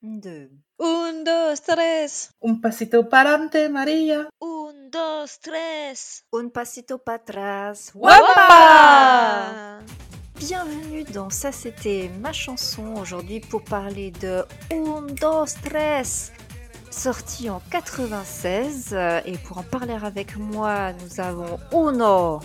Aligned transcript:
Un, 0.00 0.20
deux. 0.20 0.50
Un, 0.78 1.24
dos, 1.24 1.62
tres. 1.62 2.34
Un 2.40 2.60
pasito 2.60 3.08
para 3.08 3.30
adelante, 3.30 3.68
María. 3.68 4.28
Un, 4.40 4.90
dos, 4.90 5.38
tres. 5.38 6.24
Un 6.32 6.50
pasito 6.50 6.98
para 6.98 7.18
atrás. 7.18 7.92
Wapa 7.94 9.84
Bienvenue 10.38 11.04
dans 11.04 11.30
Ça 11.30 11.52
c'était 11.52 12.10
ma 12.20 12.32
chanson 12.32 12.94
aujourd'hui 13.00 13.40
pour 13.40 13.62
parler 13.62 14.12
de 14.20 14.44
Un, 14.72 15.02
dos, 15.20 15.44
tres 15.64 16.32
sorti 16.90 17.48
en 17.50 17.60
96 17.70 18.88
euh, 18.92 19.20
et 19.24 19.36
pour 19.38 19.58
en 19.58 19.62
parler 19.62 19.94
avec 20.02 20.36
moi 20.36 20.92
nous 20.92 21.20
avons 21.20 21.58
Uno. 21.72 22.40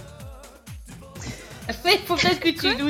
Il 1.69 1.99
faut 2.05 2.15
peut-être 2.15 2.39
que 2.39 2.49
tu 2.49 2.75
nous... 2.75 2.89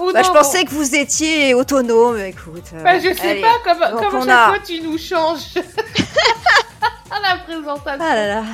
Ou 0.00 0.12
Bah, 0.12 0.22
je 0.22 0.28
non, 0.28 0.34
pensais 0.34 0.64
que 0.64 0.70
vous 0.70 0.94
étiez 0.94 1.54
autonome, 1.54 2.18
écoute. 2.20 2.64
euh, 2.74 2.82
Bah, 2.82 2.98
je 2.98 3.12
sais 3.14 3.30
allez. 3.30 3.40
pas, 3.42 3.58
comme, 3.64 3.80
Donc, 3.90 4.00
comme 4.10 4.14
on 4.16 4.24
chaque 4.24 4.30
a- 4.30 4.46
fois 4.48 4.58
tu 4.64 4.80
nous 4.80 4.98
changes 4.98 5.54
à 7.10 7.20
la 7.20 7.38
présentation. 7.44 8.04
Ah 8.04 8.14
là 8.14 8.26
là. 8.26 8.44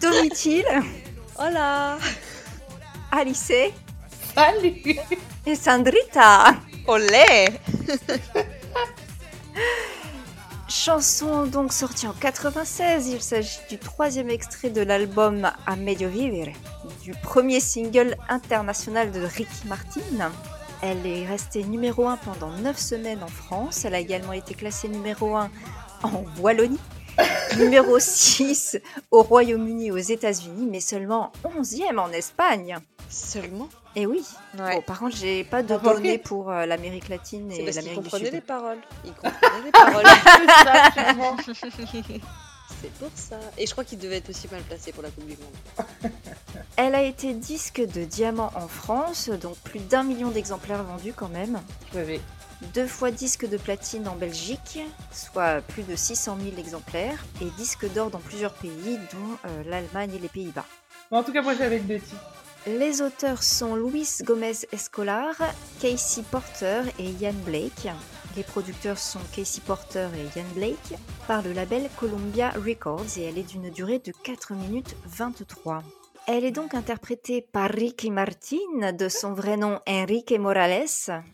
Domitil, 0.00 0.64
Hola. 1.38 1.98
Alice 3.12 3.52
Salut 4.38 4.96
et 5.46 5.56
Sandrita. 5.56 6.54
Olé. 6.86 7.48
Chanson 10.68 11.46
donc 11.46 11.72
sortie 11.72 12.06
en 12.06 12.12
96, 12.12 13.08
il 13.08 13.20
s'agit 13.20 13.58
du 13.68 13.78
troisième 13.78 14.30
extrait 14.30 14.70
de 14.70 14.80
l'album 14.80 15.50
A 15.66 15.74
Medio 15.74 16.08
Vivere, 16.08 16.52
du 17.02 17.14
premier 17.14 17.58
single 17.58 18.16
international 18.28 19.10
de 19.10 19.22
Ricky 19.22 19.66
Martin. 19.66 20.30
Elle 20.82 21.04
est 21.04 21.26
restée 21.26 21.64
numéro 21.64 22.06
1 22.06 22.18
pendant 22.18 22.52
9 22.58 22.78
semaines 22.78 23.24
en 23.24 23.26
France, 23.26 23.84
elle 23.84 23.96
a 23.96 23.98
également 23.98 24.34
été 24.34 24.54
classée 24.54 24.86
numéro 24.86 25.34
1 25.34 25.50
en 26.04 26.24
Wallonie, 26.38 26.78
numéro 27.58 27.98
6 27.98 28.78
au 29.10 29.22
Royaume-Uni 29.22 29.90
aux 29.90 29.96
États-Unis, 29.98 30.66
mais 30.70 30.80
seulement 30.80 31.32
11e 31.44 31.98
en 31.98 32.10
Espagne. 32.12 32.78
Seulement? 33.10 33.68
Et 33.96 34.06
oui, 34.06 34.22
Ouais. 34.58 34.76
bon, 34.76 34.82
par 34.82 34.98
contre 35.00 35.16
j'ai 35.16 35.42
pas 35.44 35.62
de 35.62 35.68
Bravo. 35.76 35.94
données 35.94 36.18
pour 36.18 36.50
euh, 36.50 36.66
l'Amérique 36.66 37.08
latine 37.08 37.50
et 37.50 37.64
l'Amérique 37.64 37.88
du 37.90 37.94
comprenait 38.04 38.24
Sud. 38.26 38.34
les 38.34 38.40
paroles. 38.40 38.78
Il 39.04 39.12
comprenait 39.12 39.64
les 39.64 39.70
paroles. 39.72 40.04
C'est 42.82 42.92
pour 42.98 43.08
ça. 43.14 43.38
Et 43.56 43.66
je 43.66 43.72
crois 43.72 43.82
qu'il 43.82 43.98
devait 43.98 44.18
être 44.18 44.28
aussi 44.28 44.46
mal 44.52 44.60
placé 44.62 44.92
pour 44.92 45.02
la 45.02 45.08
Coupe 45.10 45.24
du 45.26 45.36
Monde. 45.36 46.12
Elle 46.76 46.94
a 46.94 47.02
été 47.02 47.32
disque 47.32 47.80
de 47.80 48.04
diamant 48.04 48.52
en 48.54 48.68
France, 48.68 49.30
donc 49.30 49.56
plus 49.64 49.80
d'un 49.80 50.04
million 50.04 50.28
d'exemplaires 50.28 50.84
vendus 50.84 51.14
quand 51.16 51.28
même. 51.30 51.58
Oui, 51.94 52.02
oui. 52.06 52.20
Deux 52.74 52.86
fois 52.88 53.12
disque 53.12 53.48
de 53.48 53.56
platine 53.56 54.08
en 54.08 54.16
Belgique, 54.16 54.80
soit 55.12 55.60
plus 55.60 55.84
de 55.84 55.94
600 55.94 56.38
000 56.42 56.56
exemplaires, 56.56 57.24
et 57.40 57.46
disque 57.56 57.90
d'or 57.92 58.10
dans 58.10 58.18
plusieurs 58.18 58.54
pays, 58.54 58.98
dont 59.12 59.38
euh, 59.46 59.62
l'Allemagne 59.66 60.12
et 60.14 60.18
les 60.18 60.28
Pays-Bas. 60.28 60.64
En 61.10 61.22
tout 61.22 61.32
cas, 61.32 61.40
moi 61.40 61.54
j'avais 61.54 61.78
deux 61.78 62.00
titres. 62.00 62.16
Les 62.66 63.00
auteurs 63.00 63.42
sont 63.42 63.76
Luis 63.76 64.08
Gomez 64.24 64.66
Escolar, 64.72 65.34
Casey 65.80 66.22
Porter 66.30 66.82
et 66.98 67.10
Ian 67.10 67.32
Blake. 67.44 67.88
Les 68.36 68.42
producteurs 68.42 68.98
sont 68.98 69.20
Casey 69.34 69.62
Porter 69.64 70.08
et 70.16 70.38
Ian 70.38 70.44
Blake 70.54 70.94
par 71.26 71.42
le 71.42 71.52
label 71.52 71.88
Columbia 71.96 72.50
Records 72.50 73.16
et 73.16 73.22
elle 73.22 73.38
est 73.38 73.48
d'une 73.48 73.70
durée 73.70 74.00
de 74.00 74.12
4 74.24 74.54
minutes 74.54 74.96
23. 75.06 75.82
Elle 76.30 76.44
est 76.44 76.50
donc 76.52 76.74
interprétée 76.74 77.40
par 77.40 77.70
Ricky 77.70 78.10
Martin, 78.10 78.92
de 78.92 79.08
son 79.08 79.32
vrai 79.32 79.56
nom 79.56 79.80
Enrique 79.88 80.32
Morales, 80.32 80.84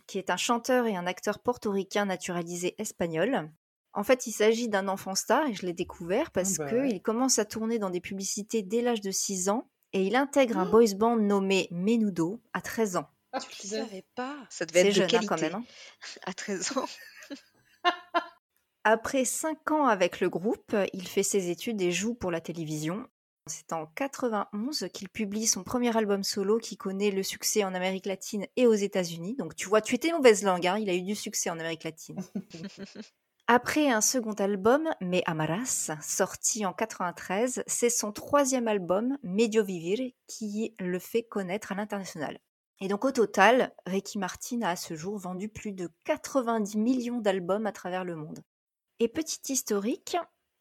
qui 0.07 0.19
est 0.19 0.31
un 0.31 0.37
chanteur 0.37 0.87
et 0.87 0.95
un 0.97 1.07
acteur 1.07 1.41
portoricain 1.41 2.05
naturalisé 2.05 2.77
espagnol. 2.79 3.51
En 3.93 4.05
fait, 4.05 4.27
il 4.29 4.33
s'agit 4.33 4.69
d'un 4.69 4.87
enfant 4.89 5.15
star 5.17 5.47
et 5.49 5.55
je 5.55 5.67
l'ai 5.67 5.73
découvert 5.73 6.31
parce 6.31 6.61
Ah 6.61 6.65
bah 6.65 6.87
qu'il 6.89 7.03
commence 7.03 7.39
à 7.41 7.45
tourner 7.45 7.79
dans 7.81 7.91
des 7.91 8.01
publicités 8.01 8.63
dès 8.63 8.83
l'âge 8.83 9.01
de 9.01 9.11
6 9.11 9.49
ans 9.49 9.69
et 9.93 10.03
il 10.05 10.15
intègre 10.17 10.59
un 10.59 10.67
boys 10.67 10.95
band 10.97 11.17
nommé 11.17 11.69
Menudo 11.73 12.41
à 12.53 12.61
13 12.61 12.97
ans. 12.97 13.09
Ah, 13.33 13.41
Tu 13.41 13.49
le 13.65 13.69
savais 13.69 14.05
pas 14.15 14.37
Ça 14.49 14.65
devait 14.65 14.83
C'est 14.83 14.89
être 14.89 14.95
de 14.95 15.01
jeune 15.01 15.05
hein, 15.07 15.09
qualité. 15.09 15.27
quand 15.27 15.41
même. 15.41 15.55
hein. 15.55 15.65
À 16.27 16.33
13 16.33 16.79
ans. 16.79 16.87
Après 18.85 19.25
5 19.25 19.71
ans 19.73 19.87
avec 19.87 20.21
le 20.21 20.29
groupe, 20.29 20.77
il 20.93 21.09
fait 21.09 21.23
ses 21.23 21.51
études 21.51 21.81
et 21.83 21.91
joue 21.91 22.15
pour 22.15 22.31
la 22.31 22.41
télévision. 22.41 23.09
C'est 23.47 23.75
en 23.75 23.87
91 23.87 24.89
qu'il 24.95 25.11
publie 25.11 25.47
son 25.47 25.65
premier 25.65 25.95
album 25.95 26.25
solo 26.25 26.59
qui 26.59 26.79
connaît 26.79 27.11
le 27.11 27.23
succès 27.23 27.63
en 27.63 27.75
Amérique 27.75 28.07
latine 28.07 28.47
et 28.57 28.67
aux 28.67 28.73
États-Unis. 28.73 29.37
Donc 29.37 29.55
tu 29.55 29.69
vois, 29.69 29.83
tu 29.83 29.95
étais 29.95 30.13
mauvaise 30.13 30.43
langue, 30.45 30.67
hein, 30.67 30.79
il 30.79 30.89
a 30.89 30.95
eu 30.95 31.03
du 31.03 31.15
succès 31.15 31.51
en 31.51 31.59
Amérique 31.59 31.85
latine. 31.85 32.17
Après 33.47 33.91
un 33.91 34.01
second 34.01 34.33
album, 34.33 34.89
Mais 35.03 35.23
Amaras, 35.27 35.91
sorti 36.01 36.65
en 36.65 36.73
93, 36.73 37.63
c'est 37.67 37.91
son 37.91 38.11
troisième 38.11 38.67
album, 38.67 39.19
Medio 39.23 39.63
Vivir, 39.63 39.99
qui 40.27 40.75
le 40.79 40.99
fait 40.99 41.23
connaître 41.23 41.71
à 41.71 41.75
l'international. 41.75 42.39
Et 42.81 42.89
donc 42.89 43.05
au 43.05 43.13
total, 43.13 43.75
Ricky 43.85 44.19
Martin 44.19 44.63
a 44.63 44.71
à 44.71 44.77
ce 44.77 44.95
jour 44.95 45.19
vendu 45.19 45.51
plus 45.51 45.73
de 45.73 45.91
90 46.05 46.79
millions 46.79 47.21
d'albums 47.21 47.67
à 47.67 47.73
travers 47.73 48.05
le 48.05 48.17
monde. 48.17 48.43
Et 49.01 49.09
petit 49.09 49.53
historique, 49.53 50.17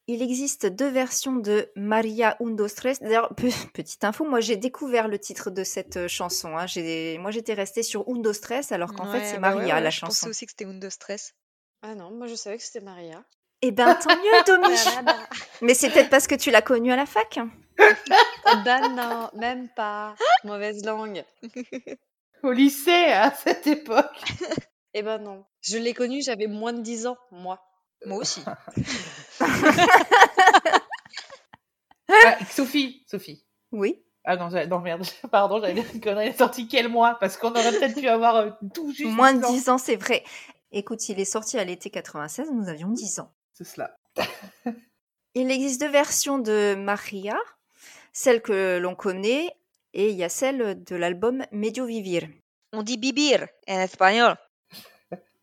il 0.08 0.22
existe 0.22 0.66
deux 0.66 0.90
versions 0.90 1.34
de 1.36 1.70
Maria 1.76 2.36
Undo 2.42 2.68
Stress. 2.68 3.00
D'ailleurs, 3.00 3.34
pe- 3.36 3.48
petite 3.74 4.04
info, 4.04 4.26
moi 4.26 4.40
j'ai 4.42 4.58
découvert 4.58 5.08
le 5.08 5.18
titre 5.20 5.50
de 5.50 5.64
cette 5.64 5.98
euh, 5.98 6.08
chanson. 6.08 6.58
hein. 6.58 6.68
J'ai- 6.68 7.18
Moi 7.20 7.32
j'étais 7.32 7.54
restée 7.54 7.84
sur 7.84 8.04
Undo 8.10 8.34
Stress 8.34 8.72
alors 8.72 8.94
qu'en 8.94 9.12
fait 9.12 9.24
c'est 9.26 9.40
bah 9.40 9.54
Maria 9.56 9.76
ouais, 9.76 9.82
la 9.82 9.90
Je 9.90 10.02
pensais 10.02 10.12
chanson. 10.20 10.30
aussi 10.30 10.46
que 10.46 10.52
c'était 10.52 10.66
Undo 10.66 10.90
Stress. 10.90 11.34
Ah 11.82 11.96
non, 11.96 12.12
moi 12.12 12.28
je 12.28 12.36
savais 12.36 12.58
que 12.58 12.64
c'était 12.64 12.82
Maria. 12.84 13.24
Eh 13.62 13.72
ben 13.72 13.96
tant 13.96 14.16
mieux 14.16 14.44
Domi 14.46 14.76
Mais 15.62 15.74
c'est 15.74 15.90
peut-être 15.90 16.10
parce 16.10 16.28
que 16.28 16.36
tu 16.36 16.52
l'as 16.52 16.62
connue 16.62 16.92
à 16.92 16.96
la 16.98 17.06
fac 17.06 17.40
bah 18.66 18.88
non, 18.90 19.30
même 19.34 19.68
pas. 19.70 20.16
Mauvaise 20.44 20.86
langue. 20.86 21.24
Au 22.44 22.52
lycée, 22.52 22.92
à 23.06 23.32
cette 23.32 23.66
époque. 23.68 24.22
Eh 24.94 25.02
ben 25.02 25.18
non. 25.18 25.44
Je 25.62 25.78
l'ai 25.78 25.94
connue, 25.94 26.22
j'avais 26.22 26.48
moins 26.48 26.74
de 26.74 26.82
10 26.82 27.08
ans, 27.08 27.18
moi. 27.32 27.60
Moi 28.06 28.18
aussi. 28.20 28.42
Ah, 32.10 32.38
Sophie, 32.50 33.04
Sophie. 33.10 33.46
Oui. 33.72 34.04
Ah 34.26 34.36
non, 34.36 34.50
j'avais- 34.50 34.68
non 34.68 34.80
merde, 34.80 35.04
pardon, 35.32 35.60
j'avais 35.60 35.74
dire 35.74 35.86
une 35.94 36.00
connerie. 36.02 36.28
Elle 36.28 36.34
est 36.34 36.38
sortie 36.38 36.68
quel 36.68 36.88
mois? 36.90 37.18
Parce 37.20 37.38
qu'on 37.38 37.52
aurait 37.52 37.72
peut-être 37.72 38.00
pu 38.00 38.08
avoir 38.08 38.36
euh, 38.36 38.52
tout 38.74 38.92
juste. 38.94 39.12
Moins 39.12 39.34
de 39.34 39.40
10 39.40 39.46
ans. 39.46 39.52
10 39.52 39.70
ans, 39.70 39.78
c'est 39.78 39.96
vrai. 39.96 40.24
Écoute, 40.72 41.08
il 41.10 41.20
est 41.20 41.26
sorti 41.26 41.58
à 41.58 41.64
l'été 41.64 41.90
96, 41.90 42.52
nous 42.52 42.68
avions 42.70 42.90
10 42.90 43.20
ans. 43.20 43.34
C'est 43.54 43.64
cela. 43.64 43.96
Il 45.36 45.50
existe 45.50 45.82
deux 45.82 45.90
versions 45.90 46.38
de 46.38 46.76
Maria, 46.78 47.36
celle 48.12 48.42
que 48.42 48.78
l'on 48.78 48.94
connaît 48.96 49.50
et 49.94 50.10
il 50.10 50.16
y 50.16 50.24
a 50.24 50.30
celle 50.30 50.84
de 50.84 50.96
l'album 50.96 51.44
Medio 51.52 51.86
Vivir. 51.88 52.28
On 52.72 52.84
dit 52.84 52.98
bibir 52.98 53.48
en 53.68 53.80
espagnol. 53.80 54.36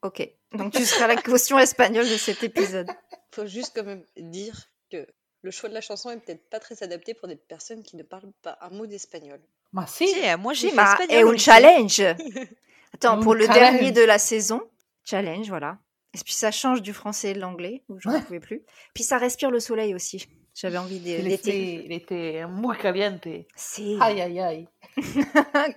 Ok, 0.02 0.28
donc 0.54 0.72
tu 0.74 0.84
seras 0.84 1.06
la 1.06 1.16
caution 1.16 1.58
espagnole 1.58 2.08
de 2.08 2.16
cet 2.16 2.42
épisode. 2.42 2.88
Faut 3.34 3.46
juste 3.46 3.72
quand 3.74 3.84
même 3.84 4.04
dire 4.16 4.54
que 4.90 5.06
le 5.42 5.50
choix 5.50 5.68
de 5.68 5.74
la 5.74 5.80
chanson 5.80 6.10
est 6.10 6.18
peut-être 6.18 6.48
pas 6.50 6.58
très 6.60 6.82
adapté 6.82 7.14
pour 7.14 7.28
des 7.28 7.36
personnes 7.36 7.82
qui 7.82 7.96
ne 7.96 8.02
parlent 8.02 8.32
pas 8.42 8.58
un 8.60 8.70
mot 8.70 8.86
d'espagnol. 8.86 9.40
Bah 9.72 9.86
si. 9.86 10.08
Si, 10.08 10.28
euh, 10.28 10.36
moi 10.36 10.52
j'ai 10.52 10.70
Si, 10.70 10.74
ma- 10.74 10.92
espagnol. 10.92 11.16
et 11.16 11.34
un 11.34 11.36
challenge 11.38 12.00
Attends, 12.94 13.18
Un 13.18 13.22
pour 13.22 13.34
le 13.34 13.46
dernier 13.46 13.92
de 13.92 14.02
la 14.02 14.18
saison, 14.18 14.60
challenge, 15.04 15.48
voilà. 15.48 15.78
Et 16.12 16.18
puis 16.24 16.34
ça 16.34 16.50
change 16.50 16.82
du 16.82 16.92
français 16.92 17.30
et 17.30 17.34
de 17.34 17.40
l'anglais, 17.40 17.84
où 17.88 17.98
j'en 18.00 18.12
Ouais. 18.12 18.20
pouvais 18.20 18.40
plus. 18.40 18.62
Puis 18.94 19.04
ça 19.04 19.16
respire 19.16 19.50
le 19.52 19.60
soleil 19.60 19.94
aussi. 19.94 20.26
J'avais 20.56 20.76
envie 20.78 20.98
d'été. 20.98 21.94
était 21.94 22.44
muy 22.48 22.76
caliente. 22.76 23.28
C'est... 23.54 23.96
Aïe 24.00 24.20
aïe 24.20 24.40
aïe. 24.40 24.68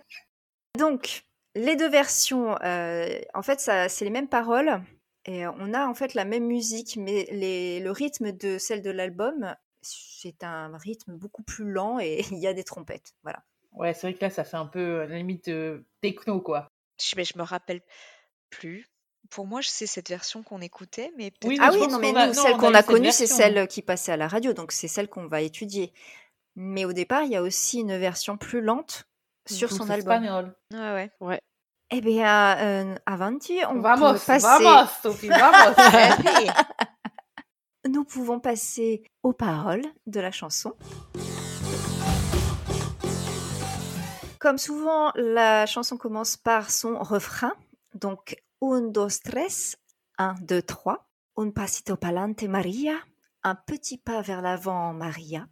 Donc, 0.77 1.23
les 1.55 1.75
deux 1.75 1.89
versions, 1.89 2.55
euh, 2.63 3.19
en 3.33 3.41
fait, 3.41 3.59
c'est 3.59 4.05
les 4.05 4.09
mêmes 4.09 4.27
paroles. 4.29 4.81
Et 5.25 5.47
on 5.47 5.73
a 5.73 5.87
en 5.87 5.93
fait 5.93 6.15
la 6.15 6.25
même 6.25 6.45
musique, 6.45 6.97
mais 6.97 7.27
les- 7.31 7.79
le 7.79 7.91
rythme 7.91 8.31
de 8.33 8.57
celle 8.57 8.81
de 8.81 8.91
l'album, 8.91 9.55
c'est 9.81 10.43
un 10.43 10.75
rythme 10.77 11.13
beaucoup 11.13 11.43
plus 11.43 11.63
lent 11.71 11.97
et 11.99 12.17
il 12.37 12.39
y 12.39 12.47
a 12.47 12.53
des 12.53 12.63
trompettes. 12.65 13.13
Voilà. 13.23 13.41
Ouais, 13.71 13.93
c'est 13.93 14.01
vrai 14.07 14.13
que 14.15 14.23
là, 14.25 14.29
ça 14.29 14.43
fait 14.43 14.57
un 14.57 14.65
peu 14.65 14.79
euh, 15.01 15.07
la 15.07 15.15
limite 15.17 15.47
euh, 15.47 15.85
techno, 16.01 16.41
quoi. 16.41 16.67
Je, 17.01 17.15
mais 17.15 17.23
je 17.23 17.37
me 17.37 17.43
rappelle 17.43 17.81
plus. 18.49 18.85
Pour 19.29 19.47
moi, 19.47 19.61
c'est 19.63 19.87
cette 19.87 20.09
version 20.09 20.43
qu'on 20.43 20.59
écoutait, 20.61 21.11
mais 21.17 21.31
peut-être 21.31 21.47
Oui, 21.47 21.57
mais 21.57 21.65
Ah 21.65 21.71
je 21.71 21.79
oui, 21.79 21.87
non, 21.87 21.97
mais 21.99 22.13
a- 22.15 22.27
nous, 22.27 22.33
celle 22.33 22.57
qu'on 22.57 22.73
a 22.73 22.83
connue, 22.83 23.11
c'est 23.11 23.25
celle 23.27 23.67
qui 23.67 23.81
passait 23.81 24.11
à 24.11 24.17
la 24.17 24.27
radio, 24.27 24.53
donc 24.53 24.71
c'est 24.73 24.89
celle 24.89 25.07
qu'on 25.07 25.27
va 25.27 25.41
étudier. 25.41 25.93
Mais 26.55 26.83
au 26.85 26.93
départ, 26.93 27.23
il 27.23 27.31
y 27.31 27.35
a 27.37 27.41
aussi 27.41 27.79
une 27.79 27.97
version 27.97 28.37
plus 28.37 28.61
lente 28.61 29.05
sur 29.45 29.71
son 29.71 29.89
album. 29.89 29.97
espagnol. 29.97 30.55
Ah 30.73 30.93
ouais. 31.21 31.41
Eh 31.91 32.01
bien, 32.01 32.57
euh, 32.57 32.95
Avanti, 33.05 33.59
on 33.69 33.79
Vamos, 33.79 34.13
peut 34.13 34.19
passer... 34.25 34.63
vamos, 34.63 34.89
Sophie, 35.01 35.29
vamos. 35.29 35.75
Nous 37.87 38.03
pouvons 38.05 38.39
passer 38.39 39.03
aux 39.21 39.33
paroles 39.33 39.83
de 40.07 40.19
la 40.19 40.31
chanson. 40.31 40.73
Comme 44.39 44.57
souvent, 44.57 45.11
la 45.15 45.65
chanson 45.65 45.97
commence 45.97 46.35
par 46.35 46.69
son 46.71 46.97
refrain. 46.99 47.53
Donc, 47.93 48.35
un, 48.61 48.81
dos, 48.81 49.09
tres, 49.23 49.77
un, 50.17 50.35
deux, 50.41 50.61
trois. 50.61 51.07
Un 51.37 51.51
pasito 51.51 51.95
pa'lante, 51.95 52.43
Maria. 52.43 52.93
Un 53.43 53.55
petit 53.55 53.97
pas 53.97 54.21
vers 54.21 54.41
l'avant, 54.41 54.93
Maria. 54.93 55.47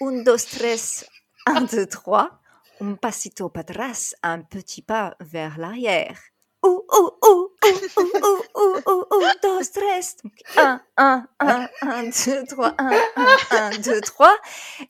Un, 0.00 0.22
dos, 0.22 0.36
tres, 0.36 1.04
un, 1.46 1.62
deux, 1.62 1.86
trois. 1.86 2.40
Un 2.80 2.94
pasito 2.96 3.50
para 3.50 3.62
atrás, 3.62 4.14
un 4.22 4.40
petit 4.42 4.82
pas 4.82 5.14
vers 5.20 5.58
l'arrière. 5.58 6.18
Ou, 6.62 6.68
ou, 6.92 7.10
ou, 7.26 7.50
ou, 7.64 8.02
ou, 8.02 8.36
ou, 8.54 8.76
ou, 8.86 9.04
ou, 9.14 9.20
dos, 9.42 9.64
tres. 9.72 10.16
Donc, 10.22 10.32
un, 10.56 10.80
un, 10.96 11.26
un, 11.40 11.68
un, 11.82 12.02
deux, 12.04 12.44
trois, 12.46 12.74
un, 12.78 12.90
un, 13.16 13.36
un, 13.50 13.70
deux, 13.78 14.00
trois. 14.00 14.34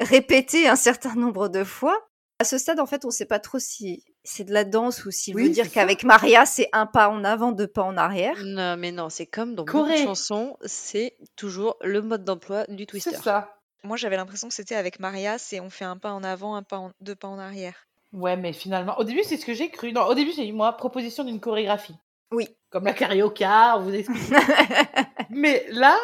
Répéter 0.01 0.69
un 0.69 0.77
certain 0.77 1.15
nombre 1.15 1.49
de 1.49 1.63
fois. 1.65 1.97
À 2.41 2.45
ce 2.45 2.59
stade, 2.59 2.81
en 2.81 2.87
fait, 2.87 3.05
on 3.05 3.09
ne 3.09 3.13
sait 3.13 3.27
pas 3.27 3.39
trop 3.39 3.59
si 3.59 4.03
c'est 4.25 4.45
de 4.45 4.53
la 4.53 4.65
danse 4.65 5.05
ou 5.05 5.11
s'il 5.11 5.35
Oui, 5.37 5.45
veut 5.45 5.51
dire 5.51 5.71
qu'avec 5.71 6.05
Maria, 6.05 6.47
c'est 6.47 6.69
un 6.73 6.87
pas 6.87 7.09
en 7.09 7.23
avant, 7.23 7.53
deux 7.53 7.67
pas 7.69 7.83
en 7.83 7.97
arrière. 7.97 8.37
Non, 8.45 8.77
mais 8.77 8.93
non, 8.93 9.09
c'est 9.11 9.27
comme 9.27 9.55
dans 9.55 9.65
beaucoup 9.65 9.79
de 9.79 9.83
Corée. 9.89 10.05
chansons, 10.05 10.57
c'est 10.65 11.17
toujours 11.37 11.77
le 11.83 12.01
mode 12.03 12.25
d'emploi 12.25 12.65
du 12.69 12.87
twister. 12.87 13.11
C'est 13.11 13.23
ça. 13.23 13.57
Moi, 13.83 13.97
j'avais 13.97 14.17
l'impression 14.17 14.49
que 14.49 14.55
c'était 14.55 14.75
avec 14.75 15.01
Maria, 15.01 15.39
c'est 15.39 15.61
on 15.61 15.71
fait 15.71 15.85
un 15.85 15.97
pas 15.97 16.13
en 16.13 16.23
avant, 16.23 16.55
un 16.55 16.63
pas 16.63 16.79
en... 16.79 16.93
deux 17.01 17.15
pas 17.15 17.29
en 17.29 17.39
arrière. 17.39 17.87
Ouais, 18.13 18.37
mais 18.37 18.53
finalement, 18.53 18.99
au 18.99 19.05
début, 19.05 19.23
c'est 19.23 19.37
ce 19.37 19.47
que 19.47 19.55
j'ai 19.55 19.71
cru. 19.71 19.93
Non, 19.93 20.03
au 20.07 20.15
début, 20.15 20.33
j'ai 20.33 20.47
eu 20.47 20.53
moi 20.53 20.77
proposition 20.77 21.25
d'une 21.25 21.41
chorégraphie. 21.41 21.97
Oui. 22.33 22.49
Comme 22.71 22.85
la 22.85 22.93
carioca, 22.93 23.77
on 23.79 23.83
vous 23.83 23.95
explique. 23.95 24.33
mais 25.31 25.65
là, 25.71 25.97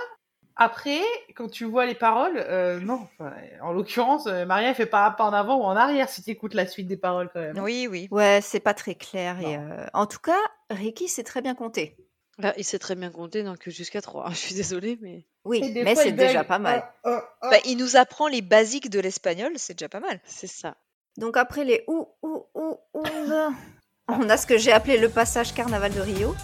après, 0.56 1.00
quand 1.34 1.50
tu 1.50 1.64
vois 1.64 1.84
les 1.84 1.94
paroles, 1.94 2.36
euh, 2.36 2.80
non. 2.80 3.06
Enfin, 3.18 3.32
en 3.60 3.72
l'occurrence, 3.72 4.26
euh, 4.26 4.46
Maria, 4.46 4.70
elle 4.70 4.74
fait 4.74 4.86
pas 4.86 5.06
un 5.06 5.10
pas 5.10 5.24
en 5.24 5.32
avant 5.32 5.58
ou 5.58 5.62
en 5.64 5.76
arrière 5.76 6.08
si 6.08 6.22
tu 6.22 6.30
écoutes 6.30 6.54
la 6.54 6.66
suite 6.66 6.88
des 6.88 6.96
paroles 6.96 7.28
quand 7.32 7.40
même. 7.40 7.58
Oui, 7.58 7.86
oui. 7.90 8.08
ouais, 8.10 8.40
c'est 8.42 8.60
pas 8.60 8.72
très 8.72 8.94
clair. 8.94 9.38
Et, 9.40 9.56
euh, 9.56 9.86
en 9.92 10.06
tout 10.06 10.18
cas, 10.18 10.40
Ricky 10.70 11.08
sait 11.08 11.24
très 11.24 11.42
bien 11.42 11.54
compter. 11.54 11.96
Bah, 12.38 12.52
il 12.58 12.64
sait 12.64 12.78
très 12.78 12.94
bien 12.94 13.10
compter, 13.10 13.42
donc 13.42 13.68
jusqu'à 13.68 14.02
3. 14.02 14.28
Je 14.30 14.36
suis 14.36 14.54
désolée, 14.54 14.98
mais 15.00 15.24
Oui, 15.44 15.60
Et 15.64 15.70
des 15.70 15.84
mais 15.84 15.94
fois, 15.94 16.02
c'est 16.02 16.10
il 16.10 16.16
bug. 16.16 16.26
déjà 16.26 16.44
pas 16.44 16.58
mal. 16.58 16.84
Ah, 17.04 17.10
ah, 17.16 17.24
ah. 17.42 17.50
Bah, 17.50 17.56
il 17.64 17.76
nous 17.78 17.96
apprend 17.96 18.28
les 18.28 18.42
basiques 18.42 18.90
de 18.90 19.00
l'espagnol, 19.00 19.52
c'est 19.56 19.74
déjà 19.74 19.88
pas 19.88 20.00
mal. 20.00 20.20
c'est 20.26 20.46
ça. 20.46 20.76
Donc 21.16 21.36
après 21.38 21.64
les 21.64 21.82
ou 21.88 22.06
ou 22.22 22.44
ou 22.54 22.76
ou 22.92 23.02
là, 23.26 23.50
on 24.08 24.28
a 24.28 24.36
ce 24.36 24.46
que 24.46 24.58
j'ai 24.58 24.70
appelé 24.72 24.98
le 24.98 25.08
passage 25.08 25.54
Carnaval 25.54 25.94
de 25.94 26.00
Rio. 26.00 26.34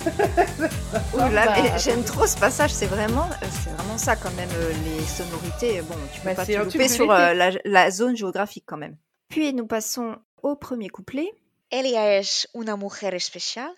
Là, 1.14 1.46
Bah, 1.46 1.54
mais 1.62 1.78
j'aime 1.78 2.02
trop 2.04 2.26
ce 2.26 2.38
passage, 2.38 2.70
c'est 2.72 2.86
vraiment, 2.86 3.24
euh, 3.26 3.46
c'est 3.62 3.70
vraiment 3.70 3.98
ça 3.98 4.16
quand 4.16 4.30
même 4.32 4.48
euh, 4.54 4.72
les 4.84 5.04
sonorités. 5.04 5.82
Bon, 5.82 5.94
tu 6.14 6.20
peux 6.20 6.26
Bah, 6.28 6.34
pas 6.36 6.46
te 6.46 6.52
louper 6.52 6.88
sur 6.88 7.10
euh, 7.10 7.34
la, 7.34 7.50
la 7.64 7.90
zone 7.90 8.16
géographique 8.16 8.64
quand 8.66 8.78
même. 8.78 8.96
Puis 9.28 9.52
nous 9.52 9.66
passons 9.66 10.16
au 10.42 10.56
premier 10.56 10.88
couplet. 10.88 11.30
Ella 11.70 12.18
es 12.18 12.46
una 12.54 12.76
mujer 12.78 13.14
especial. 13.14 13.70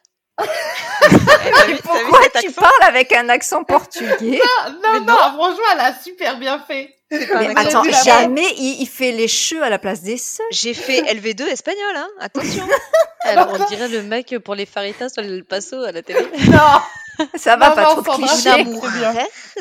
Eh, 1.10 1.66
vu- 1.66 1.75
vu 1.75 1.78
Pourquoi 1.82 2.28
tu 2.40 2.46
accent 2.49 2.60
parles 2.60 2.88
avec 2.88 3.12
un 3.12 3.28
accent 3.28 3.64
portugais 3.64 4.40
non, 4.82 5.00
non, 5.00 5.00
non. 5.04 5.16
franchement, 5.16 5.64
elle 5.72 5.81
a 5.81 5.94
super 5.94 6.38
bien 6.38 6.58
fait. 6.60 6.94
Mais 7.10 7.52
attends, 7.56 7.82
jamais 8.04 8.46
il, 8.56 8.81
il 8.82 8.87
fait 8.88 9.12
les 9.12 9.28
cheveux 9.28 9.62
à 9.62 9.69
la 9.69 9.78
place 9.78 10.00
des 10.02 10.16
seuls. 10.16 10.46
J'ai 10.50 10.72
fait 10.72 11.02
LV2 11.02 11.43
espagnol, 11.43 11.94
hein. 11.94 12.08
Attention. 12.20 12.66
Alors, 13.25 13.49
on 13.52 13.64
dirait 13.66 13.88
le 13.88 14.02
mec 14.02 14.34
pour 14.44 14.54
les 14.54 14.64
faritas 14.66 15.10
sur 15.10 15.22
le 15.22 15.43
passo 15.44 15.82
à 15.82 15.93
la 15.93 16.02
télé. 16.02 16.26
Non, 16.49 17.28
Ça 17.37 17.56
va 17.56 17.69
Non, 17.70 17.75
pas 17.75 17.82
non, 17.94 18.02
trop 18.02 18.14
cliché. 18.16 18.64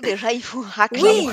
déjà 0.01 0.31
il 0.31 0.41
faut 0.41 0.63
racler. 0.75 1.27
Oui. 1.27 1.29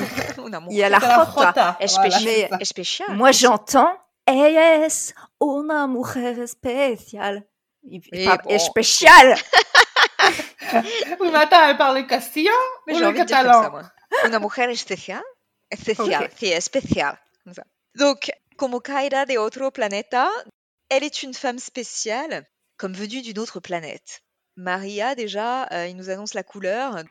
Il 0.71 0.77
y 0.77 0.83
a 0.83 0.89
la 0.89 0.99
rota. 0.99 1.27
frota. 1.27 1.77
especial. 1.81 3.07
Moi 3.15 3.31
j'entends 3.31 3.93
es 4.27 5.15
una 5.41 5.87
mujer 5.87 6.41
especial. 6.43 7.45
Il 7.85 8.01
il 8.13 8.19
Mais 8.19 8.25
parle 8.25 8.43
bon. 8.45 8.51
Attends, 11.35 11.69
elle 11.69 11.77
parle 11.77 12.07
dire 12.07 12.53
comme 12.87 13.15
catalan. 13.15 13.91
Una 14.25 14.39
mujer 14.39 14.71
especial? 14.71 15.23
Especial. 15.71 16.25
Ok. 16.25 16.31
Sí, 16.39 16.53
especial. 16.53 17.19
Donc, 17.95 18.31
como 18.57 18.81
caída 18.81 19.27
de 19.27 19.39
otro 19.39 19.71
planeta, 19.71 20.29
elle 20.89 21.05
est 21.05 21.23
une 21.23 21.35
femme 21.35 21.59
spéciale, 21.59 22.47
comme 22.77 22.95
venue 22.95 23.23
d'une 23.23 23.39
autre 23.39 23.61
planète. 23.61 24.23
Maria, 24.57 25.15
déjà, 25.15 25.67
euh, 25.73 25.87
il 25.87 25.97
nous 25.97 26.11
annonce 26.11 26.35
la 26.35 26.43
couleur. 26.43 27.05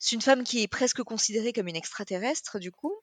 C'est 0.00 0.14
une 0.14 0.22
femme 0.22 0.44
qui 0.44 0.62
est 0.62 0.68
presque 0.68 1.02
considérée 1.02 1.52
comme 1.52 1.68
une 1.68 1.76
extraterrestre, 1.76 2.58
du 2.58 2.72
coup. 2.72 2.94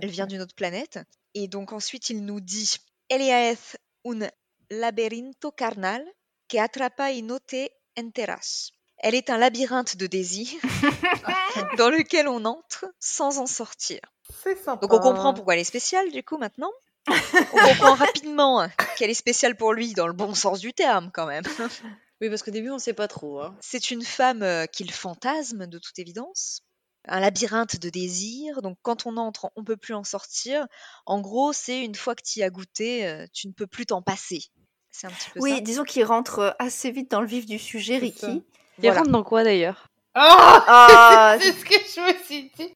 Elle 0.00 0.10
vient 0.10 0.26
d'une 0.26 0.40
autre 0.40 0.54
planète. 0.54 0.98
Et 1.34 1.48
donc 1.48 1.72
ensuite, 1.72 2.10
il 2.10 2.24
nous 2.24 2.40
dit 2.40 2.76
Ella 3.08 3.50
es 3.50 3.58
un 4.04 4.28
laberinto 4.70 5.50
carnal 5.50 6.04
que 6.48 6.58
atrapa 6.58 7.10
y 7.10 7.22
note 7.22 7.70
enteras. 7.98 8.70
Elle 8.98 9.14
est 9.14 9.30
un 9.30 9.38
labyrinthe 9.38 9.96
de 9.96 10.06
désirs 10.06 10.60
dans 11.78 11.90
lequel 11.90 12.28
on 12.28 12.44
entre 12.44 12.86
sans 13.00 13.38
en 13.38 13.46
sortir. 13.46 14.00
C'est 14.42 14.56
sympa. 14.56 14.86
Donc 14.86 14.92
on 14.92 15.00
comprend 15.00 15.34
pourquoi 15.34 15.54
elle 15.54 15.60
est 15.60 15.64
spéciale 15.64 16.10
du 16.10 16.22
coup 16.22 16.38
maintenant. 16.38 16.70
On 17.08 17.68
comprend 17.68 17.94
rapidement 17.94 18.68
qu'elle 18.96 19.10
est 19.10 19.14
spéciale 19.14 19.56
pour 19.56 19.72
lui 19.72 19.92
dans 19.94 20.06
le 20.06 20.12
bon 20.12 20.34
sens 20.34 20.60
du 20.60 20.72
terme 20.72 21.10
quand 21.12 21.26
même. 21.26 21.44
Oui, 22.22 22.28
parce 22.28 22.44
qu'au 22.44 22.52
début, 22.52 22.70
on 22.70 22.78
sait 22.78 22.92
pas 22.92 23.08
trop. 23.08 23.40
Hein. 23.40 23.56
C'est 23.60 23.90
une 23.90 24.04
femme 24.04 24.44
euh, 24.44 24.66
qu'il 24.66 24.92
fantasme 24.92 25.66
de 25.66 25.78
toute 25.80 25.98
évidence. 25.98 26.62
Un 27.08 27.18
labyrinthe 27.18 27.80
de 27.80 27.90
désirs. 27.90 28.62
Donc 28.62 28.78
quand 28.82 29.06
on 29.06 29.16
entre, 29.16 29.50
on 29.56 29.64
peut 29.64 29.76
plus 29.76 29.94
en 29.94 30.04
sortir. 30.04 30.68
En 31.04 31.20
gros, 31.20 31.52
c'est 31.52 31.82
une 31.82 31.96
fois 31.96 32.14
que 32.14 32.22
tu 32.22 32.38
y 32.38 32.44
as 32.44 32.50
goûté, 32.50 33.08
euh, 33.08 33.26
tu 33.32 33.48
ne 33.48 33.52
peux 33.52 33.66
plus 33.66 33.86
t'en 33.86 34.02
passer. 34.02 34.44
C'est 34.92 35.06
un 35.06 35.10
petit 35.10 35.30
peu 35.30 35.40
Oui, 35.40 35.54
ça. 35.54 35.60
disons 35.60 35.84
qu'il 35.84 36.04
rentre 36.04 36.38
euh, 36.38 36.50
assez 36.58 36.90
vite 36.90 37.10
dans 37.10 37.20
le 37.20 37.26
vif 37.26 37.46
du 37.46 37.58
sujet. 37.58 37.96
Ricky. 37.98 38.26
Il 38.78 38.82
Voilà. 38.82 38.98
rentre 39.00 39.10
dans 39.10 39.24
quoi 39.24 39.42
d'ailleurs? 39.44 39.88
Ah 40.14 40.64
Ah, 40.66 41.36
C'est 41.40 41.52
ce 41.52 41.64
que 41.64 41.74
je 41.74 42.00
me 42.12 42.24
suis 42.24 42.52
dit. 42.58 42.74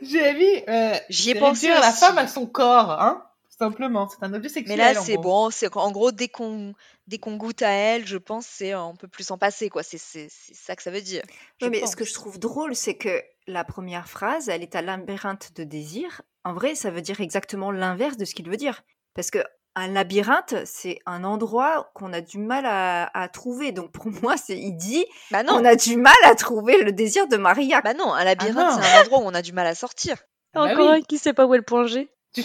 J'ai 0.00 0.34
mis. 0.34 0.64
Euh, 0.68 0.96
J'y 1.08 1.30
ai 1.30 1.34
pensé 1.34 1.68
la 1.68 1.92
femme 1.92 2.18
à 2.18 2.26
son 2.28 2.46
corps, 2.46 2.90
hein 2.90 3.24
Tout 3.50 3.56
simplement. 3.58 4.08
C'est 4.08 4.22
un 4.24 4.32
objet 4.32 4.48
Mais 4.48 4.54
sexuel. 4.54 4.78
là, 4.78 4.98
en 5.00 5.04
c'est 5.04 5.16
bon. 5.18 5.50
C'est 5.50 5.76
en 5.76 5.90
gros 5.90 6.12
dès 6.12 6.28
qu'on 6.28 6.72
dès 7.06 7.18
qu'on 7.18 7.36
goûte 7.36 7.62
à 7.62 7.70
elle, 7.70 8.06
je 8.06 8.16
pense, 8.16 8.46
c'est 8.46 8.74
on 8.74 8.94
peut 8.94 9.08
plus 9.08 9.24
s'en 9.24 9.38
passer 9.38 9.68
quoi. 9.70 9.82
C'est 9.82 9.98
c'est 9.98 10.28
c'est 10.30 10.54
ça 10.54 10.76
que 10.76 10.82
ça 10.82 10.90
veut 10.90 11.00
dire. 11.02 11.22
Oui, 11.60 11.68
mais 11.70 11.80
pense. 11.80 11.90
ce 11.92 11.96
que 11.96 12.04
je 12.04 12.14
trouve 12.14 12.38
drôle, 12.38 12.74
c'est 12.76 12.94
que 12.96 13.22
la 13.46 13.64
première 13.64 14.08
phrase, 14.08 14.48
elle 14.48 14.62
est 14.62 14.74
à 14.76 14.82
labyrinthe 14.82 15.50
de 15.56 15.64
désir. 15.64 16.22
En 16.44 16.54
vrai, 16.54 16.74
ça 16.74 16.90
veut 16.90 17.02
dire 17.02 17.20
exactement 17.20 17.70
l'inverse 17.72 18.16
de 18.16 18.24
ce 18.24 18.34
qu'il 18.34 18.48
veut 18.48 18.56
dire. 18.56 18.82
Parce 19.14 19.30
que 19.30 19.42
un 19.74 19.88
labyrinthe, 19.88 20.54
c'est 20.64 20.98
un 21.06 21.22
endroit 21.24 21.90
qu'on 21.94 22.12
a 22.12 22.20
du 22.20 22.38
mal 22.38 22.66
à, 22.66 23.10
à 23.18 23.28
trouver. 23.28 23.70
Donc 23.72 23.92
pour 23.92 24.06
moi, 24.22 24.36
c'est 24.36 24.58
il 24.58 24.72
dit 24.76 25.04
Bah 25.30 25.42
non. 25.42 25.54
on 25.54 25.64
a 25.64 25.76
du 25.76 25.96
mal 25.96 26.14
à 26.24 26.34
trouver 26.34 26.82
le 26.82 26.92
désir 26.92 27.28
de 27.28 27.36
Maria. 27.36 27.80
Bah 27.80 27.94
non, 27.94 28.12
un 28.12 28.24
labyrinthe, 28.24 28.56
non. 28.76 28.82
c'est 28.82 28.96
un 28.96 29.00
endroit 29.02 29.18
où 29.20 29.22
on 29.24 29.34
a 29.34 29.42
du 29.42 29.52
mal 29.52 29.66
à 29.66 29.74
sortir. 29.74 30.16
Bah 30.54 30.62
Encore 30.62 30.92
oui. 30.92 30.98
un 30.98 31.02
qui 31.02 31.18
sait 31.18 31.34
pas 31.34 31.44
où 31.46 31.52
est 31.54 31.58
le 31.58 31.62
point 31.62 31.86
G. 31.86 32.08
Tu- 32.34 32.42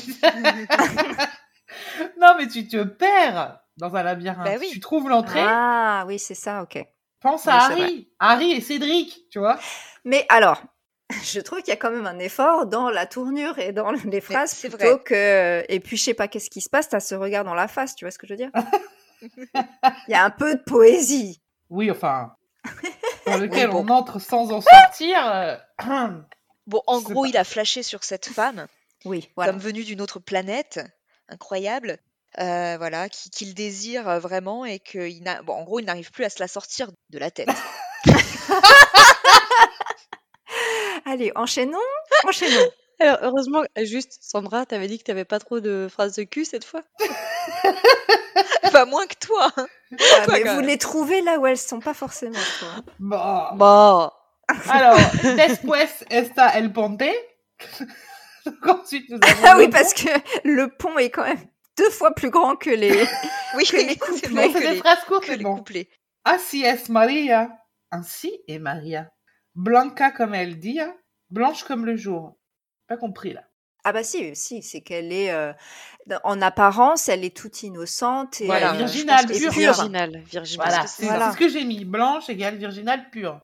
non, 2.19 2.35
mais 2.37 2.47
tu 2.47 2.67
te 2.67 2.83
perds 2.83 3.59
dans 3.77 3.95
un 3.95 4.03
labyrinthe. 4.03 4.45
Bah 4.45 4.55
oui. 4.59 4.69
Tu 4.71 4.79
trouves 4.79 5.09
l'entrée. 5.09 5.39
Ah 5.43 6.03
oui, 6.07 6.19
c'est 6.19 6.35
ça, 6.35 6.61
ok. 6.63 6.85
Pense 7.21 7.47
à 7.47 7.55
Harry. 7.55 8.09
Harry 8.19 8.51
et 8.51 8.61
Cédric, 8.61 9.21
tu 9.31 9.39
vois. 9.39 9.57
Mais 10.03 10.25
alors, 10.29 10.61
je 11.23 11.39
trouve 11.39 11.59
qu'il 11.59 11.69
y 11.69 11.71
a 11.73 11.77
quand 11.77 11.91
même 11.91 12.07
un 12.07 12.19
effort 12.19 12.65
dans 12.65 12.89
la 12.89 13.05
tournure 13.05 13.57
et 13.59 13.71
dans 13.71 13.91
les 13.91 14.21
phrases 14.21 14.51
c'est 14.51 14.69
plutôt 14.69 14.85
vrai. 14.95 15.03
que. 15.03 15.65
Et 15.69 15.79
puis, 15.79 15.97
je 15.97 16.03
sais 16.03 16.13
pas 16.13 16.27
qu'est-ce 16.27 16.49
qui 16.49 16.61
se 16.61 16.69
passe, 16.69 16.89
t'as 16.89 16.99
ce 16.99 17.15
regard 17.15 17.43
dans 17.43 17.53
la 17.55 17.67
face, 17.67 17.95
tu 17.95 18.05
vois 18.05 18.11
ce 18.11 18.17
que 18.17 18.27
je 18.27 18.33
veux 18.33 18.37
dire? 18.37 18.51
Il 19.21 20.11
y 20.11 20.13
a 20.15 20.23
un 20.23 20.29
peu 20.29 20.55
de 20.55 20.61
poésie. 20.61 21.41
Oui, 21.69 21.89
enfin. 21.91 22.35
Dans 23.25 23.37
lequel 23.37 23.69
bon. 23.69 23.85
on 23.85 23.89
entre 23.89 24.19
sans 24.19 24.51
en 24.51 24.61
sortir. 24.61 25.17
euh, 25.31 25.55
Bon, 26.67 26.81
en 26.87 27.01
gros, 27.01 27.23
pas. 27.23 27.27
il 27.29 27.37
a 27.37 27.43
flashé 27.43 27.83
sur 27.83 28.03
cette 28.03 28.25
femme 28.27 28.67
Oui, 29.05 29.29
voilà. 29.35 29.51
comme 29.51 29.61
venue 29.61 29.83
d'une 29.83 30.01
autre 30.01 30.19
planète, 30.19 30.79
incroyable. 31.29 31.97
euh, 32.39 32.75
voilà, 32.77 33.09
qui- 33.09 33.29
qu'il 33.29 33.53
désire 33.53 34.19
vraiment 34.19 34.65
et 34.65 34.79
qu'il 34.79 35.21
n'a, 35.23 35.41
bon, 35.43 35.53
en 35.53 35.63
gros, 35.63 35.79
il 35.79 35.85
n'arrive 35.85 36.11
plus 36.11 36.23
à 36.25 36.29
se 36.29 36.39
la 36.39 36.47
sortir 36.47 36.89
de 37.09 37.19
la 37.19 37.29
tête. 37.31 37.49
Allez, 41.13 41.31
enchaînons, 41.35 41.77
enchaînons. 42.25 42.69
Alors, 42.99 43.17
heureusement, 43.21 43.63
juste, 43.83 44.17
Sandra, 44.21 44.65
t'avais 44.65 44.87
dit 44.87 44.97
que 44.97 45.03
t'avais 45.03 45.25
pas 45.25 45.37
trop 45.39 45.59
de 45.59 45.87
phrases 45.91 46.15
de 46.15 46.23
cul 46.23 46.43
cette 46.45 46.65
fois 46.65 46.81
Pas 48.71 48.85
moins 48.85 49.05
que 49.05 49.15
toi. 49.19 49.51
hein. 49.57 49.67
Ah, 49.91 50.25
Toi, 50.25 50.33
mais 50.33 50.39
vous 50.43 50.57
même. 50.61 50.65
les 50.65 50.77
trouvez 50.79 51.21
là 51.21 51.37
où 51.37 51.45
elles 51.45 51.57
sont 51.57 51.79
pas 51.79 51.93
forcément. 51.93 52.39
quoi. 52.59 52.69
Bon. 52.99 53.57
Bon. 53.57 54.11
Alors, 54.71 54.97
después 55.35 55.87
está 56.09 56.57
el 56.57 56.73
ponte? 56.73 57.03
Ensuite, 58.67 59.09
nous 59.09 59.19
avons 59.21 59.41
Ah 59.45 59.55
oui, 59.57 59.65
pont. 59.65 59.71
parce 59.71 59.93
que 59.93 60.09
le 60.43 60.67
pont 60.69 60.97
est 60.97 61.09
quand 61.11 61.23
même 61.23 61.39
deux 61.77 61.89
fois 61.91 62.13
plus 62.15 62.29
grand 62.31 62.55
que 62.55 62.69
les. 62.71 63.05
Oui, 63.55 63.65
Que 63.65 63.75
les 63.77 63.89
c'est 63.89 63.95
couplets. 63.97 64.51
c'est 64.51 64.71
des 64.71 64.77
phrases 64.77 65.03
courtes, 65.05 65.25
que 65.25 65.31
les 65.33 65.43
bon. 65.43 65.57
couplets. 65.57 65.87
Así 66.25 66.63
es 66.65 66.89
María. 66.89 67.49
Ainsi 67.91 68.31
est 68.47 68.59
Maria. 68.59 69.11
Blanca 69.55 70.09
comme 70.11 70.33
elle 70.33 70.57
dit. 70.59 70.79
Blanche 71.33 71.63
comme 71.63 71.85
le 71.85 71.95
jour. 71.95 72.37
Pas 72.87 72.95
compris 72.95 73.33
là. 73.33 73.43
Ah 73.83 73.91
bah 73.91 74.03
si, 74.03 74.35
si, 74.35 74.61
c'est 74.61 74.81
qu'elle 74.81 75.11
est 75.11 75.31
euh, 75.31 75.51
en 76.23 76.41
apparence, 76.41 77.09
elle 77.09 77.25
est 77.25 77.35
toute 77.35 77.63
innocente 77.63 78.39
et 78.39 78.45
Voilà, 78.45 78.73
euh, 78.73 78.77
virginale, 78.77 79.25
pure. 79.25 79.51
pure. 79.51 79.51
Virginal, 79.51 80.17
virginal. 80.19 80.67
Voilà, 80.69 80.87
c'est. 80.87 81.05
Voilà. 81.05 81.31
ce 81.31 81.37
que 81.37 81.49
j'ai 81.49 81.65
mis. 81.65 81.83
Blanche 81.85 82.29
égale 82.29 82.55
virginale 82.57 83.09
pure. 83.09 83.41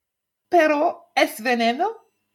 Pero 0.49 1.01
es 1.15 1.41
veneno, 1.41 1.87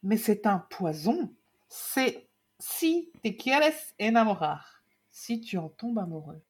mais 0.03 0.17
c'est 0.17 0.45
un 0.47 0.59
poison. 0.59 1.33
C'est 1.69 2.29
si 2.59 3.13
te 3.23 3.29
quieres 3.29 3.95
enamorar, 4.01 4.83
si 5.13 5.41
tu 5.41 5.57
en 5.57 5.69
tombes 5.69 6.01
amoureux. 6.01 6.43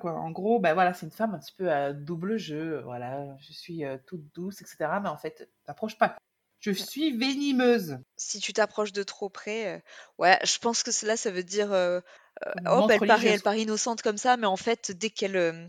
Quoi, 0.00 0.12
en 0.12 0.30
gros, 0.30 0.58
ben 0.60 0.74
voilà, 0.74 0.94
c'est 0.94 1.06
une 1.06 1.12
femme 1.12 1.34
un 1.34 1.38
petit 1.38 1.54
peu 1.56 1.72
à 1.72 1.92
double 1.92 2.38
jeu. 2.38 2.80
Voilà, 2.84 3.36
je 3.38 3.52
suis 3.52 3.84
euh, 3.84 3.98
toute 4.06 4.22
douce, 4.34 4.60
etc. 4.60 4.76
Mais 5.02 5.08
en 5.08 5.16
fait, 5.16 5.48
t'approches 5.64 5.96
pas. 5.96 6.16
Je 6.60 6.72
suis 6.72 7.12
venimeuse. 7.16 7.98
Si 8.16 8.40
tu 8.40 8.52
t'approches 8.52 8.92
de 8.92 9.02
trop 9.02 9.28
près, 9.28 9.76
euh, 9.76 9.80
ouais, 10.18 10.38
je 10.44 10.58
pense 10.58 10.82
que 10.82 10.90
cela, 10.90 11.16
ça 11.16 11.30
veut 11.30 11.44
dire, 11.44 11.72
euh, 11.72 12.00
euh, 12.46 12.52
hop, 12.66 12.90
elle 12.90 13.06
paraît, 13.06 13.28
elle 13.28 13.42
paraît 13.42 13.62
innocente 13.62 14.02
comme 14.02 14.18
ça, 14.18 14.36
mais 14.36 14.46
en 14.46 14.56
fait, 14.56 14.90
dès 14.90 15.10
qu'elle, 15.10 15.36
euh, 15.36 15.66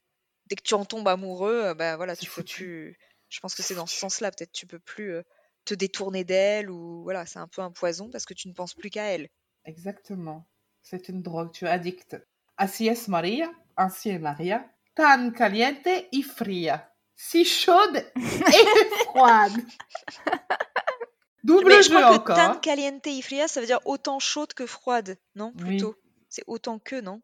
dès 0.47 0.55
que 0.55 0.63
tu 0.63 0.73
en 0.73 0.85
tombes 0.85 1.07
amoureux, 1.07 1.73
bah 1.75 1.95
voilà, 1.95 2.15
tu 2.15 2.25
foutu. 2.25 2.97
Je 3.29 3.39
pense 3.39 3.53
que 3.53 3.61
C'est 3.61 3.75
dans 3.75 3.85
ce 3.85 3.95
sens-là, 3.95 4.31
peut-être 4.31 4.51
tu 4.51 4.65
peux 4.65 4.79
plus 4.79 5.13
te 5.65 5.75
détourner 5.75 6.23
d'elle 6.23 6.71
ou 6.71 7.03
voilà, 7.03 7.27
c'est 7.27 7.37
un 7.37 7.47
peu 7.47 7.61
un 7.61 7.71
poison 7.71 8.09
parce 8.09 8.25
que 8.25 8.33
tu 8.33 8.47
ne 8.47 8.53
penses 8.53 8.73
plus 8.73 8.89
qu'à 8.89 9.03
elle. 9.13 9.29
Exactement. 9.65 10.47
C'est 10.81 11.09
une 11.09 11.21
drogue, 11.21 11.51
tu 11.51 11.65
es 11.65 11.69
addict. 11.69 12.17
Así 12.57 12.87
es 12.87 13.07
Maria, 13.07 13.51
ainsi 13.77 14.09
est 14.09 14.19
Maria, 14.19 14.67
tan 14.95 15.31
caliente 15.31 16.07
y 16.11 16.23
fría. 16.23 16.91
Si 17.15 17.45
chaude 17.45 17.97
et 18.15 18.65
froide. 19.05 19.53
Double 21.43 21.69
Mais 21.69 21.81
je 21.83 21.89
jeu 21.89 21.95
crois 21.95 22.09
que 22.09 22.15
encore. 22.15 22.35
tan 22.35 22.51
hein. 22.51 22.59
caliente 22.61 23.07
y 23.07 23.21
fría, 23.21 23.47
ça 23.47 23.59
veut 23.61 23.65
dire 23.67 23.79
autant 23.85 24.19
chaude 24.19 24.53
que 24.53 24.65
froide, 24.65 25.17
non 25.35 25.53
Oui. 25.59 25.77
Plutôt? 25.77 25.95
C'est 26.27 26.43
autant 26.47 26.79
que, 26.79 26.99
non? 27.01 27.21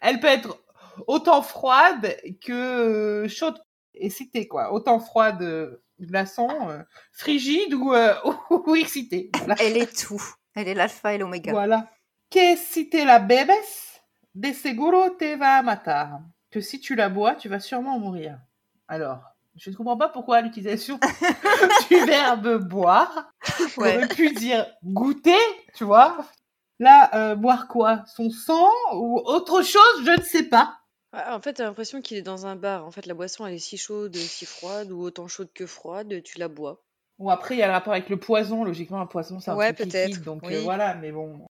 Elle 0.00 0.20
peut 0.20 0.28
être 0.28 0.62
autant 1.06 1.42
froide 1.42 2.16
que 2.44 2.52
euh, 2.52 3.28
chaude. 3.28 3.60
Excitée, 3.94 4.46
quoi. 4.46 4.72
Autant 4.72 5.00
froide, 5.00 5.42
euh, 5.42 5.82
glaçon, 6.00 6.48
euh, 6.70 6.82
frigide 7.12 7.74
ou, 7.74 7.92
euh, 7.92 8.14
ou 8.50 8.76
excitée. 8.76 9.30
Voilà. 9.38 9.56
Elle 9.60 9.76
est 9.76 10.06
tout. 10.06 10.22
Elle 10.54 10.68
est 10.68 10.74
l'alpha 10.74 11.14
et 11.14 11.18
l'oméga. 11.18 11.52
Voilà. 11.52 11.88
Que 12.30 12.56
si 12.56 12.88
te 12.88 12.96
la 12.96 13.18
bebes, 13.18 13.50
de 14.34 14.52
seguro 14.52 15.10
te 15.10 15.36
va 15.36 15.56
a 15.56 15.62
matar. 15.62 16.20
Que 16.50 16.60
si 16.60 16.80
tu 16.80 16.94
la 16.94 17.08
bois, 17.08 17.34
tu 17.34 17.48
vas 17.48 17.60
sûrement 17.60 17.98
mourir. 17.98 18.38
Alors, 18.86 19.22
je 19.58 19.70
ne 19.70 19.74
comprends 19.76 19.96
pas 19.96 20.08
pourquoi 20.08 20.40
l'utilisation 20.40 20.98
du 21.90 22.04
verbe 22.04 22.58
boire. 22.58 23.30
On 23.76 23.82
Ouais. 23.82 23.96
aurait 23.96 24.08
pu 24.08 24.30
dire 24.32 24.66
goûter, 24.84 25.36
tu 25.74 25.84
vois. 25.84 26.18
Là, 26.78 27.10
euh, 27.14 27.34
boire 27.34 27.66
quoi? 27.68 28.04
Son 28.14 28.30
sang 28.30 28.70
ou 28.94 29.18
autre 29.24 29.62
chose? 29.62 30.04
Je 30.04 30.16
ne 30.18 30.22
sais 30.22 30.44
pas. 30.44 30.78
Ah, 31.12 31.34
En 31.36 31.40
fait, 31.40 31.54
t'as 31.54 31.64
l'impression 31.64 32.00
qu'il 32.00 32.16
est 32.16 32.22
dans 32.22 32.46
un 32.46 32.54
bar. 32.56 32.84
En 32.84 32.90
fait, 32.90 33.06
la 33.06 33.14
boisson, 33.14 33.46
elle 33.46 33.54
est 33.54 33.58
si 33.58 33.76
chaude, 33.78 34.14
si 34.14 34.44
froide, 34.46 34.90
ou 34.92 35.00
autant 35.00 35.26
chaude 35.26 35.50
que 35.54 35.66
froide, 35.66 36.22
tu 36.22 36.38
la 36.38 36.48
bois. 36.48 36.82
Bon, 37.18 37.30
après, 37.30 37.56
il 37.56 37.58
y 37.58 37.62
a 37.62 37.66
le 37.66 37.72
rapport 37.72 37.92
avec 37.94 38.08
le 38.10 38.16
poison. 38.18 38.62
Logiquement, 38.62 39.00
un 39.00 39.06
poison, 39.06 39.40
c'est 39.40 39.50
un 39.50 39.56
Ouais, 39.56 39.72
truc 39.72 39.88
peut-être, 39.90 40.08
liquide. 40.10 40.24
Donc 40.24 40.42
oui. 40.44 40.54
euh, 40.54 40.60
voilà, 40.60 40.94
mais 40.94 41.10
bon. 41.10 41.46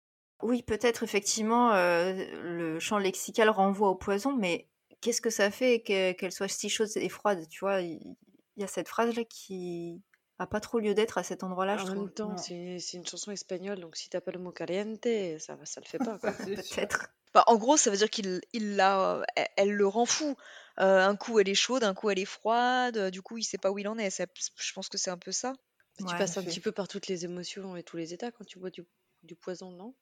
Oui, 0.42 0.62
peut-être 0.62 1.04
effectivement, 1.04 1.72
euh, 1.72 2.12
le 2.42 2.78
champ 2.80 2.98
lexical 2.98 3.48
renvoie 3.48 3.88
au 3.88 3.94
poison, 3.94 4.32
mais 4.36 4.68
qu'est-ce 5.04 5.20
que 5.20 5.30
ça 5.30 5.50
fait 5.50 5.80
que- 5.82 6.12
qu'elle 6.12 6.32
soit 6.32 6.48
si 6.48 6.68
chaude 6.68 6.88
et 6.96 7.08
froide 7.08 7.46
Tu 7.48 7.60
vois, 7.60 7.80
il 7.80 8.16
y 8.56 8.64
a 8.64 8.66
cette 8.66 8.88
phrase-là 8.88 9.22
qui 9.24 10.00
a 10.38 10.46
pas 10.48 10.60
trop 10.60 10.80
lieu 10.80 10.94
d'être 10.94 11.18
à 11.18 11.22
cet 11.22 11.44
endroit-là, 11.44 11.76
je 11.76 11.82
En 11.82 11.86
trouve. 11.86 11.98
même 12.06 12.10
temps, 12.10 12.36
c'est 12.36 12.78
une 12.94 13.06
chanson 13.06 13.30
espagnole, 13.30 13.78
donc 13.80 13.96
si 13.96 14.08
t'as 14.08 14.20
pas 14.20 14.32
le 14.32 14.38
mot 14.40 14.50
caliente, 14.50 15.06
ça, 15.38 15.54
va- 15.56 15.64
ça 15.66 15.80
le 15.80 15.86
fait 15.86 15.98
pas. 15.98 16.18
Peut-être. 16.88 17.08
Bah, 17.34 17.44
en 17.48 17.56
gros, 17.56 17.76
ça 17.76 17.90
veut 17.90 17.96
dire 17.96 18.10
qu'il 18.10 18.40
il 18.52 18.76
la, 18.76 19.22
elle, 19.36 19.48
elle 19.56 19.72
le 19.72 19.86
rend 19.86 20.06
fou. 20.06 20.36
Euh, 20.80 21.00
un 21.06 21.16
coup, 21.16 21.38
elle 21.40 21.48
est 21.48 21.54
chaude, 21.54 21.82
un 21.84 21.92
coup, 21.94 22.10
elle 22.10 22.18
est 22.20 22.24
froide. 22.24 22.96
euh, 22.96 23.10
Du 23.10 23.22
coup, 23.22 23.38
il 23.38 23.44
sait 23.44 23.58
pas 23.58 23.70
où 23.72 23.78
il 23.78 23.86
en 23.88 23.98
est. 23.98 24.10
Ça- 24.10 24.26
je 24.56 24.72
pense 24.72 24.88
que 24.88 24.98
c'est 24.98 25.10
un 25.10 25.18
peu 25.18 25.32
ça. 25.32 25.52
Tu 25.98 26.04
Ouais. 26.04 26.16
passes 26.18 26.36
un 26.36 26.42
fait. 26.42 26.48
petit 26.50 26.60
peu 26.60 26.72
par 26.72 26.88
toutes 26.88 27.06
les 27.08 27.24
émotions 27.24 27.76
et 27.76 27.82
tous 27.84 27.96
les 27.96 28.12
états 28.14 28.30
quand 28.32 28.44
tu 28.44 28.58
bois 28.58 28.70
du, 28.70 28.84
du 29.24 29.34
poison, 29.36 29.70
non? 29.70 29.94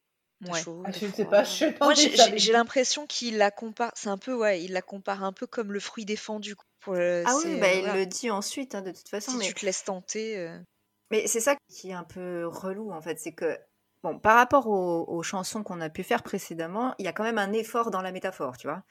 Ouais. 0.50 0.60
chaud, 0.62 0.82
Ah, 0.84 0.92
t'as 0.92 0.98
je 0.98 1.06
ne 1.06 1.12
sais 1.12 1.22
froid. 1.24 1.30
pas. 1.30 1.44
Je 1.44 1.64
n'en 1.66 1.72
Moi, 1.86 1.92
ai 1.94 2.38
j'ai- 2.38 2.52
l'impression 2.52 3.06
qu'il 3.06 3.36
la 3.38 3.50
compare. 3.50 3.92
C'est 3.94 4.08
un 4.08 4.18
peu, 4.18 4.34
ouais, 4.34 4.62
il 4.62 4.72
la 4.72 4.82
compare 4.82 5.22
un 5.24 5.32
peu 5.32 5.46
comme 5.46 5.72
le 5.72 5.80
fruit 5.80 6.04
défendu. 6.04 6.56
quoi. 6.56 6.64
Pour 6.80 6.94
le- 6.94 7.22
Ah 7.26 7.34
oui, 7.36 7.42
c'est, 7.44 7.56
bah, 7.60 7.66
euh, 7.68 7.74
il 7.74 7.80
voilà. 7.80 7.94
le 7.94 8.06
dit 8.06 8.30
ensuite, 8.30 8.74
hein, 8.74 8.82
de 8.82 8.90
toute 8.90 9.08
façon. 9.08 9.30
Si 9.32 9.36
mais 9.38 9.44
tu 9.46 9.54
te 9.54 9.64
laisses 9.64 9.84
tenter. 9.84 10.36
euh, 10.38 10.58
Mais 11.12 11.26
c'est 11.28 11.40
ça 11.40 11.54
qui 11.68 11.90
est 11.90 11.94
un 11.94 12.04
peu 12.04 12.46
relou 12.46 12.90
en 12.92 13.00
fait, 13.00 13.20
c'est 13.20 13.32
que 13.32 13.56
bon, 14.02 14.18
par 14.18 14.36
rapport 14.36 14.66
aux, 14.66 15.04
aux 15.08 15.22
chansons 15.22 15.62
qu'on 15.62 15.80
a 15.80 15.90
pu 15.90 16.02
faire 16.02 16.22
précédemment, 16.24 16.94
il 16.98 17.04
y 17.04 17.08
a 17.08 17.12
quand 17.12 17.22
même 17.22 17.38
un 17.38 17.52
effort 17.52 17.90
dans 17.92 18.02
la 18.02 18.10
métaphore, 18.12 18.56
tu 18.56 18.66
vois. 18.66 18.82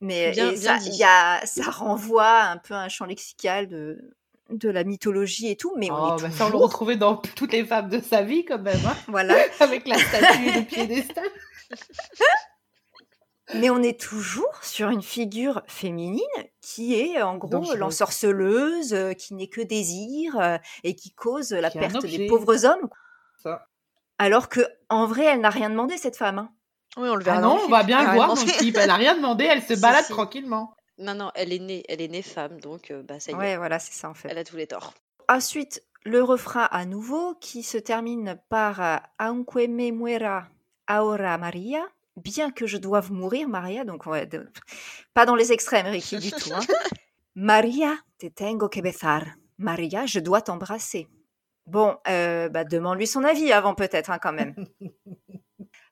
Mais 0.00 0.32
Bien- 0.32 0.50
et 0.50 0.58
bien 0.58 0.60
ça, 0.60 0.78
dit. 0.78 0.88
il 0.90 0.96
y 0.96 1.04
a, 1.04 1.40
ça 1.46 1.70
renvoie 1.70 2.40
un 2.42 2.56
peu 2.58 2.74
à 2.74 2.80
un 2.80 2.88
champ 2.88 3.04
lexical 3.04 3.68
de, 3.68 4.16
de 4.50 4.68
la 4.68 4.84
mythologie 4.84 5.48
et 5.50 5.56
tout, 5.56 5.72
mais 5.76 5.90
on 5.90 5.94
Oh, 6.14 6.16
est 6.18 6.22
bah, 6.22 6.30
ça, 6.30 6.44
on 6.44 6.46
le 6.48 6.52
toujours, 6.52 6.62
retrouvait 6.68 6.96
dans 6.96 7.16
toutes 7.16 7.52
les 7.52 7.64
femmes 7.64 7.88
de 7.88 8.00
sa 8.00 8.22
vie, 8.22 8.44
quand 8.44 8.58
même. 8.58 8.78
hein, 8.86 8.94
voilà, 9.08 9.36
avec 9.60 9.86
la 9.88 9.96
statue 9.98 10.46
et 10.48 10.52
le 10.60 10.64
piédestal. 10.64 11.28
mais 13.54 13.68
on 13.70 13.82
est 13.82 13.98
toujours 14.00 14.58
sur 14.62 14.88
une 14.88 15.02
figure 15.02 15.62
féminine 15.66 16.20
qui 16.62 16.94
est 16.98 17.20
en 17.22 17.36
gros 17.36 17.74
l'ensorceleuse, 17.74 18.94
euh, 18.94 19.12
qui 19.12 19.34
n'est 19.34 19.48
que 19.48 19.60
désir 19.60 20.38
euh, 20.40 20.56
et 20.82 20.94
qui 20.96 21.12
cause 21.12 21.52
la 21.52 21.70
Qui 21.70 21.78
perte 21.78 22.04
des 22.06 22.26
pauvres 22.26 22.64
hommes, 22.64 22.88
Ça. 23.42 23.66
alors 24.18 24.48
que 24.48 24.60
en 24.88 25.06
vrai, 25.06 25.24
elle 25.24 25.40
n'a 25.40 25.50
rien 25.50 25.68
demandé 25.70 25.96
cette 25.98 26.16
femme. 26.16 26.38
hein. 26.38 26.50
Oui, 26.96 27.08
on 27.08 27.16
le 27.16 27.24
verra 27.24 27.38
Ah 27.38 27.40
non, 27.40 27.58
on 27.64 27.68
va 27.68 27.82
bien 27.82 27.98
Ah, 27.98 28.04
le 28.10 28.14
voir 28.14 28.28
non, 28.28 28.34
dans 28.34 28.40
le 28.40 28.46
c'est- 28.46 28.56
clip. 28.58 28.76
Elle 28.80 28.90
a 28.90 28.94
rien 28.94 29.14
demandé, 29.16 29.44
elle 29.44 29.62
se 29.62 29.74
Si, 29.74 29.80
balade 29.80 30.04
si. 30.04 30.12
tranquillement. 30.12 30.74
Non, 30.98 31.14
non, 31.14 31.30
elle 31.34 31.52
est 31.52 31.58
née, 31.58 31.82
elle 31.88 32.00
est 32.00 32.08
née 32.08 32.22
femme, 32.22 32.60
donc 32.60 32.90
euh, 32.90 33.02
bah 33.02 33.18
ça 33.20 33.32
y 33.32 33.34
est, 33.34 33.38
Ouais, 33.38 33.56
voilà, 33.56 33.78
c'est 33.78 33.92
ça 33.92 34.08
en 34.08 34.14
fait. 34.14 34.28
elle 34.30 34.38
a 34.38 34.44
tous 34.44 34.56
les 34.56 34.66
torts. 34.68 34.94
Ensuite, 35.28 35.82
le 36.04 36.22
refrain 36.22 36.68
à 36.70 36.84
nouveau 36.84 37.34
qui 37.40 37.62
se 37.62 37.78
termine 37.78 38.38
par 38.48 38.80
euh, 38.80 38.96
Aunque 39.18 39.56
me 39.56 39.90
muera 39.90 40.46
ahora 40.86 41.36
Maria, 41.38 41.84
bien 42.16 42.50
que 42.52 42.66
je 42.66 42.76
doive 42.76 43.10
mourir 43.10 43.48
Maria, 43.48 43.84
donc 43.84 44.06
ouais, 44.06 44.26
de- 44.26 44.48
pas 45.14 45.26
dans 45.26 45.34
les 45.34 45.50
extrêmes 45.52 45.86
Ricky 45.86 46.18
du 46.18 46.30
tout. 46.30 46.50
hein. 46.54 46.60
Maria, 47.34 47.96
te 48.18 48.26
tengo 48.28 48.68
que 48.68 48.80
besar. 48.80 49.24
Maria, 49.58 50.06
je 50.06 50.20
dois 50.20 50.42
t'embrasser. 50.42 51.08
Bon, 51.66 51.96
euh, 52.08 52.48
bah, 52.50 52.64
demande-lui 52.64 53.06
son 53.08 53.24
avis 53.24 53.50
avant 53.50 53.74
peut-être 53.74 54.10
hein, 54.10 54.18
quand 54.20 54.32
même. 54.32 54.54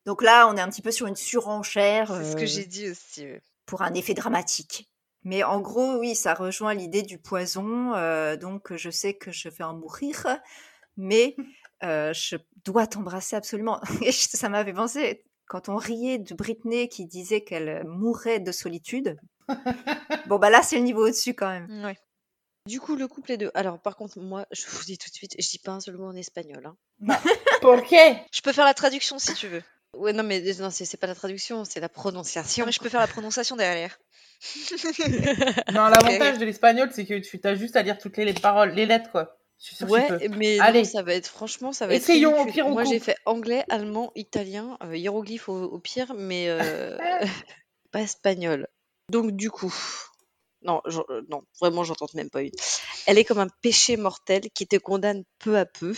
Donc 0.05 0.23
là, 0.23 0.47
on 0.49 0.57
est 0.57 0.61
un 0.61 0.69
petit 0.69 0.83
peu 0.83 0.91
sur 0.93 1.07
une 1.07 1.17
surenchère 1.17 2.15
C'est 2.15 2.33
ce 2.33 2.37
que 2.37 2.47
j'ai 2.47 2.67
dit 2.67 2.91
aussi. 2.91 3.27
pour 3.67 3.83
un 3.83 3.95
effet 3.95 4.15
dramatique. 4.15 4.89
Mais 5.25 5.43
en 5.43 5.61
gros, 5.61 5.99
oui, 5.99 6.15
ça 6.15 6.35
rejoint 6.35 6.75
l'idée 6.75 7.03
du 7.03 7.19
poison. 7.19 7.95
euh, 7.95 8.37
donc, 8.37 8.75
je 8.75 8.91
sais 8.91 9.15
que 9.15 9.31
je 9.31 9.49
vais 9.49 9.65
en 9.65 9.75
mourir, 9.75 10.27
mais 10.97 11.37
euh, 11.85 12.13
je 12.13 12.37
dois 12.65 12.87
t'embrasser 12.87 13.37
absolument. 13.37 13.81
Et 14.03 14.13
ça 14.13 14.49
m'avait 14.49 14.73
pensé 14.73 15.25
quand 15.47 15.69
on 15.69 15.77
riait 15.77 16.19
de 16.19 16.35
Britney 16.35 16.89
qui 16.89 17.07
disait 17.07 17.43
qu'elle 17.43 17.85
mourrait 17.85 18.41
de 18.41 18.53
solitude. 18.53 19.17
bon, 20.27 20.39
bah 20.39 20.51
là, 20.51 20.63
c'est 20.63 20.77
le 20.77 20.83
niveau 20.83 21.07
au-dessus 21.07 21.35
quand 21.35 21.49
même. 21.49 21.85
Ouais. 21.85 21.97
Du 22.67 22.81
coup, 22.81 22.95
le 22.95 23.09
couple 23.09 23.33
est 23.33 23.37
deux. 23.37 23.51
Alors, 23.55 23.81
par 23.81 23.97
contre, 23.97 24.21
moi, 24.21 24.47
je 24.53 24.65
vous 24.69 24.85
dis 24.85 24.97
tout 24.97 25.11
de 25.11 25.15
suite, 25.15 25.35
je 25.39 25.49
dis 25.49 25.59
pas 25.59 25.73
un 25.73 25.81
seul 25.81 25.97
mot 25.97 26.07
en 26.07 26.15
espagnol. 26.15 26.65
Hein. 26.65 27.19
¿Por 27.61 27.83
qué? 27.83 28.17
Je 28.33 28.41
peux 28.41 28.53
faire 28.53 28.65
la 28.65 28.75
traduction 28.75 29.19
si 29.19 29.35
tu 29.35 29.49
veux. 29.49 29.63
Ouais, 30.03 30.13
non, 30.13 30.25
mais 30.25 30.41
non, 30.59 30.71
c'est 30.71 30.85
c'est 30.85 30.97
pas 30.97 31.07
la 31.07 31.15
traduction, 31.15 31.65
c'est 31.65 31.79
la 31.81 31.87
Non, 31.87 31.93
prononciation. 31.95 32.67
mais 32.67 32.73
je 32.73 32.81
peux 32.81 32.89
faire 32.89 33.01
la 33.01 33.07
prononciation 33.07 33.57
derrière. 33.57 33.99
Non, 35.73 35.87
l'avantage 35.89 36.39
de 36.39 36.45
l'espagnol, 36.45 36.91
c'est 36.93 37.07
que 37.07 37.15
tu 37.21 37.41
as 37.45 37.55
juste 37.55 37.77
à 37.77 37.83
lire 37.83 37.99
toutes 37.99 38.17
les, 38.17 38.25
les 38.25 38.35
paroles, 38.35 38.71
les 38.73 38.87
lettres, 38.87 39.11
quoi. 39.13 39.39
Ouais, 39.83 40.29
mais 40.31 40.59
Allez. 40.59 40.81
non, 40.81 40.85
ça 40.85 41.03
va 41.03 41.15
être 41.15 41.29
franchement, 41.29 41.73
ça 41.73 41.87
va 41.87 41.95
Essayons, 41.95 42.35
être 42.35 42.49
au 42.49 42.53
pire, 42.53 42.69
Moi, 42.69 42.83
j'ai 42.83 42.99
fait 42.99 43.15
anglais, 43.27 43.65
allemand, 43.69 44.11
italien, 44.17 44.77
euh, 44.83 44.97
hiéroglyphe 44.97 45.49
au, 45.49 45.63
au 45.63 45.79
pire, 45.79 46.15
mais 46.17 46.47
euh, 46.49 46.99
pas 47.93 48.01
espagnol. 48.01 48.67
Donc, 49.09 49.31
du 49.37 49.51
coup, 49.51 49.73
non, 50.63 50.83
euh, 50.87 51.23
non, 51.29 51.45
vraiment, 51.61 51.85
j'en 51.85 51.95
tente 51.95 52.15
même 52.15 52.29
pas 52.31 52.43
une. 52.43 52.51
Elle 53.07 53.19
est 53.19 53.25
comme 53.25 53.39
un 53.39 53.49
péché 53.63 53.97
mortel 53.97 54.51
qui 54.53 54.67
te 54.67 54.77
condamne 54.77 55.23
peu 55.39 55.57
à 55.57 55.65
peu. 55.65 55.95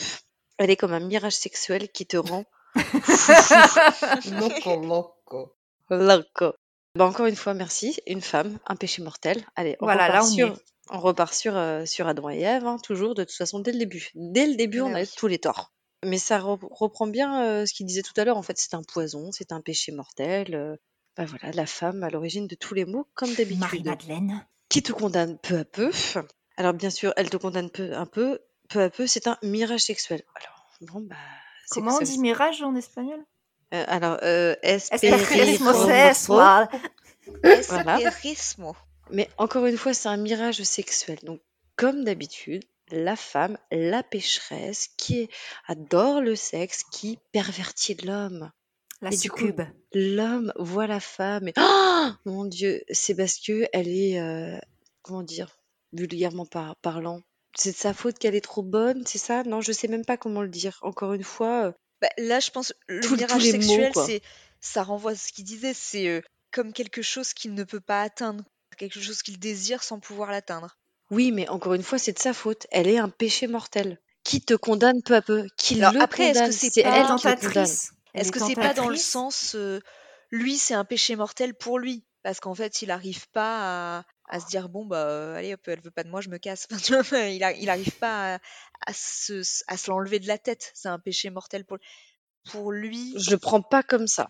Elle 0.59 0.69
est 0.71 0.77
comme 0.77 0.93
un 0.93 1.01
mirage 1.01 1.33
sexuel 1.37 1.89
qui 1.89 2.05
te 2.05 2.19
rend 2.19 2.45
Loco, 4.41 4.81
loco. 4.83 5.57
loco. 5.91 6.55
Bah, 6.97 7.07
encore 7.07 7.27
une 7.27 7.37
fois, 7.37 7.55
merci. 7.55 7.97
Une 8.07 8.21
femme, 8.21 8.59
un 8.67 8.77
péché 8.77 9.03
mortel. 9.03 9.45
Allez, 9.57 9.77
on 9.81 9.87
Voilà, 9.87 10.05
repart 10.07 10.23
là, 10.23 10.25
on 10.25 10.31
y 10.31 10.35
sur, 10.35 10.49
est. 10.49 10.65
on 10.91 11.01
repart 11.01 11.35
sur, 11.35 11.57
euh, 11.57 11.85
sur 11.87 12.07
Adam 12.07 12.31
et 12.31 12.41
Ève, 12.41 12.67
hein, 12.67 12.77
toujours, 12.83 13.15
de 13.15 13.25
toute 13.25 13.37
façon, 13.37 13.59
dès 13.61 13.73
le 13.73 13.79
début. 13.79 14.11
Dès 14.15 14.47
le 14.47 14.55
début, 14.55 14.79
Bah 14.81 14.87
on 14.87 14.95
a 14.95 15.01
oui. 15.03 15.11
tous 15.17 15.27
les 15.27 15.39
torts. 15.39 15.73
Mais 16.05 16.19
ça 16.19 16.39
re- 16.39 16.59
reprend 16.71 17.07
bien 17.07 17.43
euh, 17.45 17.67
ce 17.67 17.73
qu'il 17.73 17.87
disait 17.87 18.03
tout 18.03 18.13
à 18.17 18.25
l'heure. 18.25 18.37
En 18.37 18.43
fait, 18.43 18.59
c'est 18.59 18.75
un 18.75 18.83
poison, 18.83 19.31
c'est 19.33 19.53
un 19.53 19.61
péché 19.61 19.91
mortel. 19.93 20.55
euh, 20.55 20.77
bah 21.17 21.25
voilà, 21.25 21.51
la 21.53 21.67
femme 21.67 22.03
à 22.03 22.11
l'origine 22.11 22.47
de 22.47 22.55
tous 22.57 22.75
les 22.75 22.85
maux, 22.85 23.07
comme 23.15 23.31
d'habitude. 23.35 23.61
Marie-Madeleine. 23.61 24.47
Qui 24.69 24.83
te 24.83 24.93
condamne 24.93 25.39
peu 25.39 25.59
à 25.59 25.65
peu. 25.65 25.91
Alors, 26.57 26.75
bien 26.75 26.91
sûr, 26.91 27.13
elle 27.17 27.31
te 27.31 27.37
condamne 27.37 27.71
peu, 27.71 27.95
un 27.95 28.07
peu. 28.07 28.41
Peu 28.69 28.83
à 28.83 28.91
peu, 28.91 29.07
c'est 29.07 29.27
un 29.29 29.37
mirage 29.43 29.81
sexuel. 29.81 30.23
Alors, 30.35 30.69
bon, 30.93 31.01
bah, 31.03 31.17
Comment 31.71 31.97
on 31.97 32.01
dit 32.01 32.19
mirage 32.19 32.63
en 32.63 32.75
espagnol? 32.75 33.21
Euh, 33.73 33.85
alors, 33.89 34.19
euh, 34.23 34.55
espejismo. 34.63 35.73
sexual. 35.87 36.69
Voilà. 37.69 37.99
Espérismo. 38.01 38.77
Mais 39.11 39.29
encore 39.39 39.67
une 39.67 39.77
fois, 39.77 39.95
c'est 39.95 40.09
un 40.09 40.17
mirage 40.17 40.63
sexuel. 40.63 41.19
Donc, 41.23 41.41
comme 41.77 42.05
d'habitude, 42.05 42.65
la 42.91 43.17
femme, 43.17 43.59
la 43.71 44.03
pécheresse, 44.03 44.89
qui 44.97 45.29
adore 45.67 46.21
le 46.21 46.37
sexe, 46.37 46.83
qui 46.85 47.19
pervertit 47.33 47.97
l'homme. 48.05 48.51
La 49.01 49.11
Et 49.13 49.17
du 49.17 49.31
coup, 49.31 49.41
succube. 49.41 49.63
L'homme 49.93 50.53
voit 50.57 50.87
la 50.87 51.01
femme 51.01 51.49
et 51.49 51.53
Ah 51.57 52.17
mon 52.25 52.45
Dieu, 52.45 52.83
c'est 52.91 53.15
parce 53.15 53.39
que 53.39 53.67
elle 53.73 53.89
est 53.89 54.19
euh, 54.21 54.57
comment 55.03 55.23
dire 55.23 55.59
vulgairement 55.93 56.47
par- 56.47 56.77
parlant. 56.77 57.21
C'est 57.57 57.73
de 57.73 57.77
sa 57.77 57.95
faute 57.95 58.19
qu'elle 58.19 58.35
est 58.35 58.41
trop 58.41 58.63
bonne, 58.63 59.05
c'est 59.07 59.19
ça? 59.19 59.43
Non, 59.45 59.61
je 59.61 59.73
sais 59.73 59.89
même 59.89 60.05
pas 60.05 60.17
comment 60.17 60.43
le 60.43 60.49
dire. 60.49 60.79
Encore 60.83 61.13
une 61.13 61.25
fois, 61.25 61.67
euh, 61.67 61.73
Bah, 62.01 62.09
là, 62.19 62.41
je 62.41 62.51
pense 62.51 62.73
le 62.89 63.01
les 63.01 63.17
mots, 63.27 63.39
sexuel, 63.39 63.93
c'est 63.95 64.23
ça 64.61 64.83
renvoie 64.83 65.13
à 65.13 65.15
ce 65.17 65.33
qu'il 65.33 65.45
disait, 65.45 65.75
c'est 65.75 66.09
euh, 66.09 66.21
comme 66.51 66.73
quelque 66.73 67.03
chose 67.03 67.33
qu'il 67.35 67.55
ne 67.55 67.65
peut 67.65 67.81
pas 67.81 68.03
atteindre, 68.03 68.45
quelque 68.77 69.01
chose 69.01 69.23
qu'il 69.23 69.39
désire 69.39 69.83
sans 69.83 70.01
pouvoir 70.01 70.31
l'atteindre. 70.31 70.77
oui, 71.11 71.33
mais 71.33 71.49
encore 71.49 71.75
une 71.75 71.83
fois, 71.83 71.99
c'est 71.99 72.13
de 72.13 72.19
sa 72.19 72.33
faute. 72.33 72.67
Elle 72.71 72.89
est 72.89 72.99
un 72.99 73.09
péché 73.09 73.47
mortel. 73.47 74.01
Qui 74.25 74.41
te 74.41 74.55
condamne 74.55 75.03
peu 75.03 75.15
à 75.15 75.23
peu, 75.23 75.47
qui 75.59 75.75
Alors 75.83 75.93
le 75.93 76.01
après, 76.01 76.31
est-ce 76.31 76.45
que 76.45 76.53
c'est 76.53 76.71
C'est 76.71 76.83
pas 76.83 77.11
Elle 77.11 77.17
qui 77.17 77.27
le 77.27 77.61
Est-ce 77.61 77.85
est 78.15 78.31
que 78.31 78.39
c'est 78.41 78.55
pas 78.55 78.73
dans 78.73 78.89
le 78.89 78.97
sens 78.97 79.55
euh, 79.55 79.81
lui, 80.31 80.57
c'est 80.57 80.75
un 80.75 80.85
péché 80.85 81.15
mortel 81.15 81.55
pour 81.55 81.79
lui? 81.79 82.05
Parce 82.23 82.41
qu'en 82.41 82.55
fait, 82.55 82.81
il 82.81 82.89
n'arrive 82.89 83.29
pas 83.33 83.99
à, 83.99 84.05
à 84.29 84.41
se 84.41 84.47
dire 84.47 84.69
bon 84.69 84.87
bah 84.87 85.07
euh, 85.07 85.37
allez 85.37 85.55
hop, 85.55 85.61
elle 85.67 85.81
veut 85.81 85.91
pas 85.91 86.03
de 86.05 86.09
moi, 86.11 86.21
je 86.21 86.29
me 86.31 86.39
casse. 86.39 86.67
Enfin, 86.71 86.81
tu 86.83 86.95
vois, 86.97 87.19
il, 87.21 87.43
a- 87.45 87.53
il 87.53 87.69
arrive 87.71 87.93
pas 87.99 88.35
à, 88.35 88.39
à 88.87 88.93
se 88.93 89.43
à 89.67 89.77
se 89.77 89.91
l'enlever 89.91 90.19
de 90.21 90.27
la 90.29 90.39
tête. 90.39 90.71
C'est 90.75 90.89
un 90.89 90.99
péché 90.99 91.31
mortel 91.31 91.65
pour 91.65 91.79
pour 92.51 92.73
lui. 92.73 93.15
Je 93.19 93.31
le 93.31 93.39
prends 93.39 93.63
pas 93.63 93.83
comme 93.83 94.07
ça. 94.07 94.29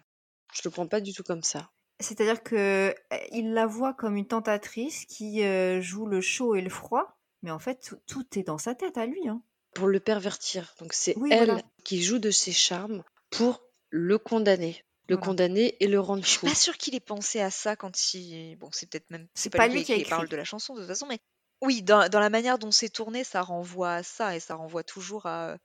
Je 0.55 0.61
le 0.65 0.71
prends 0.71 0.87
pas 0.87 1.01
du 1.01 1.13
tout 1.13 1.23
comme 1.25 1.43
ça. 1.43 1.71
C'est-à-dire 2.01 2.43
que 2.43 2.57
euh, 2.57 2.95
il 3.33 3.53
la 3.55 3.67
voit 3.67 3.95
comme 3.95 4.17
une 4.17 4.27
tentatrice 4.27 5.05
qui 5.07 5.43
euh, 5.45 5.81
joue 5.81 6.07
le 6.07 6.21
chaud 6.21 6.55
et 6.57 6.61
le 6.61 6.71
froid, 6.71 7.17
mais 7.43 7.51
en 7.53 7.59
fait 7.61 7.81
tout, 7.81 7.99
tout 8.07 8.27
est 8.39 8.43
dans 8.43 8.59
sa 8.59 8.75
tête 8.75 8.99
à 8.99 9.07
lui. 9.07 9.29
Hein. 9.29 9.43
Pour 9.75 9.87
le 9.89 10.01
pervertir. 10.01 10.75
Donc 10.81 10.93
c'est 10.93 11.17
Oui, 11.17 11.31
elle 11.33 11.47
voilà. 11.47 11.63
qui 11.85 12.03
joue 12.03 12.19
de 12.19 12.31
ses 12.31 12.53
charmes 12.53 13.03
pour 13.31 13.63
le 13.91 14.19
condamner. 14.19 14.85
Le 15.09 15.17
Voilà. 15.17 15.27
condamner 15.27 15.77
et 15.81 15.87
le 15.87 16.01
rendre 16.01 16.23
Je 16.25 16.29
suis 16.31 16.39
fou. 16.39 16.47
pas 16.47 16.55
sûre 16.55 16.77
qu'il 16.79 16.95
ait 16.95 17.01
pensé 17.01 17.41
à 17.41 17.51
ça 17.51 17.77
quand 17.77 18.15
il. 18.15 18.57
Bon, 18.57 18.71
c'est 18.73 18.89
peut-être 18.89 19.11
même. 19.11 19.29
C'est 19.35 19.51
pas 19.51 19.59
pas 19.59 19.69
lui 19.69 19.75
lui 19.79 19.85
qui 19.85 19.93
a 19.93 19.97
écrit 19.97 20.05
les 20.05 20.11
paroles 20.11 20.29
de 20.29 20.37
la 20.37 20.45
chanson 20.45 20.75
de 20.75 20.81
toute 20.81 20.89
façon, 20.89 21.07
mais 21.07 21.19
oui, 21.61 21.83
dans, 21.83 22.09
dans 22.09 22.21
la 22.21 22.31
manière 22.31 22.59
dont 22.59 22.71
c'est 22.71 22.89
tourné, 22.89 23.25
ça 23.25 23.43
renvoie 23.43 23.95
à 23.95 24.03
ça 24.03 24.37
et 24.37 24.41
ça 24.41 24.55
renvoie 24.55 24.83
toujours 24.85 25.27
à 25.27 25.53
euh, 25.53 25.59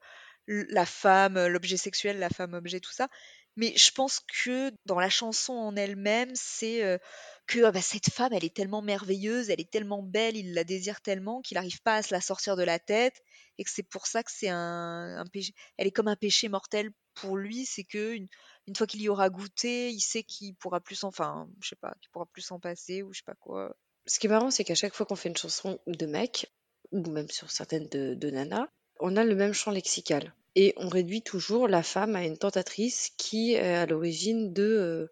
la 0.70 0.86
femme, 0.86 1.36
euh, 1.36 1.48
l'objet 1.48 1.76
sexuel, 1.76 2.18
la 2.18 2.30
femme 2.30 2.54
objet, 2.54 2.80
tout 2.80 2.92
ça. 2.92 3.08
Mais 3.56 3.74
je 3.76 3.90
pense 3.90 4.20
que 4.44 4.70
dans 4.86 4.98
la 5.00 5.10
chanson 5.10 5.52
en 5.52 5.74
elle-même, 5.76 6.30
c'est 6.34 6.84
euh, 6.84 6.98
que 7.46 7.64
ah 7.64 7.72
bah, 7.72 7.82
cette 7.82 8.10
femme, 8.10 8.32
elle 8.32 8.44
est 8.44 8.54
tellement 8.54 8.80
merveilleuse, 8.82 9.50
elle 9.50 9.60
est 9.60 9.70
tellement 9.70 10.02
belle, 10.02 10.36
il 10.36 10.54
la 10.54 10.64
désire 10.64 11.00
tellement 11.02 11.40
qu'il 11.42 11.56
n'arrive 11.56 11.82
pas 11.82 11.96
à 11.96 12.02
se 12.02 12.14
la 12.14 12.20
sortir 12.20 12.56
de 12.56 12.62
la 12.62 12.78
tête 12.78 13.20
et 13.58 13.64
que 13.64 13.70
c'est 13.70 13.82
pour 13.82 14.06
ça 14.06 14.22
que 14.22 14.30
c'est 14.32 14.48
un, 14.48 15.18
un 15.18 15.26
péché. 15.26 15.52
Elle 15.76 15.88
est 15.88 15.92
comme 15.92 16.08
un 16.08 16.16
péché 16.16 16.48
mortel 16.48 16.90
pour 17.14 17.36
lui, 17.36 17.66
c'est 17.66 17.84
que 17.84 18.14
une, 18.14 18.28
une 18.70 18.76
fois 18.76 18.86
qu'il 18.86 19.02
y 19.02 19.08
aura 19.08 19.30
goûté, 19.30 19.90
il 19.90 20.00
sait 20.00 20.22
qu'il 20.22 20.54
pourra 20.54 20.78
plus 20.78 20.94
s'en, 20.94 21.08
enfin, 21.08 21.48
je 21.60 21.70
sais 21.70 21.76
pas, 21.76 21.92
qu'il 22.00 22.08
pourra 22.10 22.26
plus 22.26 22.42
s'en 22.42 22.60
passer 22.60 23.02
ou 23.02 23.12
je 23.12 23.18
sais 23.18 23.24
pas 23.26 23.34
quoi. 23.34 23.76
Ce 24.06 24.20
qui 24.20 24.28
est 24.28 24.30
marrant, 24.30 24.52
c'est 24.52 24.62
qu'à 24.62 24.76
chaque 24.76 24.94
fois 24.94 25.06
qu'on 25.06 25.16
fait 25.16 25.28
une 25.28 25.36
chanson 25.36 25.80
de 25.88 26.06
mec, 26.06 26.52
ou 26.92 27.04
même 27.10 27.28
sur 27.28 27.50
certaines 27.50 27.88
de, 27.88 28.14
de 28.14 28.30
nana, 28.30 28.70
on 29.00 29.16
a 29.16 29.24
le 29.24 29.34
même 29.34 29.52
champ 29.52 29.72
lexical. 29.72 30.32
Et 30.54 30.72
on 30.76 30.88
réduit 30.88 31.22
toujours 31.22 31.66
la 31.66 31.82
femme 31.82 32.14
à 32.14 32.24
une 32.24 32.38
tentatrice 32.38 33.10
qui 33.16 33.54
est 33.54 33.60
à 33.60 33.86
l'origine 33.86 34.52
de, 34.52 34.62
euh, 34.62 35.06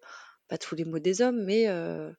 pas 0.47 0.59
tous 0.59 0.77
les 0.77 0.85
mots 0.85 1.01
des 1.01 1.21
hommes, 1.21 1.43
mais 1.45 1.67
euh, 1.67 2.13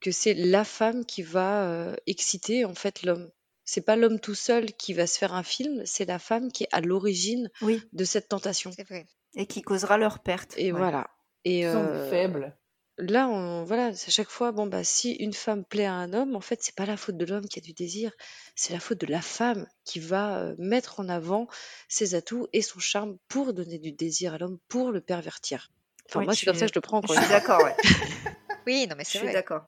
que 0.00 0.10
c'est 0.10 0.34
la 0.34 0.64
femme 0.64 1.06
qui 1.06 1.22
va 1.22 1.70
euh, 1.70 1.96
exciter 2.06 2.66
en 2.66 2.74
fait 2.74 3.02
l'homme. 3.02 3.30
C'est 3.64 3.80
pas 3.80 3.96
l'homme 3.96 4.20
tout 4.20 4.34
seul 4.34 4.74
qui 4.74 4.92
va 4.92 5.06
se 5.06 5.18
faire 5.18 5.32
un 5.32 5.42
film, 5.42 5.86
c'est 5.86 6.04
la 6.04 6.18
femme 6.18 6.52
qui 6.52 6.64
est 6.64 6.68
à 6.70 6.82
l'origine 6.82 7.50
Oui, 7.62 7.80
de 7.94 8.04
cette 8.04 8.28
tentation. 8.28 8.72
C'est 8.72 8.86
vrai. 8.86 9.06
Et 9.36 9.46
qui 9.46 9.62
causera 9.62 9.96
leur 9.98 10.18
perte. 10.18 10.54
Et 10.56 10.72
Ouais. 10.72 10.78
voilà. 10.78 11.08
Et 11.44 11.60
Ils 11.60 11.70
sont 11.70 11.76
euh, 11.84 12.10
faibles. 12.10 12.56
là, 12.98 13.28
on, 13.28 13.62
voilà, 13.64 13.94
c'est 13.94 14.08
à 14.08 14.10
chaque 14.10 14.30
fois, 14.30 14.50
bon, 14.50 14.66
bah, 14.66 14.82
si 14.82 15.12
une 15.12 15.32
femme 15.34 15.64
plaît 15.64 15.84
à 15.86 15.92
un 15.94 16.12
homme, 16.12 16.34
en 16.34 16.40
fait, 16.40 16.60
c'est 16.62 16.74
pas 16.74 16.86
la 16.86 16.96
faute 16.96 17.16
de 17.16 17.24
l'homme 17.24 17.46
qui 17.46 17.58
a 17.60 17.62
du 17.62 17.72
désir, 17.72 18.10
c'est 18.56 18.72
la 18.72 18.80
faute 18.80 18.98
de 18.98 19.06
la 19.06 19.20
femme 19.22 19.66
qui 19.84 20.00
va 20.00 20.38
euh, 20.38 20.54
mettre 20.58 20.98
en 20.98 21.08
avant 21.08 21.46
ses 21.88 22.14
atouts 22.16 22.48
et 22.52 22.62
son 22.62 22.80
charme 22.80 23.16
pour 23.28 23.52
donner 23.52 23.78
du 23.78 23.92
désir 23.92 24.34
à 24.34 24.38
l'homme, 24.38 24.58
pour 24.68 24.90
le 24.90 25.00
pervertir. 25.00 25.68
Enfin, 26.08 26.20
Oui, 26.20 26.24
moi, 26.26 26.34
je 26.34 26.40
c'est 26.40 26.46
comme 26.46 26.54
ça 26.54 26.60
suis- 26.60 26.66
que 26.66 26.74
je 26.74 26.78
le 26.78 26.82
prends, 26.82 27.00
Je 27.02 27.04
encore 27.12 27.16
une 27.16 27.22
suis 27.22 27.30
d'accord, 27.32 27.62
ouais. 27.64 27.76
Oui, 28.66 28.86
non 28.88 28.96
mais 28.96 29.04
Je 29.04 29.10
c'est 29.10 29.18
suis 29.18 29.26
vrai. 29.26 29.32
d'accord. 29.34 29.66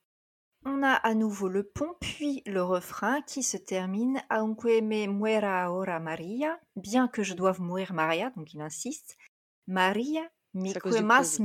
On 0.65 0.83
a 0.83 0.91
à 0.91 1.13
nouveau 1.13 1.47
le 1.47 1.63
pont, 1.63 1.93
puis 2.01 2.43
le 2.45 2.61
refrain 2.61 3.21
qui 3.21 3.43
se 3.43 3.55
termine 3.55 4.21
Aunque 4.29 4.65
me 4.65 5.07
muera 5.07 5.63
ahora 5.63 5.99
Maria, 6.01 6.59
bien 6.75 7.07
que 7.07 7.23
je 7.23 7.33
doive 7.33 7.61
mourir 7.61 7.93
Maria, 7.93 8.31
donc 8.35 8.53
il 8.53 8.59
insiste. 8.59 9.15
Maria, 9.69 10.21
mi 10.55 10.73
mas. 11.03 11.39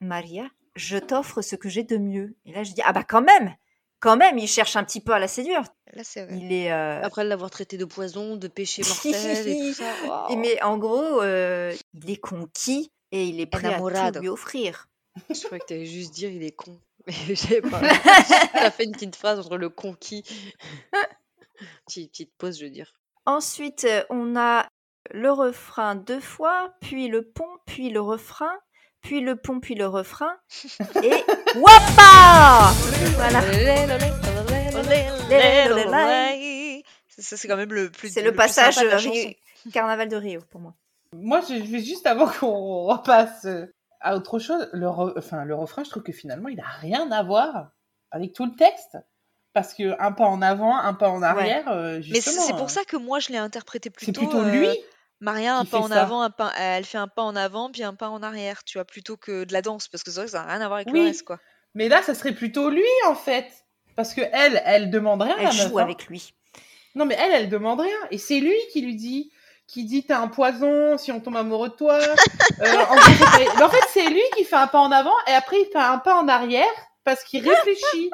Maria, 0.00 0.48
je 0.76 0.96
t'offre 0.98 1.42
ce 1.42 1.56
que 1.56 1.68
j'ai 1.68 1.82
de 1.82 1.96
mieux. 1.96 2.36
Et 2.46 2.52
là 2.52 2.62
je 2.62 2.72
dis 2.72 2.80
ah 2.84 2.92
bah 2.92 3.02
quand 3.02 3.22
même, 3.22 3.54
quand 3.98 4.16
même, 4.16 4.38
il 4.38 4.46
cherche 4.46 4.76
un 4.76 4.84
petit 4.84 5.00
peu 5.00 5.12
à 5.12 5.18
la 5.18 5.26
séduire. 5.28 5.62
Là 5.92 6.04
c'est 6.04 6.24
vrai. 6.24 6.36
Il 6.38 6.52
est. 6.52 6.70
euh, 6.72 7.02
Après 7.02 7.24
l'avoir 7.24 7.50
traité 7.50 7.76
de 7.76 7.84
poison, 7.84 8.36
de 8.36 8.46
péché 8.48 8.82
mortel 8.88 9.48
et 9.48 9.58
tout 9.58 9.74
ça. 9.74 9.92
Et 10.04 10.08
waouh. 10.08 10.36
mais 10.38 10.62
en 10.62 10.78
gros, 10.78 11.20
euh, 11.22 11.74
il 11.92 12.08
est 12.08 12.16
conquis 12.20 12.92
et 13.10 13.24
il 13.24 13.40
est 13.40 13.46
prêt 13.46 13.74
à 13.74 13.78
tout 14.12 14.20
lui 14.20 14.28
offrir. 14.28 14.88
Je 15.30 15.40
croyais 15.44 15.60
que 15.60 15.66
t'allais 15.66 15.86
juste 15.86 16.14
dire 16.14 16.30
il 16.30 16.42
est 16.44 16.54
con. 16.54 16.78
Mais 17.06 17.12
je 17.12 17.34
savais 17.34 17.60
pas. 17.62 17.80
Fait 18.70 18.84
une 18.84 18.92
petite 18.92 19.16
phrase 19.16 19.38
entre 19.40 19.56
le 19.58 19.68
conquis. 19.70 20.22
petite, 21.86 22.10
petite 22.10 22.32
pause, 22.38 22.58
je 22.58 22.64
veux 22.64 22.70
dire. 22.70 22.94
Ensuite, 23.26 23.84
euh, 23.84 24.02
on 24.10 24.36
a 24.36 24.68
le 25.12 25.30
refrain 25.30 25.94
deux 25.94 26.20
fois, 26.20 26.72
puis 26.80 27.08
le 27.08 27.22
pont, 27.22 27.48
puis 27.66 27.90
le 27.90 28.00
refrain, 28.00 28.52
puis 29.02 29.20
le 29.20 29.36
pont, 29.36 29.60
puis 29.60 29.74
le 29.74 29.86
refrain. 29.86 30.34
Et 31.02 31.12
wapa 31.56 32.72
Voilà. 33.16 33.40
C'est- 37.08 37.22
Ça 37.22 37.36
c'est 37.36 37.48
quand 37.48 37.56
même 37.56 37.72
le 37.72 37.90
plus. 37.90 38.08
C'est 38.12 38.22
le 38.22 38.34
passage 38.34 38.74
sympa 38.74 38.86
de 38.86 38.90
la 38.90 38.96
euh. 38.96 39.10
Rio- 39.10 39.34
Carnaval 39.72 40.08
de 40.08 40.16
Rio 40.16 40.40
pour 40.50 40.60
moi. 40.60 40.74
Moi, 41.12 41.40
je, 41.48 41.54
vais 41.54 41.80
juste 41.80 42.06
avant 42.06 42.26
qu'on 42.40 42.84
repasse 42.86 43.44
euh, 43.44 43.66
à 44.00 44.16
autre 44.16 44.38
chose. 44.38 44.68
Le, 44.72 44.86
re- 44.86 45.14
enfin, 45.16 45.44
le 45.44 45.54
refrain, 45.54 45.84
je 45.84 45.90
trouve 45.90 46.02
que 46.02 46.12
finalement, 46.12 46.48
il 46.48 46.58
a 46.60 46.66
rien 46.80 47.10
à 47.12 47.22
voir 47.22 47.70
avec 48.10 48.32
tout 48.32 48.46
le 48.46 48.54
texte. 48.56 48.98
Parce 49.52 49.72
que 49.72 49.94
un 50.02 50.10
pas 50.10 50.24
en 50.24 50.42
avant, 50.42 50.76
un 50.76 50.94
pas 50.94 51.08
en 51.08 51.22
arrière, 51.22 51.68
euh, 51.68 51.98
Mais 51.98 52.02
justement. 52.02 52.40
c'est 52.42 52.46
c'est 52.48 52.56
pour 52.56 52.70
ça 52.70 52.82
que 52.84 52.96
moi 52.96 53.20
je 53.20 53.28
l'ai 53.28 53.38
interprété 53.38 53.88
C'est 53.96 54.06
plutôt. 54.06 54.22
plutôt 54.22 54.38
euh, 54.44 54.50
lui. 54.50 54.68
Maria, 55.20 55.56
un 55.56 55.64
pas 55.64 55.78
fait 55.78 55.84
en 55.84 55.88
ça? 55.88 56.02
avant, 56.02 56.20
un 56.22 56.30
pas, 56.30 56.52
elle 56.58 56.84
fait 56.84 56.98
un 56.98 57.08
pas 57.08 57.22
en 57.22 57.34
avant, 57.36 57.70
puis 57.70 57.82
un 57.82 57.94
pas 57.94 58.08
en 58.08 58.22
arrière, 58.22 58.64
tu 58.64 58.78
vois, 58.78 58.84
plutôt 58.84 59.16
que 59.16 59.44
de 59.44 59.52
la 59.52 59.62
danse, 59.62 59.88
parce 59.88 60.02
que 60.02 60.10
c'est 60.10 60.16
vrai 60.20 60.26
que 60.26 60.32
ça 60.32 60.42
n'a 60.44 60.52
rien 60.52 60.60
à 60.60 60.66
voir 60.66 60.76
avec 60.78 60.90
le 60.90 61.00
Oui. 61.00 61.06
reste, 61.06 61.22
quoi. 61.24 61.38
Mais 61.74 61.88
là, 61.88 62.02
ça 62.02 62.14
serait 62.14 62.32
plutôt 62.34 62.68
lui, 62.70 62.84
en 63.06 63.14
fait. 63.14 63.46
Parce 63.96 64.12
que 64.14 64.20
elle, 64.32 64.60
elle 64.64 64.90
demande 64.90 65.22
rien. 65.22 65.36
Elle 65.38 65.44
meuf, 65.46 65.68
joue 65.68 65.78
hein. 65.78 65.82
avec 65.82 66.06
lui. 66.06 66.34
Non, 66.94 67.06
mais 67.06 67.16
elle, 67.18 67.32
elle 67.32 67.48
demande 67.48 67.80
rien. 67.80 67.96
Et 68.10 68.18
c'est 68.18 68.40
lui 68.40 68.56
qui 68.72 68.80
lui 68.80 68.96
dit, 68.96 69.32
qui 69.66 69.84
dit 69.84 70.04
t'es 70.04 70.12
un 70.12 70.28
poison 70.28 70.98
si 70.98 71.10
on 71.10 71.20
tombe 71.20 71.36
amoureux 71.36 71.70
de 71.70 71.74
toi. 71.74 71.98
Euh, 72.60 72.66
en, 72.72 72.94
pas- 72.94 73.38
mais 73.56 73.62
en 73.64 73.68
fait, 73.68 73.82
c'est 73.92 74.08
lui 74.08 74.22
qui 74.36 74.44
fait 74.44 74.54
un 74.54 74.68
pas 74.68 74.78
en 74.78 74.92
avant 74.92 75.14
et 75.26 75.32
après 75.32 75.56
il 75.60 75.64
fait 75.72 75.78
un 75.78 75.98
pas 75.98 76.14
en 76.14 76.28
arrière 76.28 76.64
parce 77.02 77.24
qu'il 77.24 77.46
réfléchit. 77.48 78.10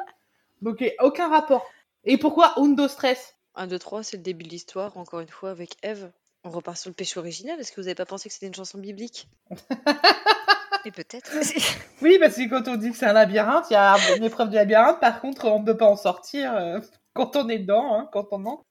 Donc, 0.63 0.83
aucun 0.99 1.29
rapport. 1.29 1.63
Et 2.05 2.17
pourquoi 2.17 2.57
Undo 2.59 2.87
stress? 2.87 3.35
1, 3.53 3.67
2, 3.67 3.77
3, 3.77 4.01
c'est 4.03 4.17
le 4.17 4.23
début 4.23 4.43
de 4.45 4.49
l'histoire, 4.49 4.97
encore 4.97 5.19
une 5.19 5.29
fois, 5.29 5.51
avec 5.51 5.75
Ève. 5.83 6.11
On 6.43 6.49
repart 6.49 6.77
sur 6.77 6.89
le 6.89 6.95
péché 6.95 7.19
original. 7.19 7.59
Est-ce 7.59 7.71
que 7.71 7.81
vous 7.81 7.85
n'avez 7.85 7.95
pas 7.95 8.05
pensé 8.05 8.29
que 8.29 8.33
c'était 8.33 8.47
une 8.47 8.55
chanson 8.55 8.79
biblique? 8.79 9.27
Et 10.85 10.91
peut-être. 10.91 11.31
Oui, 12.01 12.17
parce 12.19 12.35
que 12.35 12.49
quand 12.49 12.67
on 12.67 12.77
dit 12.77 12.89
que 12.89 12.97
c'est 12.97 13.05
un 13.05 13.13
labyrinthe, 13.13 13.65
il 13.69 13.73
y 13.73 13.75
a 13.75 13.95
une 14.17 14.23
épreuve 14.23 14.49
du 14.49 14.55
labyrinthe. 14.55 14.99
Par 14.99 15.21
contre, 15.21 15.45
on 15.45 15.59
ne 15.59 15.65
peut 15.65 15.77
pas 15.77 15.85
en 15.85 15.95
sortir 15.95 16.55
euh, 16.55 16.79
quand 17.13 17.35
on 17.35 17.47
est 17.47 17.59
dedans, 17.59 17.93
hein, 17.93 18.09
quand 18.11 18.29
on 18.31 18.43
entre. 18.45 18.65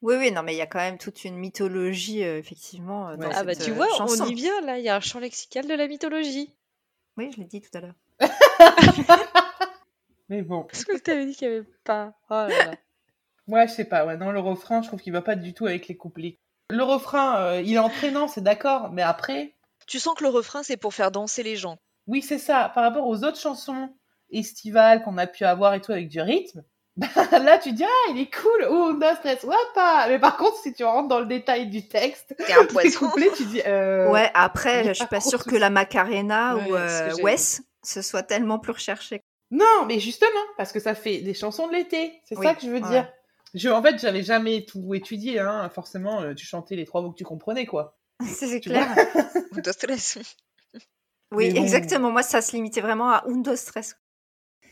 Oui, 0.00 0.14
oui, 0.16 0.30
non, 0.30 0.42
mais 0.42 0.54
il 0.54 0.58
y 0.58 0.62
a 0.62 0.66
quand 0.66 0.78
même 0.78 0.98
toute 0.98 1.24
une 1.24 1.36
mythologie, 1.36 2.22
euh, 2.22 2.38
effectivement, 2.38 3.08
euh, 3.08 3.16
dans 3.16 3.28
Ouais. 3.28 3.34
Ah 3.34 3.42
bah 3.42 3.56
tu 3.56 3.70
euh, 3.70 3.74
vois, 3.74 3.88
chanson. 3.96 4.24
on 4.24 4.26
y 4.28 4.34
vient 4.34 4.60
là, 4.60 4.78
il 4.78 4.84
y 4.84 4.88
a 4.88 4.94
un 4.94 5.00
champ 5.00 5.18
lexical 5.18 5.66
de 5.66 5.74
la 5.74 5.88
mythologie. 5.88 6.54
Oui, 7.16 7.32
je 7.32 7.38
l'ai 7.38 7.46
dit 7.46 7.60
tout 7.60 7.76
à 7.76 7.80
l'heure. 7.80 7.94
Mais 10.28 10.42
bon, 10.42 10.64
Parce 10.64 10.84
que 10.84 10.96
tu 10.98 11.10
avais 11.10 11.26
dit 11.26 11.34
qu'il 11.34 11.48
n'y 11.48 11.56
avait 11.56 11.66
pas. 11.84 12.12
Oh 12.30 12.34
là 12.34 12.48
là. 12.48 12.74
ouais, 13.48 13.66
je 13.66 13.72
sais 13.72 13.86
pas. 13.86 14.04
Ouais, 14.04 14.16
non, 14.16 14.30
le 14.30 14.40
refrain, 14.40 14.82
je 14.82 14.88
trouve 14.88 15.00
qu'il 15.00 15.12
va 15.12 15.22
pas 15.22 15.34
du 15.34 15.52
tout 15.52 15.66
avec 15.66 15.88
les 15.88 15.96
couplets. 15.96 16.38
Le 16.70 16.82
refrain, 16.82 17.36
euh, 17.40 17.62
il 17.64 17.74
est 17.74 17.78
entraînant, 17.78 18.28
c'est 18.28 18.42
d'accord. 18.42 18.90
Mais 18.92 19.02
après, 19.02 19.54
Tu 19.86 19.98
sens 19.98 20.14
que 20.14 20.22
le 20.24 20.30
refrain, 20.30 20.62
c'est 20.62 20.76
pour 20.76 20.92
faire 20.94 21.10
danser 21.10 21.42
les 21.42 21.56
gens. 21.56 21.78
Oui, 22.06 22.20
c'est 22.22 22.38
ça. 22.38 22.70
Par 22.74 22.84
rapport 22.84 23.06
aux 23.06 23.24
autres 23.24 23.38
chansons 23.40 23.88
estivales 24.30 25.02
qu'on 25.02 25.16
a 25.18 25.26
pu 25.26 25.44
avoir 25.44 25.74
et 25.74 25.80
tout 25.80 25.92
avec 25.92 26.08
du 26.08 26.20
rythme, 26.20 26.62
Là, 27.32 27.58
tu 27.58 27.70
dis, 27.72 27.84
ah, 27.84 28.10
il 28.10 28.20
est 28.20 28.34
cool, 28.34 28.66
oh, 28.68 28.92
no 28.92 29.14
stress, 29.14 29.44
wapa. 29.44 30.06
Mais 30.08 30.18
par 30.18 30.36
contre, 30.36 30.56
si 30.56 30.72
tu 30.74 30.82
rentres 30.84 31.06
dans 31.08 31.20
le 31.20 31.26
détail 31.26 31.68
du 31.68 31.86
texte, 31.86 32.34
T'es 32.44 32.52
un 32.52 32.62
des 32.62 32.66
poisson. 32.66 33.06
couplets, 33.06 33.30
tu 33.36 33.44
dis, 33.44 33.62
euh, 33.66 34.10
Ouais, 34.10 34.30
après, 34.34 34.82
je 34.84 34.92
suis 34.94 35.04
pas 35.04 35.16
pas 35.16 35.20
sûre 35.20 35.44
que 35.44 35.54
la 35.56 35.70
Macarena 35.70 36.56
Ouais, 36.56 36.70
ou 36.70 36.74
euh, 36.76 37.12
Wes 37.22 37.62
ce 37.84 38.02
soit 38.02 38.24
tellement 38.24 38.58
plus 38.58 38.72
recherché. 38.72 39.22
Non, 39.52 39.86
mais 39.86 40.00
justement, 40.00 40.28
parce 40.58 40.72
que 40.72 40.80
ça 40.80 40.94
fait 40.96 41.18
des 41.18 41.32
chansons 41.34 41.68
de 41.68 41.72
l'été. 41.72 42.20
C'est 42.24 42.36
Oui, 42.36 42.44
ça 42.44 42.54
que 42.54 42.62
je 42.62 42.68
veux 42.70 42.82
ouais. 42.82 42.88
dire. 42.90 43.08
Je, 43.54 43.68
en 43.68 43.82
fait, 43.82 43.98
j'avais 43.98 44.22
jamais 44.22 44.64
tout 44.64 44.94
étudié, 44.94 45.40
hein. 45.40 45.68
Forcément, 45.70 46.20
euh, 46.22 46.34
tu 46.34 46.44
chantais 46.44 46.76
les 46.76 46.84
trois 46.84 47.02
mots 47.02 47.10
que 47.12 47.16
tu 47.16 47.24
comprenais, 47.24 47.66
quoi. 47.66 47.98
C'est 48.24 48.60
clair. 48.60 48.94
De 49.52 49.72
stress. 49.72 50.18
Oui, 51.32 51.52
bon. 51.52 51.62
exactement. 51.62 52.10
Moi, 52.10 52.22
ça 52.22 52.40
se 52.40 52.52
limitait 52.52 52.80
vraiment 52.80 53.10
à 53.10 53.24
Undo 53.26 53.54
Stress. 53.56 53.96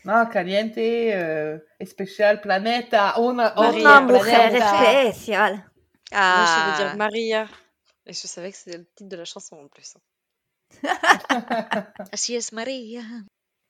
Ah, 0.05 0.25
caliente, 0.31 0.77
euh, 0.77 1.59
especial, 1.79 2.39
planeta, 2.39 3.19
una, 3.19 3.53
Maria, 3.55 3.79
Una 3.79 4.01
mujer 4.01 4.55
especial. 4.55 5.53
Moi, 5.53 5.63
je 6.11 6.15
Ah, 6.15 6.75
dire 6.77 6.95
Maria. 6.95 7.47
Et 8.05 8.13
je 8.13 8.25
savais 8.27 8.51
que 8.51 8.57
c'était 8.57 8.77
le 8.77 8.85
titre 8.95 9.09
de 9.09 9.17
la 9.17 9.25
chanson 9.25 9.57
en 9.57 9.67
plus. 9.67 9.97
así 12.13 12.35
es 12.35 12.53
María. 12.53 13.01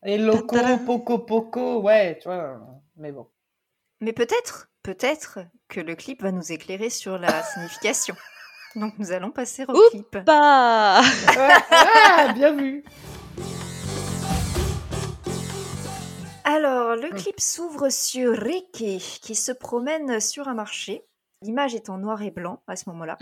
Et 0.03 0.17
loco, 0.17 0.57
poco, 0.85 1.19
poco, 1.25 1.81
ouais, 1.81 2.19
tu 2.19 2.27
vois. 2.27 2.59
Mais 2.97 3.11
bon. 3.11 3.27
Mais 3.99 4.13
peut-être, 4.13 4.69
peut-être 4.83 5.39
que 5.69 5.79
le 5.79 5.95
clip 5.95 6.21
va 6.21 6.31
nous 6.31 6.51
éclairer 6.51 6.89
sur 6.89 7.17
la 7.17 7.41
signification. 7.53 8.15
Donc, 8.75 8.93
nous 8.99 9.11
allons 9.11 9.31
passer 9.31 9.65
au 9.67 9.89
clip. 9.89 10.17
Bah 10.25 11.01
Ouais, 11.01 11.53
ah, 11.71 12.31
bien 12.33 12.53
vu. 12.55 12.83
Alors, 16.43 16.95
le 16.95 17.09
clip 17.09 17.39
s'ouvre 17.39 17.89
sur 17.89 18.33
Ricky 18.33 18.99
qui 19.21 19.35
se 19.35 19.51
promène 19.51 20.19
sur 20.19 20.47
un 20.47 20.53
marché. 20.53 21.03
L'image 21.41 21.75
est 21.75 21.89
en 21.89 21.97
noir 21.97 22.21
et 22.21 22.31
blanc 22.31 22.61
à 22.67 22.75
ce 22.75 22.89
moment-là. 22.89 23.17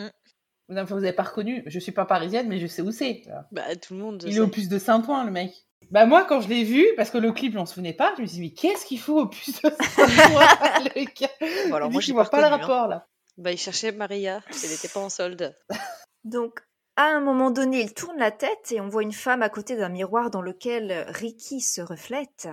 Non, 0.69 0.83
Vous 0.83 0.95
n'avez 0.95 1.13
pas 1.13 1.23
reconnu, 1.23 1.63
je 1.67 1.79
suis 1.79 1.91
pas 1.91 2.05
parisienne, 2.05 2.47
mais 2.47 2.59
je 2.59 2.67
sais 2.67 2.81
où 2.81 2.91
c'est. 2.91 3.23
Bah, 3.51 3.75
tout 3.75 3.93
le 3.93 4.01
monde. 4.01 4.23
Il 4.27 4.35
est 4.35 4.41
au 4.41 4.47
puce 4.47 4.67
de 4.67 4.77
Saint-Ouen, 4.77 5.23
le 5.23 5.31
mec. 5.31 5.64
Bah 5.91 6.05
moi, 6.05 6.25
quand 6.25 6.41
je 6.41 6.47
l'ai 6.49 6.63
vu, 6.63 6.85
parce 6.97 7.09
que 7.09 7.17
le 7.17 7.31
clip, 7.31 7.53
je 7.53 7.57
m'en 7.57 7.65
souvenais 7.65 7.93
pas, 7.93 8.13
je 8.17 8.21
me 8.21 8.27
suis 8.27 8.37
dit, 8.37 8.41
mais 8.41 8.51
qu'est-ce 8.51 8.85
qu'il 8.85 8.99
faut 8.99 9.19
au 9.19 9.27
puce 9.27 9.61
de 9.61 9.69
Saint-Ouen, 9.69 10.47
le 10.95 11.69
Bon, 11.69 11.75
alors 11.75 11.91
moi, 11.91 12.01
j'ai 12.01 12.13
qu'il 12.13 12.23
pas 12.23 12.37
le 12.37 12.45
hein. 12.45 12.49
rapport, 12.49 12.87
là. 12.87 13.07
Bah, 13.37 13.51
il 13.51 13.57
cherchait 13.57 13.91
Maria. 13.91 14.41
Elle 14.63 14.69
n'était 14.69 14.87
pas 14.87 15.01
en 15.01 15.09
solde. 15.09 15.55
Donc, 16.23 16.61
à 16.95 17.03
un 17.03 17.19
moment 17.19 17.51
donné, 17.51 17.81
il 17.81 17.93
tourne 17.93 18.17
la 18.17 18.31
tête 18.31 18.71
et 18.71 18.79
on 18.79 18.87
voit 18.87 19.03
une 19.03 19.11
femme 19.11 19.41
à 19.41 19.49
côté 19.49 19.75
d'un 19.75 19.89
miroir 19.89 20.29
dans 20.29 20.41
lequel 20.41 21.05
Ricky 21.09 21.59
se 21.59 21.81
reflète. 21.81 22.47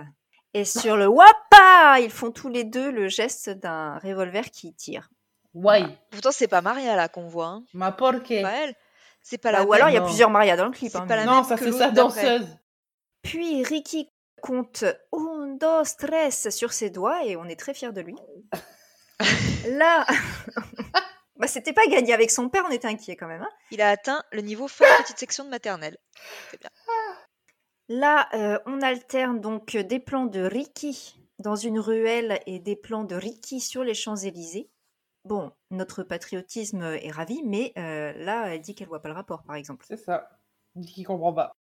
Et 0.53 0.65
sur 0.65 0.97
le 0.97 1.07
wapa, 1.07 1.99
ils 2.01 2.11
font 2.11 2.31
tous 2.31 2.49
les 2.49 2.63
deux 2.63 2.91
le 2.91 3.07
geste 3.07 3.49
d'un 3.49 3.97
revolver 3.99 4.51
qui 4.51 4.73
tire. 4.75 5.09
Ouais, 5.53 5.83
Pourtant, 6.11 6.31
c'est 6.31 6.47
pas 6.47 6.61
Maria 6.61 6.95
là 6.95 7.07
qu'on 7.07 7.27
voit. 7.27 7.47
Hein. 7.47 7.63
ma 7.73 7.91
porque. 7.91 8.41
Pas 8.41 8.51
elle. 8.63 8.75
C'est 9.21 9.37
pas 9.37 9.51
Bah, 9.51 9.59
la 9.59 9.65
ou 9.65 9.73
alors, 9.73 9.89
il 9.89 9.93
y 9.93 9.97
a 9.97 10.01
plusieurs 10.01 10.29
Maria 10.29 10.57
dans 10.57 10.65
le 10.65 10.71
clip. 10.71 10.93
Hein, 10.95 11.05
pas 11.07 11.15
la 11.15 11.25
Non, 11.25 11.35
même 11.35 11.43
ça 11.43 11.55
que 11.55 11.63
c'est 11.63 11.71
sa 11.77 11.91
danseuse. 11.91 12.47
Puis 13.23 13.63
Ricky 13.63 14.09
compte 14.41 14.83
un, 15.13 15.55
dos, 15.59 15.83
tres 15.97 16.51
sur 16.51 16.73
ses 16.73 16.89
doigts 16.89 17.25
et 17.25 17.35
on 17.35 17.45
est 17.45 17.59
très 17.59 17.73
fiers 17.73 17.93
de 17.93 18.01
lui. 18.01 18.15
Là, 19.69 20.05
bah, 21.37 21.47
c'était 21.47 21.73
pas 21.73 21.87
gagné 21.87 22.13
avec 22.13 22.29
son 22.29 22.49
père, 22.49 22.63
on 22.67 22.71
était 22.71 22.87
inquiets 22.87 23.15
quand 23.15 23.27
même. 23.27 23.41
hein. 23.41 23.49
Il 23.71 23.81
a 23.81 23.89
atteint 23.89 24.23
le 24.31 24.41
niveau 24.41 24.67
fin 24.67 24.85
petite 25.01 25.17
section 25.17 25.45
de 25.45 25.49
maternelle. 25.49 25.97
C'est 26.51 26.59
bien. 26.59 26.69
Là, 27.89 28.27
euh, 28.33 28.59
on 28.65 28.81
alterne 28.81 29.39
donc 29.39 29.77
des 29.77 29.99
plans 29.99 30.25
de 30.25 30.41
Ricky 30.41 31.15
dans 31.39 31.55
une 31.55 31.79
ruelle 31.79 32.39
et 32.45 32.59
des 32.59 32.75
plans 32.75 33.03
de 33.03 33.15
Ricky 33.15 33.59
sur 33.59 33.83
les 33.83 33.93
Champs-Élysées. 33.93 34.69
Bon, 35.25 35.51
notre 35.71 36.03
patriotisme 36.03 36.81
est 36.83 37.11
ravi, 37.11 37.41
mais 37.45 37.71
euh, 37.77 38.11
là, 38.13 38.53
elle 38.53 38.61
dit 38.61 38.75
qu'elle 38.75 38.87
voit 38.89 39.01
pas 39.01 39.09
le 39.09 39.15
rapport, 39.15 39.43
par 39.43 39.55
exemple. 39.55 39.85
C'est 39.87 39.97
ça. 39.97 40.29
Il 40.75 40.81
dit 40.81 40.93
qu'il 40.93 41.05
comprend 41.07 41.33
pas. 41.33 41.53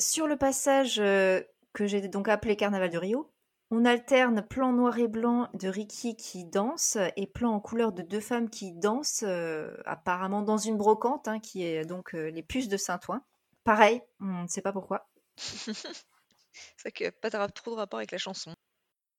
Sur 0.00 0.26
le 0.26 0.36
passage 0.36 0.98
euh, 0.98 1.42
que 1.74 1.86
j'ai 1.86 2.00
donc 2.08 2.28
appelé 2.28 2.56
Carnaval 2.56 2.90
de 2.90 2.96
Rio, 2.98 3.30
on 3.70 3.84
alterne 3.84 4.42
plan 4.42 4.72
noir 4.72 4.98
et 4.98 5.08
blanc 5.08 5.48
de 5.54 5.68
Ricky 5.68 6.16
qui 6.16 6.44
danse 6.44 6.96
et 7.16 7.26
plan 7.26 7.52
en 7.52 7.60
couleur 7.60 7.92
de 7.92 8.02
deux 8.02 8.20
femmes 8.20 8.48
qui 8.48 8.72
dansent, 8.72 9.24
euh, 9.26 9.76
apparemment 9.84 10.42
dans 10.42 10.56
une 10.56 10.76
brocante, 10.78 11.28
hein, 11.28 11.38
qui 11.38 11.64
est 11.64 11.84
donc 11.84 12.14
euh, 12.14 12.30
les 12.30 12.42
puces 12.42 12.68
de 12.68 12.78
Saint-Ouen. 12.78 13.22
Pareil, 13.62 14.00
on 14.20 14.42
ne 14.44 14.48
sait 14.48 14.62
pas 14.62 14.72
pourquoi. 14.72 15.10
C'est 15.36 16.82
vrai 16.82 16.92
que 16.92 17.10
pas 17.10 17.28
de- 17.30 17.52
trop 17.52 17.72
de 17.72 17.76
rapport 17.76 17.98
avec 17.98 18.10
la 18.10 18.18
chanson. 18.18 18.54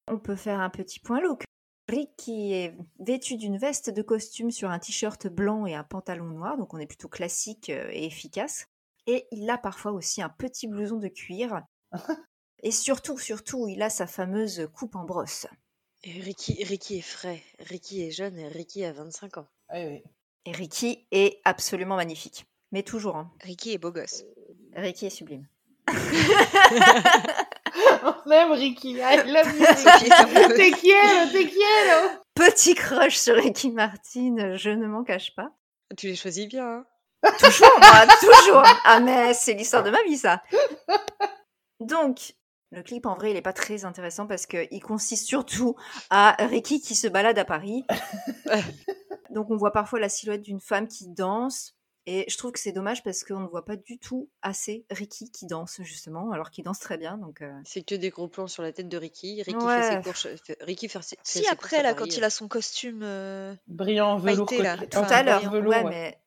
On 0.07 0.17
peut 0.17 0.35
faire 0.35 0.59
un 0.59 0.69
petit 0.69 0.99
point 0.99 1.21
look. 1.21 1.43
Ricky 1.87 2.53
est 2.53 2.75
vêtu 2.99 3.37
d'une 3.37 3.57
veste 3.57 3.91
de 3.91 4.01
costume 4.01 4.49
sur 4.49 4.71
un 4.71 4.79
t-shirt 4.79 5.27
blanc 5.27 5.65
et 5.67 5.75
un 5.75 5.83
pantalon 5.83 6.25
noir, 6.25 6.57
donc 6.57 6.73
on 6.73 6.79
est 6.79 6.87
plutôt 6.87 7.07
classique 7.07 7.69
et 7.69 8.05
efficace. 8.05 8.65
Et 9.07 9.27
il 9.31 9.49
a 9.49 9.57
parfois 9.57 9.91
aussi 9.91 10.21
un 10.21 10.29
petit 10.29 10.67
blouson 10.67 10.97
de 10.97 11.07
cuir. 11.07 11.61
Et 12.63 12.71
surtout, 12.71 13.17
surtout, 13.17 13.67
il 13.67 13.81
a 13.81 13.89
sa 13.89 14.05
fameuse 14.05 14.69
coupe 14.73 14.95
en 14.95 15.03
brosse. 15.03 15.47
Et 16.03 16.19
Ricky, 16.19 16.63
Ricky 16.63 16.97
est 16.97 17.01
frais. 17.01 17.41
Ricky 17.59 18.03
est 18.03 18.11
jeune 18.11 18.37
et 18.37 18.47
Ricky 18.47 18.83
a 18.85 18.91
25 18.91 19.37
ans. 19.37 19.47
Oui, 19.73 19.85
oui. 19.85 20.03
Et 20.45 20.51
Ricky 20.51 21.07
est 21.11 21.39
absolument 21.43 21.95
magnifique. 21.95 22.45
Mais 22.71 22.83
toujours, 22.83 23.17
hein. 23.17 23.31
Ricky 23.41 23.73
est 23.73 23.77
beau 23.77 23.91
gosse. 23.91 24.23
Ricky 24.75 25.07
est 25.07 25.11
sublime. 25.11 25.47
On 28.03 28.31
aime 28.31 28.51
Ricky. 28.51 28.93
I 28.93 29.17
love 29.25 29.55
you, 29.55 29.65
Ricky. 29.65 30.09
Te 30.09 30.71
quiero, 30.79 31.29
te 31.31 31.43
quiero. 31.47 32.19
Petit 32.33 32.73
crush 32.73 33.17
sur 33.17 33.35
Ricky 33.35 33.71
Martin, 33.71 34.55
je 34.55 34.69
ne 34.69 34.87
m'en 34.87 35.03
cache 35.03 35.35
pas. 35.35 35.51
Tu 35.97 36.07
les 36.07 36.15
choisis 36.15 36.47
bien, 36.47 36.65
hein 36.65 36.85
Toujours, 37.39 37.79
moi, 37.79 38.07
toujours. 38.19 38.63
Ah, 38.86 38.99
mais 38.99 39.34
c'est 39.34 39.53
l'histoire 39.53 39.84
de 39.84 39.89
ma 39.91 40.01
vie, 40.03 40.17
ça. 40.17 40.41
Donc, 41.79 42.34
le 42.71 42.84
clip, 42.84 43.05
en 43.05 43.15
vrai, 43.15 43.31
il 43.31 43.34
n'est 43.34 43.41
pas 43.41 43.53
très 43.53 43.86
intéressant 43.86 44.27
parce 44.27 44.45
qu'il 44.45 44.81
consiste 44.84 45.27
surtout 45.27 45.75
à 46.10 46.36
Ricky 46.39 46.81
qui 46.81 46.95
se 46.95 47.07
balade 47.07 47.38
à 47.39 47.45
Paris. 47.45 47.86
Donc, 49.29 49.49
on 49.49 49.57
voit 49.57 49.71
parfois 49.71 49.99
la 49.99 50.10
silhouette 50.10 50.41
d'une 50.41 50.60
femme 50.60 50.88
qui 50.88 51.07
danse. 51.07 51.75
Et 52.07 52.25
je 52.27 52.36
trouve 52.36 52.51
que 52.51 52.60
c'est 52.60 52.71
dommage 52.71 53.03
parce 53.03 53.23
qu'on 53.23 53.39
ne 53.41 53.47
voit 53.47 53.63
pas 53.63 53.75
du 53.75 53.99
tout 53.99 54.27
assez 54.41 54.86
Ricky 54.89 55.29
qui 55.31 55.45
danse, 55.45 55.79
justement, 55.84 56.31
alors 56.31 56.49
qu'il 56.49 56.63
danse 56.63 56.79
très 56.79 56.97
bien. 56.97 57.17
Donc, 57.17 57.41
euh, 57.43 57.51
C'est 57.63 57.84
que 57.84 57.93
des 57.93 58.10
gros 58.10 58.27
plans 58.27 58.47
sur 58.47 58.63
la 58.63 58.71
tête 58.71 58.89
de 58.89 58.97
Ricky. 58.97 59.43
Ricky 59.43 59.63
Ouais. 59.63 59.81
fait 59.84 59.97
ses 59.97 60.01
courses. 60.01 60.27
Ricky 60.62 60.89
fait, 60.89 61.01
ses- 61.03 61.17
Si 61.23 61.43
ses 61.43 61.47
après 61.49 61.84
là, 61.84 61.93
quand 61.93 62.07
il 62.17 62.23
a 62.23 62.31
son 62.31 62.47
costume, 62.47 63.01
euh, 63.03 63.53
Brillant, 63.67 64.17
velours. 64.17 64.51
Là. 64.51 64.77
tout 64.77 64.97
à 64.97 65.21
l'heure, 65.21 65.53
ouais, 65.53 65.60
ouais. 65.60 65.84
mais 65.84 66.19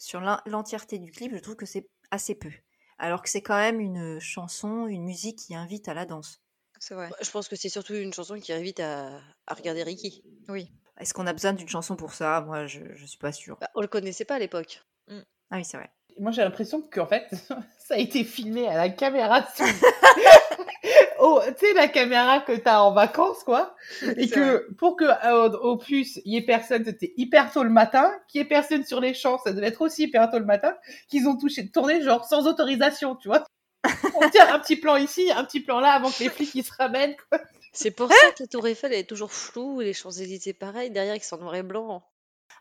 sur 0.00 0.20
l'en- 0.20 0.40
l'entièreté 0.46 0.98
du 0.98 1.12
clip, 1.12 1.32
je 1.32 1.38
trouve 1.38 1.54
que 1.56 1.66
c'est 1.66 1.86
assez 2.10 2.34
peu. 2.34 2.50
Alors 2.98 3.22
que 3.22 3.28
c'est 3.28 3.42
quand 3.42 3.56
même 3.56 3.80
une 3.80 4.18
chanson, 4.20 4.86
une 4.86 5.04
musique 5.04 5.38
qui 5.38 5.54
invite 5.54 5.88
à 5.88 5.94
la 5.94 6.06
danse. 6.06 6.40
c'est 6.80 6.94
vrai. 6.94 7.10
Je 7.20 7.30
pense 7.30 7.48
que 7.48 7.56
c'est 7.56 7.68
surtout 7.68 7.94
une 7.94 8.12
chanson 8.12 8.38
qui 8.40 8.52
invite 8.52 8.80
à, 8.80 9.20
à 9.46 9.54
regarder 9.54 9.82
Ricky. 9.82 10.24
Oui. 10.48 10.72
Est-ce 10.98 11.14
qu'on 11.14 11.26
a 11.26 11.32
besoin 11.32 11.52
d'une 11.52 11.68
chanson 11.68 11.96
pour 11.96 12.12
ça? 12.12 12.40
Moi, 12.42 12.66
je, 12.66 12.80
je 12.94 13.06
suis 13.06 13.18
pas 13.18 13.32
sûre. 13.32 13.56
Bah, 13.60 13.70
on 13.74 13.80
le 13.80 13.86
connaissait 13.88 14.24
pas 14.24 14.34
à 14.34 14.38
l'époque. 14.38 14.82
Ah 15.08 15.56
oui, 15.56 15.64
c'est 15.64 15.76
vrai. 15.78 15.90
Moi, 16.18 16.30
j'ai 16.32 16.42
l'impression 16.42 16.82
qu'en 16.82 17.06
fait, 17.06 17.28
ça 17.78 17.94
a 17.94 17.96
été 17.96 18.22
filmé 18.24 18.68
à 18.68 18.76
la 18.76 18.90
caméra. 18.90 19.46
oh, 21.20 21.40
tu 21.58 21.66
sais, 21.66 21.74
la 21.74 21.88
caméra 21.88 22.40
que 22.40 22.52
t'as 22.52 22.80
en 22.80 22.92
vacances, 22.92 23.44
quoi. 23.44 23.74
Et 24.16 24.28
que 24.28 24.72
pour 24.74 24.96
que 24.96 25.04
euh, 25.04 25.50
au 25.58 25.76
plus, 25.76 26.20
il 26.24 26.34
y 26.34 26.36
ait 26.36 26.44
personne, 26.44 26.84
c'était 26.84 27.12
hyper 27.16 27.52
tôt 27.52 27.62
le 27.62 27.70
matin. 27.70 28.12
Qu'il 28.28 28.40
y 28.40 28.42
ait 28.42 28.48
personne 28.48 28.84
sur 28.84 29.00
les 29.00 29.14
champs, 29.14 29.38
ça 29.38 29.52
devait 29.52 29.68
être 29.68 29.82
aussi 29.82 30.04
hyper 30.04 30.30
tôt 30.30 30.38
le 30.38 30.44
matin. 30.44 30.74
Qu'ils 31.08 31.28
ont 31.28 31.36
touché, 31.36 31.70
tourné 31.70 32.02
genre 32.02 32.24
sans 32.24 32.46
autorisation, 32.46 33.16
tu 33.16 33.28
vois. 33.28 33.44
On 34.22 34.28
tient 34.30 34.52
un 34.52 34.58
petit 34.58 34.76
plan 34.76 34.96
ici, 34.96 35.30
un 35.34 35.44
petit 35.44 35.60
plan 35.60 35.80
là, 35.80 35.92
avant 35.92 36.10
que 36.10 36.22
les 36.22 36.28
flics 36.28 36.54
ils 36.54 36.64
se 36.64 36.72
ramènent. 36.76 37.16
Quoi. 37.30 37.40
C'est 37.72 37.90
pour 37.90 38.08
ça 38.08 38.32
que 38.36 38.42
la 38.42 38.46
Tour 38.46 38.66
Eiffel 38.66 38.92
elle 38.92 39.00
est 39.00 39.08
toujours 39.08 39.32
floue, 39.32 39.80
les 39.80 39.92
Champs-Élysées 39.92 40.52
pareil, 40.52 40.90
derrière 40.90 41.14
ils 41.14 41.22
sont 41.22 41.36
en 41.36 41.40
noir 41.40 41.54
et 41.54 41.62
blanc. 41.62 42.02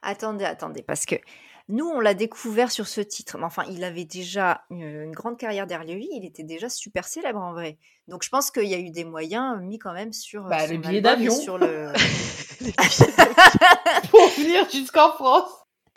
Attendez, 0.01 0.45
attendez, 0.45 0.81
parce 0.81 1.05
que 1.05 1.15
nous, 1.69 1.85
on 1.87 1.99
l'a 1.99 2.13
découvert 2.13 2.71
sur 2.71 2.87
ce 2.87 2.99
titre. 2.99 3.37
Mais 3.37 3.45
enfin, 3.45 3.63
il 3.69 3.83
avait 3.83 4.03
déjà 4.05 4.63
une, 4.69 4.81
une 4.83 5.11
grande 5.11 5.37
carrière 5.37 5.67
derrière 5.67 5.95
lui. 5.95 6.09
Il 6.11 6.25
était 6.25 6.43
déjà 6.43 6.67
super 6.67 7.07
célèbre 7.07 7.39
en 7.39 7.53
vrai. 7.53 7.77
Donc, 8.07 8.23
je 8.23 8.29
pense 8.29 8.51
qu'il 8.51 8.65
y 8.65 8.73
a 8.73 8.79
eu 8.79 8.89
des 8.89 9.05
moyens 9.05 9.57
mis 9.61 9.79
quand 9.79 9.93
même 9.93 10.11
sur 10.11 10.43
Bah, 10.45 10.65
son 10.67 10.73
le 10.73 10.77
billet 10.79 10.97
album 10.97 10.97
et 10.97 11.01
d'avion. 11.01 11.35
sur 11.35 11.57
le. 11.57 11.93
Pour 14.09 14.27
venir 14.29 14.69
jusqu'en 14.69 15.11
France. 15.13 15.49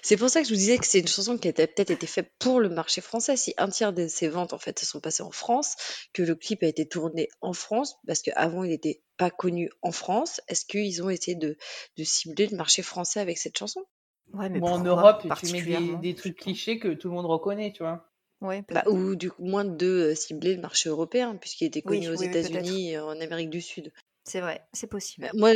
C'est 0.04 0.16
pour 0.16 0.28
ça 0.28 0.40
que 0.42 0.48
je 0.48 0.52
vous 0.52 0.58
disais 0.58 0.78
que 0.78 0.86
c'est 0.86 0.98
une 0.98 1.06
chanson 1.06 1.38
qui 1.38 1.46
a 1.46 1.52
peut-être 1.52 1.90
été 1.90 2.06
faite 2.08 2.32
pour 2.40 2.58
le 2.58 2.68
marché 2.68 3.00
français. 3.00 3.36
Si 3.36 3.54
un 3.56 3.68
tiers 3.68 3.92
de 3.92 4.08
ses 4.08 4.26
ventes 4.28 4.52
en 4.52 4.58
fait 4.58 4.76
se 4.80 4.84
sont 4.84 4.98
passées 5.00 5.22
en 5.22 5.30
France, 5.30 5.76
que 6.12 6.24
le 6.24 6.34
clip 6.34 6.64
a 6.64 6.66
été 6.66 6.88
tourné 6.88 7.28
en 7.40 7.52
France, 7.52 7.94
parce 8.04 8.20
qu'avant 8.20 8.64
il 8.64 8.70
n'était 8.70 9.00
pas 9.16 9.30
connu 9.30 9.70
en 9.80 9.92
France, 9.92 10.40
est-ce 10.48 10.64
qu'ils 10.64 11.04
ont 11.04 11.08
essayé 11.10 11.36
de, 11.36 11.56
de 11.96 12.04
cibler 12.04 12.48
le 12.48 12.56
marché 12.56 12.82
français 12.82 13.20
avec 13.20 13.38
cette 13.38 13.56
chanson? 13.56 13.84
Ouais, 14.34 14.48
mais 14.48 14.60
Bon, 14.60 14.68
en 14.68 14.82
Europe, 14.82 15.26
tu 15.38 15.52
mets 15.52 15.98
des, 16.00 16.14
trucs 16.14 16.38
clichés 16.38 16.78
que 16.78 16.88
tout 16.88 17.08
le 17.08 17.14
monde 17.14 17.26
reconnaît, 17.26 17.72
tu 17.72 17.82
vois. 17.82 18.08
Ouais, 18.40 18.64
Bah. 18.70 18.82
Ou 18.88 19.14
du 19.14 19.30
coup, 19.30 19.44
moins 19.44 19.64
de 19.64 19.86
euh, 19.86 20.14
cibler 20.14 20.54
le 20.54 20.60
marché 20.60 20.88
européen, 20.88 21.36
puisqu'il 21.36 21.66
était 21.66 21.82
Oui, 21.86 22.00
connu 22.00 22.08
aux 22.08 22.18
oui, 22.18 22.26
États-Unis 22.26 22.90
et 22.90 22.98
en 22.98 23.20
Amérique 23.20 23.50
du 23.50 23.60
Sud. 23.60 23.92
C'est 24.24 24.40
vrai, 24.40 24.62
c'est 24.72 24.88
possible. 24.88 25.26
Euh, 25.26 25.38
Moi, 25.38 25.52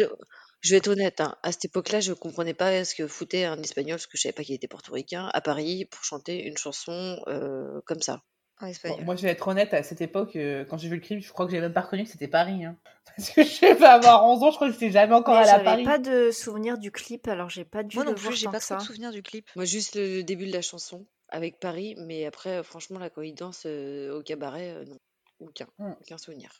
Je 0.60 0.70
vais 0.70 0.78
être 0.78 0.88
honnête, 0.88 1.20
hein, 1.20 1.36
à 1.42 1.52
cette 1.52 1.66
époque-là, 1.66 2.00
je 2.00 2.12
comprenais 2.12 2.54
pas 2.54 2.84
ce 2.84 2.94
que 2.94 3.06
foutait 3.08 3.44
un 3.44 3.60
Espagnol, 3.60 3.96
parce 3.96 4.06
que 4.06 4.16
je 4.16 4.22
savais 4.22 4.32
pas 4.32 4.44
qu'il 4.44 4.54
était 4.54 4.68
portoricain, 4.68 5.28
à 5.32 5.40
Paris 5.40 5.86
pour 5.86 6.04
chanter 6.04 6.46
une 6.46 6.56
chanson 6.56 7.20
euh, 7.26 7.80
comme 7.86 8.02
ça. 8.02 8.22
En 8.60 8.66
Bon, 8.66 8.70
espagnol. 8.70 9.04
moi, 9.04 9.16
je 9.16 9.22
vais 9.22 9.28
être 9.30 9.46
honnête, 9.48 9.74
à 9.74 9.82
cette 9.82 10.00
époque, 10.00 10.34
euh, 10.36 10.64
quand 10.64 10.78
j'ai 10.78 10.88
vu 10.88 10.94
le 10.96 11.00
clip, 11.02 11.20
je 11.20 11.30
crois 11.32 11.44
que 11.46 11.52
j'ai 11.52 11.60
même 11.60 11.72
pas 11.74 11.82
reconnu 11.82 12.04
que 12.04 12.10
c'était 12.10 12.28
Paris. 12.28 12.64
Hein. 12.64 12.76
Parce 13.16 13.30
que 13.30 13.42
je 13.44 13.60
vais 13.60 13.84
avoir 13.84 14.24
11 14.26 14.42
ans, 14.42 14.50
je 14.50 14.56
crois 14.56 14.66
que 14.68 14.72
j'étais 14.74 14.90
jamais 14.90 15.14
encore 15.14 15.34
Mais 15.34 15.40
allée 15.42 15.50
à 15.50 15.52
j'avais 15.54 15.64
Paris. 15.64 15.84
pas 15.84 15.98
de 15.98 16.30
souvenir 16.30 16.78
du 16.78 16.90
clip, 16.90 17.28
alors 17.28 17.50
j'ai 17.50 17.64
pas 17.64 17.82
dû 17.82 17.96
Moi 17.96 18.04
le 18.04 18.10
non 18.12 18.16
plus, 18.16 18.34
j'ai 18.34 18.46
pas 18.46 18.58
de 18.58 18.62
ça. 18.62 18.78
souvenirs 18.80 19.10
du 19.12 19.22
clip. 19.22 19.46
Moi, 19.56 19.64
juste 19.66 19.94
le 19.96 20.22
début 20.22 20.46
de 20.46 20.52
la 20.52 20.62
chanson 20.62 21.04
avec 21.28 21.58
Paris, 21.60 21.94
mais 21.98 22.24
après, 22.26 22.58
euh, 22.58 22.62
franchement, 22.62 22.98
là, 22.98 23.10
quand 23.10 23.22
il 23.22 23.34
danse 23.34 23.64
euh, 23.66 24.18
au 24.18 24.22
cabaret, 24.22 24.70
euh, 24.70 24.84
non, 24.86 24.98
aucun, 25.40 25.66
Hmm. 25.78 25.92
aucun 26.00 26.18
souvenir. 26.18 26.50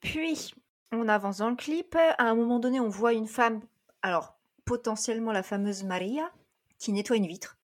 Puis, 0.00 0.52
on 0.92 1.08
avance 1.08 1.38
dans 1.38 1.48
le 1.50 1.56
clip. 1.56 1.96
À 1.96 2.24
un 2.24 2.34
moment 2.34 2.58
donné, 2.58 2.80
on 2.80 2.88
voit 2.88 3.12
une 3.12 3.26
femme, 3.28 3.60
alors 4.02 4.36
potentiellement 4.64 5.32
la 5.32 5.42
fameuse 5.42 5.84
Maria, 5.84 6.30
qui 6.78 6.92
nettoie 6.92 7.16
une 7.16 7.26
vitre. 7.26 7.56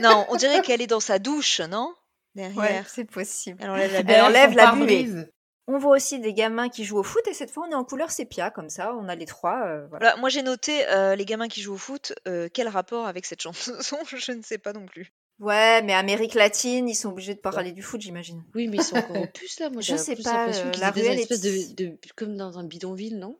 Non, 0.00 0.26
on 0.28 0.36
dirait 0.36 0.62
qu'elle 0.62 0.82
est 0.82 0.86
dans 0.86 1.00
sa 1.00 1.18
douche, 1.18 1.60
non? 1.60 1.94
Derrière. 2.34 2.88
c'est 2.88 3.04
possible. 3.04 3.58
Elle 3.60 3.70
enlève 3.70 3.92
la 3.92 3.98
Elle 4.00 4.22
enlève 4.22 4.54
la 4.54 4.64
pare-brise. 4.64 5.28
On 5.66 5.78
voit 5.78 5.96
aussi 5.96 6.18
des 6.18 6.32
gamins 6.34 6.68
qui 6.68 6.84
jouent 6.84 6.98
au 6.98 7.02
foot 7.04 7.26
et 7.28 7.34
cette 7.34 7.50
fois 7.52 7.64
on 7.68 7.70
est 7.70 7.74
en 7.76 7.84
couleur 7.84 8.10
sépia 8.10 8.50
comme 8.50 8.68
ça, 8.70 8.92
on 8.96 9.08
a 9.08 9.14
les 9.14 9.26
trois. 9.26 9.62
euh, 9.66 9.86
voilà. 9.88 10.06
Voilà, 10.06 10.16
moi 10.16 10.28
j'ai 10.28 10.42
noté 10.42 10.84
euh, 10.88 11.14
les 11.14 11.24
gamins 11.24 11.46
qui 11.46 11.60
jouent 11.62 11.74
au 11.74 11.78
foot. 11.78 12.12
euh, 12.26 12.48
quel 12.52 12.66
rapport 12.66 13.06
avec 13.06 13.24
cette 13.24 13.40
chanson? 13.40 13.72
Je 14.06 14.32
ne 14.32 14.42
sais 14.42 14.58
pas 14.58 14.72
non 14.72 14.86
plus. 14.86 15.12
Ouais, 15.38 15.80
mais 15.82 15.94
Amérique 15.94 16.34
latine, 16.34 16.88
ils 16.88 16.94
sont 16.94 17.10
obligés 17.10 17.34
de 17.34 17.40
parler 17.40 17.70
du 17.72 17.82
foot, 17.82 18.00
j'imagine. 18.00 18.44
Oui, 18.54 18.66
mais 18.68 18.78
ils 18.78 18.82
sont 18.82 18.96
encore 18.96 19.26
puce, 19.34 19.58
là. 19.60 19.70
Moi, 19.70 19.80
Je 19.80 19.92
j'ai 19.92 19.96
sais 19.98 20.14
plus 20.14 20.24
pas, 20.24 20.32
l'impression 20.46 20.70
qu'ils 20.72 20.80
la 20.82 20.90
ruelle 20.90 21.18
espèce 21.20 21.44
est- 21.44 21.74
de, 21.74 21.86
de- 21.86 21.98
comme 22.16 22.36
dans 22.36 22.58
un 22.58 22.64
bidonville, 22.64 23.18
non? 23.18 23.38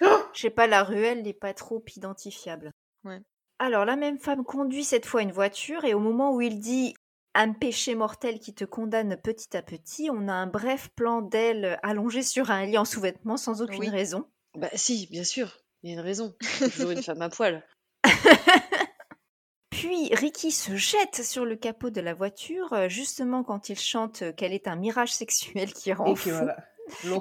Je 0.00 0.40
sais 0.40 0.50
pas, 0.50 0.66
la 0.68 0.82
ruelle 0.84 1.22
n'est 1.22 1.34
pas 1.34 1.52
trop 1.52 1.84
identifiable. 1.96 2.70
Ouais. 3.04 3.20
Alors, 3.64 3.84
la 3.84 3.94
même 3.94 4.18
femme 4.18 4.42
conduit 4.42 4.82
cette 4.82 5.06
fois 5.06 5.22
une 5.22 5.30
voiture 5.30 5.84
et 5.84 5.94
au 5.94 6.00
moment 6.00 6.32
où 6.34 6.40
il 6.40 6.58
dit 6.58 6.96
un 7.34 7.52
péché 7.52 7.94
mortel 7.94 8.40
qui 8.40 8.52
te 8.54 8.64
condamne 8.64 9.16
petit 9.16 9.56
à 9.56 9.62
petit, 9.62 10.10
on 10.12 10.26
a 10.26 10.32
un 10.32 10.48
bref 10.48 10.88
plan 10.96 11.22
d'elle 11.22 11.78
allongée 11.84 12.24
sur 12.24 12.50
un 12.50 12.66
lit 12.66 12.76
en 12.76 12.84
sous-vêtements 12.84 13.36
sans 13.36 13.62
aucune 13.62 13.78
Oui. 13.78 13.88
raison. 13.88 14.26
Bah 14.56 14.68
si, 14.74 15.06
bien 15.12 15.22
sûr. 15.22 15.60
Il 15.84 15.90
y 15.90 15.92
a 15.92 15.94
une 15.94 16.00
raison. 16.04 16.34
C'est 16.40 16.70
toujours 16.70 16.90
une 16.90 17.04
femme 17.04 17.22
à 17.22 17.28
poil. 17.28 17.64
Puis 19.70 20.12
Ricky 20.12 20.50
se 20.50 20.74
jette 20.74 21.22
sur 21.22 21.44
le 21.44 21.54
capot 21.54 21.90
de 21.90 22.00
la 22.00 22.14
voiture, 22.14 22.88
justement 22.88 23.44
quand 23.44 23.68
il 23.68 23.78
chante 23.78 24.34
qu'elle 24.34 24.52
est 24.52 24.66
un 24.66 24.74
mirage 24.74 25.14
sexuel 25.14 25.72
qui 25.72 25.92
rend 25.92 26.06
Et 26.06 26.16
fou. 26.16 26.30
voilà. 26.30 26.56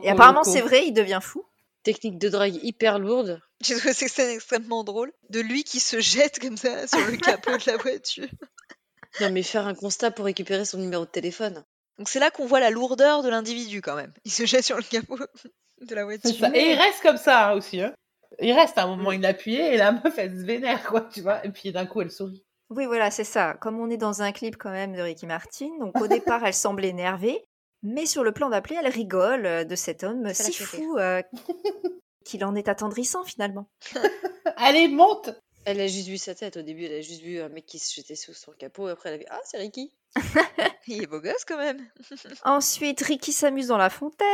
Et 0.04 0.10
apparemment, 0.10 0.44
c'est 0.44 0.62
vrai, 0.62 0.88
il 0.88 0.94
devient 0.94 1.20
fou. 1.22 1.46
Technique 1.84 2.18
de 2.18 2.30
drague 2.30 2.56
hyper 2.64 2.98
lourde. 2.98 3.40
J'ai 3.64 3.76
trouvé 3.76 3.94
cette 3.94 4.12
scène 4.12 4.30
extrêmement 4.32 4.84
drôle. 4.84 5.12
De 5.30 5.40
lui 5.40 5.64
qui 5.64 5.80
se 5.80 6.00
jette 6.00 6.40
comme 6.40 6.58
ça 6.58 6.88
sur 6.88 7.06
le 7.06 7.18
capot 7.18 7.58
de 7.58 7.72
la 7.72 7.78
voiture. 7.78 8.28
Non, 9.20 9.30
mais 9.30 9.44
faire 9.44 9.68
un 9.68 9.76
constat 9.76 10.10
pour 10.12 10.24
récupérer 10.24 10.64
son 10.64 10.78
numéro 10.78 11.04
de 11.04 11.10
téléphone. 11.10 11.66
Donc 11.98 12.08
c'est 12.08 12.20
là 12.20 12.32
qu'on 12.32 12.46
voit 12.46 12.62
la 12.62 12.70
lourdeur 12.70 13.24
de 13.24 13.30
l'individu 13.30 13.82
quand 13.82 13.98
même. 13.98 14.14
Il 14.24 14.32
se 14.32 14.46
jette 14.46 14.64
sur 14.64 14.78
le 14.78 14.84
capot 14.84 15.18
de 15.82 15.96
la 15.96 16.06
voiture. 16.06 16.34
ça. 16.34 16.50
Et 16.56 16.72
il 16.72 16.76
reste 16.76 17.02
comme 17.02 17.18
ça 17.18 17.50
hein, 17.50 17.54
aussi. 17.56 17.82
Hein. 17.82 17.94
Il 18.40 18.54
reste 18.54 18.78
à 18.78 18.84
un 18.84 18.88
moment, 18.88 19.12
il 19.12 19.26
appuyé 19.26 19.74
et 19.74 19.78
la 19.78 19.92
meuf, 19.92 20.18
elle 20.18 20.32
se 20.32 20.46
vénère, 20.46 20.82
quoi, 20.84 21.02
tu 21.02 21.20
vois. 21.20 21.46
Et 21.46 21.50
puis 21.50 21.74
d'un 21.74 21.86
coup, 21.86 22.00
elle 22.00 22.10
sourit. 22.10 22.42
Oui, 22.70 22.86
voilà, 22.86 23.12
c'est 23.12 23.26
ça. 23.26 23.56
Comme 23.60 23.82
on 23.82 23.90
est 23.90 23.98
dans 23.98 24.22
un 24.22 24.32
clip 24.32 24.56
quand 24.56 24.72
même 24.72 24.96
de 24.96 25.02
Ricky 25.02 25.26
Martin, 25.26 25.68
donc 25.82 26.00
au 26.00 26.08
départ, 26.08 26.46
elle 26.46 26.54
semble 26.54 26.86
énervée, 26.86 27.44
mais 27.84 28.06
sur 28.06 28.24
le 28.24 28.32
plan 28.32 28.50
d'appelé, 28.50 28.78
elle 28.80 28.88
rigole 28.88 29.46
euh, 29.46 29.64
de 29.66 29.76
cet 29.76 30.06
homme 30.06 30.34
si 30.34 30.54
fou 30.54 30.98
euh, 30.98 31.22
qu'il 32.26 32.44
en 32.46 32.56
est 32.56 32.68
attendrissant 32.68 33.24
finalement. 33.24 33.70
Allez, 34.58 34.88
monte 34.88 35.30
Elle 35.66 35.80
a 35.82 35.88
juste 35.88 36.08
vu 36.08 36.18
sa 36.18 36.36
tête. 36.36 36.58
Au 36.58 36.62
début, 36.62 36.86
elle 36.86 36.94
a 37.00 37.02
juste 37.02 37.22
vu 37.22 37.40
un 37.40 37.50
mec 37.50 37.66
qui 37.66 37.80
se 37.80 37.94
jetait 37.94 38.16
sous 38.16 38.34
son 38.34 38.52
capot. 38.52 38.88
Et 38.88 38.92
après, 38.92 39.10
elle 39.10 39.16
a 39.16 39.18
vu 39.20 39.26
Ah, 39.30 39.40
c'est 39.44 39.58
Ricky. 39.58 39.94
Il 40.88 41.04
est 41.04 41.08
beau 41.08 41.20
gosse 41.22 41.46
quand 41.46 41.58
même. 41.58 41.88
Ensuite, 42.44 43.02
Ricky 43.02 43.32
s'amuse 43.32 43.68
dans 43.68 43.78
la 43.78 43.90
fontaine. 43.90 44.28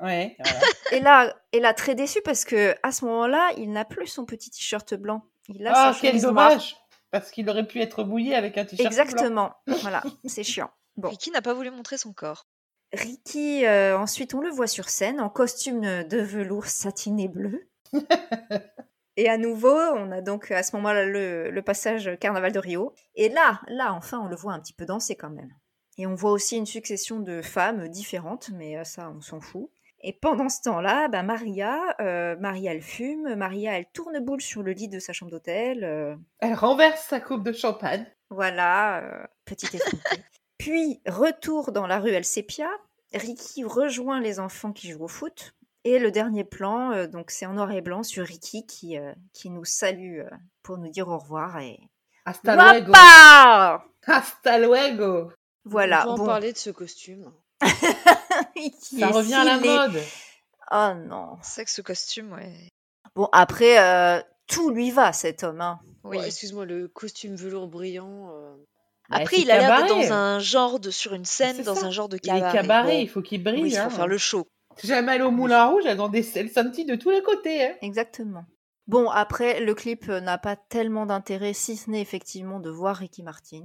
Ouais, 0.00 0.36
voilà. 0.38 0.60
Et 0.92 1.00
là, 1.00 1.36
et 1.52 1.60
là, 1.60 1.74
très 1.74 1.94
déçu 1.94 2.20
parce 2.22 2.44
que 2.44 2.74
à 2.82 2.90
ce 2.92 3.04
moment-là, 3.04 3.50
il 3.56 3.70
n'a 3.70 3.84
plus 3.84 4.06
son 4.06 4.24
petit 4.24 4.50
t-shirt 4.50 4.94
blanc. 4.94 5.22
Il 5.48 5.66
a 5.66 5.72
Ah, 5.74 5.92
sa 5.94 6.00
quel 6.00 6.20
dommage 6.20 6.76
Parce 7.10 7.30
qu'il 7.30 7.48
aurait 7.50 7.66
pu 7.66 7.80
être 7.80 8.04
mouillé 8.04 8.34
avec 8.34 8.56
un 8.58 8.64
t-shirt 8.64 8.92
blanc. 8.92 9.02
Exactement. 9.02 9.54
voilà, 9.82 10.02
c'est 10.24 10.42
chiant. 10.44 10.70
Bon. 10.96 11.08
Ricky 11.10 11.30
n'a 11.30 11.42
pas 11.42 11.54
voulu 11.54 11.70
montrer 11.70 11.98
son 11.98 12.12
corps. 12.12 12.46
Ricky, 12.92 13.64
euh, 13.66 13.96
ensuite, 13.96 14.34
on 14.34 14.40
le 14.40 14.50
voit 14.50 14.66
sur 14.66 14.88
scène 14.88 15.20
en 15.20 15.28
costume 15.28 15.80
de 16.04 16.18
velours 16.18 16.66
satiné 16.66 17.28
bleu. 17.28 17.68
Et 19.16 19.28
à 19.28 19.36
nouveau, 19.38 19.76
on 19.76 20.10
a 20.12 20.20
donc 20.22 20.50
à 20.50 20.62
ce 20.62 20.74
moment-là 20.76 21.04
le, 21.04 21.50
le 21.50 21.62
passage 21.62 22.10
Carnaval 22.20 22.52
de 22.52 22.58
Rio. 22.58 22.94
Et 23.14 23.28
là, 23.28 23.60
là, 23.68 23.92
enfin, 23.92 24.18
on 24.20 24.26
le 24.26 24.36
voit 24.36 24.52
un 24.52 24.60
petit 24.60 24.72
peu 24.72 24.86
danser 24.86 25.14
quand 25.16 25.30
même. 25.30 25.50
Et 25.98 26.06
on 26.06 26.14
voit 26.14 26.30
aussi 26.30 26.56
une 26.56 26.66
succession 26.66 27.20
de 27.20 27.42
femmes 27.42 27.88
différentes, 27.88 28.50
mais 28.54 28.78
euh, 28.78 28.84
ça, 28.84 29.12
on 29.14 29.20
s'en 29.20 29.40
fout. 29.40 29.70
Et 30.02 30.14
pendant 30.14 30.48
ce 30.48 30.62
temps-là, 30.62 31.08
bah, 31.08 31.22
Maria, 31.22 31.78
euh, 32.00 32.34
Maria, 32.40 32.72
elle 32.72 32.80
fume, 32.80 33.34
Maria, 33.34 33.76
elle 33.78 33.86
tourne 33.92 34.18
boule 34.20 34.40
sur 34.40 34.62
le 34.62 34.72
lit 34.72 34.88
de 34.88 34.98
sa 34.98 35.12
chambre 35.12 35.30
d'hôtel. 35.30 35.84
euh, 35.84 36.16
Elle 36.38 36.54
renverse 36.54 37.02
sa 37.02 37.20
coupe 37.20 37.42
de 37.44 37.52
champagne. 37.52 38.06
voilà, 38.30 39.02
euh, 39.04 39.26
petite 39.44 39.74
effrontée. 39.74 40.22
Puis, 40.60 41.00
retour 41.06 41.72
dans 41.72 41.86
la 41.86 41.98
rue 42.00 42.10
El 42.10 42.24
Sepia, 42.24 42.68
Ricky 43.14 43.64
rejoint 43.64 44.20
les 44.20 44.38
enfants 44.40 44.72
qui 44.72 44.90
jouent 44.90 45.04
au 45.04 45.08
foot. 45.08 45.54
Et 45.84 45.98
le 45.98 46.10
dernier 46.10 46.44
plan, 46.44 46.92
euh, 46.92 47.06
donc 47.06 47.30
c'est 47.30 47.46
en 47.46 47.54
noir 47.54 47.72
et 47.72 47.80
blanc 47.80 48.02
sur 48.02 48.26
Ricky 48.26 48.66
qui, 48.66 48.98
euh, 48.98 49.14
qui 49.32 49.48
nous 49.48 49.64
salue 49.64 50.18
euh, 50.20 50.28
pour 50.62 50.76
nous 50.76 50.90
dire 50.90 51.08
au 51.08 51.16
revoir. 51.16 51.58
Et... 51.60 51.80
Hasta 52.26 52.54
luego. 52.74 52.92
Hasta 54.06 54.58
luego. 54.58 55.32
Voilà, 55.64 56.06
On 56.06 56.10
en 56.10 56.16
bon. 56.18 56.26
parler 56.26 56.52
de 56.52 56.58
ce 56.58 56.68
costume. 56.68 57.32
Ça 57.62 59.08
revient 59.08 59.34
à 59.34 59.44
la 59.44 59.58
mode. 59.58 59.98
Oh 60.70 60.92
non. 60.94 61.38
C'est 61.42 61.62
vrai 61.62 61.64
que 61.64 61.70
ce 61.70 61.80
costume, 61.82 62.32
ouais. 62.32 62.68
Bon, 63.14 63.30
après, 63.32 63.78
euh, 63.80 64.22
tout 64.46 64.68
lui 64.70 64.90
va, 64.90 65.14
cet 65.14 65.42
homme. 65.42 65.62
hein. 65.62 65.80
Oui. 66.04 66.18
Ouais, 66.18 66.26
Excuse-moi, 66.26 66.66
le 66.66 66.86
costume 66.88 67.34
velours 67.36 67.68
brillant. 67.68 68.30
Après, 69.10 69.36
il 69.38 69.50
a 69.50 69.58
l'air 69.58 69.68
cabaret. 69.68 69.88
dans 69.88 70.12
un 70.12 70.38
genre 70.38 70.80
de 70.80 70.90
sur 70.90 71.14
une 71.14 71.24
scène, 71.24 71.62
dans 71.62 71.74
ça. 71.74 71.86
un 71.86 71.90
genre 71.90 72.08
de 72.08 72.18
Il 72.22 72.28
est 72.28 72.32
cabaret. 72.32 72.52
cabaret, 72.52 72.92
Bon, 72.96 73.00
il 73.02 73.08
faut 73.08 73.22
qu'il 73.22 73.42
brille. 73.42 73.62
oui, 73.62 73.70
il 73.70 73.76
faut 73.76 73.82
hein. 73.82 73.90
faire 73.90 74.06
le 74.06 74.18
show. 74.18 74.46
Jamais 74.82 75.12
allé 75.12 75.24
au 75.24 75.30
Moulin 75.30 75.66
Rouge, 75.66 75.82
elles 75.86 76.00
ont 76.00 76.08
des 76.08 76.22
sentis 76.22 76.84
de 76.84 76.94
tous 76.94 77.10
les 77.10 77.22
côtés. 77.22 77.64
Hein. 77.66 77.74
Exactement. 77.82 78.44
Bon, 78.86 79.08
après, 79.10 79.60
le 79.60 79.74
clip 79.74 80.08
euh, 80.08 80.20
n'a 80.20 80.38
pas 80.38 80.56
tellement 80.56 81.06
d'intérêt, 81.06 81.52
si 81.52 81.76
ce 81.76 81.90
n'est 81.90 82.00
effectivement 82.00 82.60
de 82.60 82.70
voir 82.70 82.96
Ricky 82.96 83.22
Martin. 83.22 83.62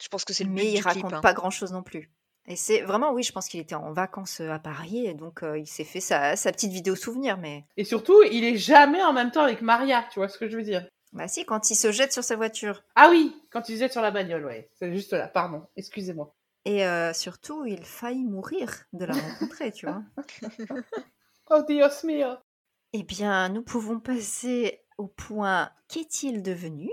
Je 0.00 0.08
pense 0.08 0.24
que 0.24 0.32
c'est 0.32 0.44
le 0.44 0.50
but 0.50 0.56
mais 0.56 0.72
il 0.72 0.76
du 0.76 0.82
clip. 0.82 1.02
raconte 1.02 1.12
hein. 1.14 1.20
pas 1.20 1.32
grand 1.34 1.50
chose 1.50 1.72
non 1.72 1.82
plus. 1.82 2.10
Et 2.46 2.56
c'est 2.56 2.80
vraiment, 2.82 3.12
oui, 3.12 3.22
je 3.22 3.30
pense 3.32 3.48
qu'il 3.48 3.60
était 3.60 3.74
en 3.74 3.92
vacances 3.92 4.40
euh, 4.40 4.50
à 4.50 4.58
Paris 4.58 5.06
et 5.06 5.14
donc 5.14 5.42
euh, 5.42 5.58
il 5.58 5.66
s'est 5.66 5.84
fait 5.84 6.00
sa, 6.00 6.34
sa 6.34 6.50
petite 6.52 6.72
vidéo 6.72 6.96
souvenir. 6.96 7.36
Mais 7.38 7.64
Et 7.76 7.84
surtout, 7.84 8.20
il 8.30 8.44
est 8.44 8.56
jamais 8.56 9.02
en 9.02 9.12
même 9.12 9.30
temps 9.30 9.42
avec 9.44 9.62
Maria, 9.62 10.04
tu 10.12 10.18
vois 10.18 10.28
ce 10.28 10.38
que 10.38 10.48
je 10.48 10.56
veux 10.56 10.62
dire. 10.64 10.84
Bah 11.12 11.28
si, 11.28 11.44
quand 11.44 11.70
il 11.70 11.74
se 11.74 11.92
jette 11.92 12.12
sur 12.12 12.24
sa 12.24 12.36
voiture. 12.36 12.82
Ah 12.94 13.08
oui, 13.10 13.36
quand 13.50 13.68
il 13.68 13.76
jette 13.76 13.92
sur 13.92 14.00
la 14.02 14.10
bagnole, 14.10 14.44
ouais. 14.46 14.70
C'est 14.78 14.92
juste 14.92 15.12
là, 15.12 15.28
pardon, 15.28 15.66
excusez-moi. 15.76 16.34
Et 16.64 16.86
euh, 16.86 17.12
surtout, 17.12 17.64
il 17.66 17.84
faillit 17.84 18.24
mourir 18.24 18.72
de 18.92 19.04
la 19.04 19.14
rencontrer, 19.14 19.72
tu 19.72 19.86
vois. 19.86 20.02
Oh 21.50 21.62
Dios 21.68 22.04
mio. 22.04 22.36
Eh 22.94 23.02
bien, 23.02 23.50
nous 23.50 23.62
pouvons 23.62 24.00
passer 24.00 24.80
au 24.96 25.06
point 25.06 25.70
qu'est-il 25.88 26.42
devenu? 26.42 26.88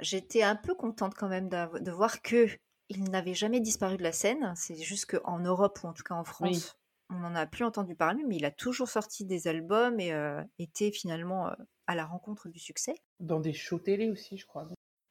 J'étais 0.00 0.42
un 0.42 0.56
peu 0.56 0.74
contente 0.74 1.14
quand 1.14 1.28
même 1.28 1.48
de 1.48 1.90
voir 1.90 2.22
que 2.22 2.46
il 2.88 3.04
n'avait 3.10 3.34
jamais 3.34 3.60
disparu 3.60 3.96
de 3.96 4.02
la 4.02 4.12
scène. 4.12 4.52
C'est 4.56 4.76
juste 4.76 5.06
qu'en 5.06 5.40
Europe 5.40 5.80
ou 5.82 5.88
en 5.88 5.92
tout 5.92 6.02
cas 6.04 6.14
en 6.14 6.24
France, 6.24 6.48
Oui. 6.50 6.64
On 7.12 7.20
n'en 7.20 7.34
a 7.34 7.46
plus 7.46 7.64
entendu 7.64 7.94
parler, 7.94 8.22
mais 8.26 8.36
il 8.36 8.44
a 8.44 8.50
toujours 8.50 8.88
sorti 8.88 9.24
des 9.24 9.48
albums 9.48 10.00
et 10.00 10.12
euh, 10.12 10.42
était 10.58 10.90
finalement 10.90 11.48
euh, 11.48 11.54
à 11.86 11.94
la 11.94 12.04
rencontre 12.04 12.48
du 12.48 12.58
succès. 12.58 12.94
Dans 13.20 13.40
des 13.40 13.52
shows 13.52 13.78
télé 13.78 14.10
aussi, 14.10 14.36
je 14.36 14.46
crois. 14.46 14.66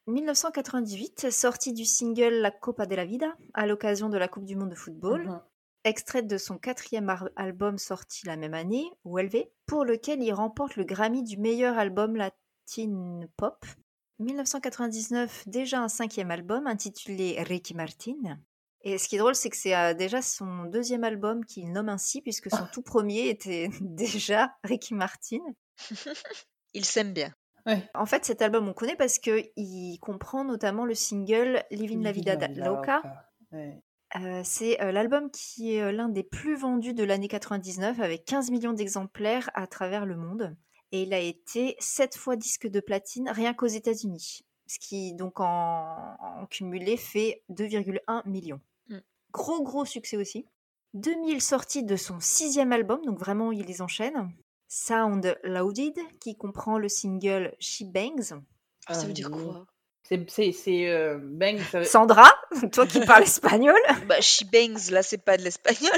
1998, 0.08 1.30
sortie 1.32 1.74
du 1.74 1.86
single 1.86 2.34
La 2.34 2.52
Copa 2.52 2.86
de 2.86 2.96
la 2.96 3.06
Vida 3.06 3.36
à 3.54 3.68
l'occasion 3.68 4.10
de 4.10 4.18
la 4.18 4.28
Coupe 4.28 4.46
du 4.46 4.56
Monde 4.56 4.70
de 4.70 4.76
football. 4.76 5.28
Mhm. 5.28 5.42
extraite 5.84 6.28
de 6.28 6.38
son 6.38 6.60
quatrième 6.60 7.12
album 7.36 7.80
sorti 7.80 8.28
la 8.28 8.36
même 8.36 8.54
année, 8.54 8.86
ULV, 9.04 9.48
pour 9.66 9.84
lequel 9.84 10.22
il 10.22 10.32
remporte 10.32 10.76
le 10.76 10.84
Grammy 10.84 11.24
du 11.24 11.38
meilleur 11.38 11.78
album 11.78 12.16
latin 12.16 13.22
pop. 13.36 13.66
1999, 14.20 15.48
déjà 15.48 15.82
un 15.82 15.88
cinquième 15.88 16.30
album 16.30 16.68
intitulé 16.68 17.42
Ricky 17.42 17.74
Martin. 17.74 18.40
Et 18.84 18.98
ce 18.98 19.08
qui 19.08 19.16
est 19.16 19.20
drôle, 19.20 19.36
c'est 19.36 19.50
que 19.50 19.58
c'est 19.58 19.76
euh, 19.76 19.94
déjà 19.94 20.22
son 20.22 20.66
deuxième 20.66 21.04
album 21.04 21.46
qu'il 21.46 21.72
nomme 21.72 21.90
ainsi, 21.90 22.22
puisque 22.22 22.50
son 22.50 22.66
tout 22.74 22.82
premier 22.82 23.30
était 23.30 23.70
déjà 23.82 24.56
Ricky 24.64 24.94
Martin. 24.94 25.40
Il 26.74 26.86
s'aime 26.86 27.14
bien. 27.14 27.34
En 27.94 28.06
fait, 28.08 28.26
cet 28.26 28.42
album, 28.42 28.68
on 28.68 28.74
connaît 28.74 28.96
parce 28.96 29.20
qu'il 29.20 30.00
comprend 30.02 30.44
notamment 30.44 30.84
le 30.86 30.96
single 30.96 31.64
Living 31.70 32.02
la 32.02 32.12
Vida 32.12 32.36
da- 32.36 32.48
Loca, 32.48 33.02
Ouais. 33.52 33.80
Euh, 34.18 34.42
c'est 34.44 34.82
euh, 34.82 34.92
l'album 34.92 35.30
qui 35.32 35.76
est 35.76 35.82
euh, 35.82 35.92
l'un 35.92 36.10
des 36.10 36.24
plus 36.24 36.56
vendus 36.56 36.94
de 36.94 37.04
l'année 37.04 37.28
99 37.30 38.00
avec 38.02 38.26
15 38.26 38.50
millions 38.52 38.74
d'exemplaires 38.74 39.50
à 39.54 39.68
travers 39.68 40.06
le 40.06 40.18
monde. 40.18 40.56
Et 40.92 41.04
il 41.04 41.14
a 41.14 41.20
été 41.20 41.76
7 41.80 42.16
fois 42.18 42.36
disque 42.36 42.68
de 42.68 42.80
platine 42.82 43.30
rien 43.30 43.54
qu'aux 43.54 43.68
États-Unis. 43.68 44.42
Ce 44.68 44.80
qui, 44.80 45.14
donc, 45.14 45.40
en, 45.40 46.16
en 46.20 46.46
cumulé, 46.48 46.98
fait 46.98 47.44
2,1 47.52 48.28
millions. 48.28 48.60
Gros, 49.32 49.64
gros 49.64 49.86
succès 49.86 50.18
aussi. 50.18 50.46
2000 50.94 51.42
sorties 51.42 51.84
de 51.84 51.96
son 51.96 52.20
sixième 52.20 52.72
album, 52.74 53.00
donc 53.06 53.18
vraiment, 53.20 53.52
il 53.52 53.66
les 53.66 53.82
enchaîne. 53.82 54.30
Sound 54.68 55.38
Loaded, 55.44 55.96
qui 56.20 56.36
comprend 56.38 56.78
le 56.78 56.90
single 56.90 57.54
She 57.60 57.84
Bangs. 57.84 58.42
Ah, 58.88 58.94
ça 58.94 59.02
Ah, 59.04 59.08
veut 59.08 59.14
dire 59.14 59.30
oui. 59.32 59.44
quoi? 59.44 59.66
C'est, 60.04 60.30
c'est, 60.30 60.52
c'est 60.52 60.90
euh, 60.90 61.20
bang, 61.22 61.58
ça 61.72 61.80
veut- 61.80 61.86
Sandra, 61.86 62.30
toi 62.74 62.86
qui 62.86 63.00
parles 63.06 63.24
espagnol, 63.24 63.80
Bah, 64.08 64.20
she 64.20 64.44
bangs, 64.52 64.92
là, 64.92 65.04
c'est 65.04 65.24
pas 65.24 65.38
de 65.38 65.44
l'espagnol. 65.44 65.92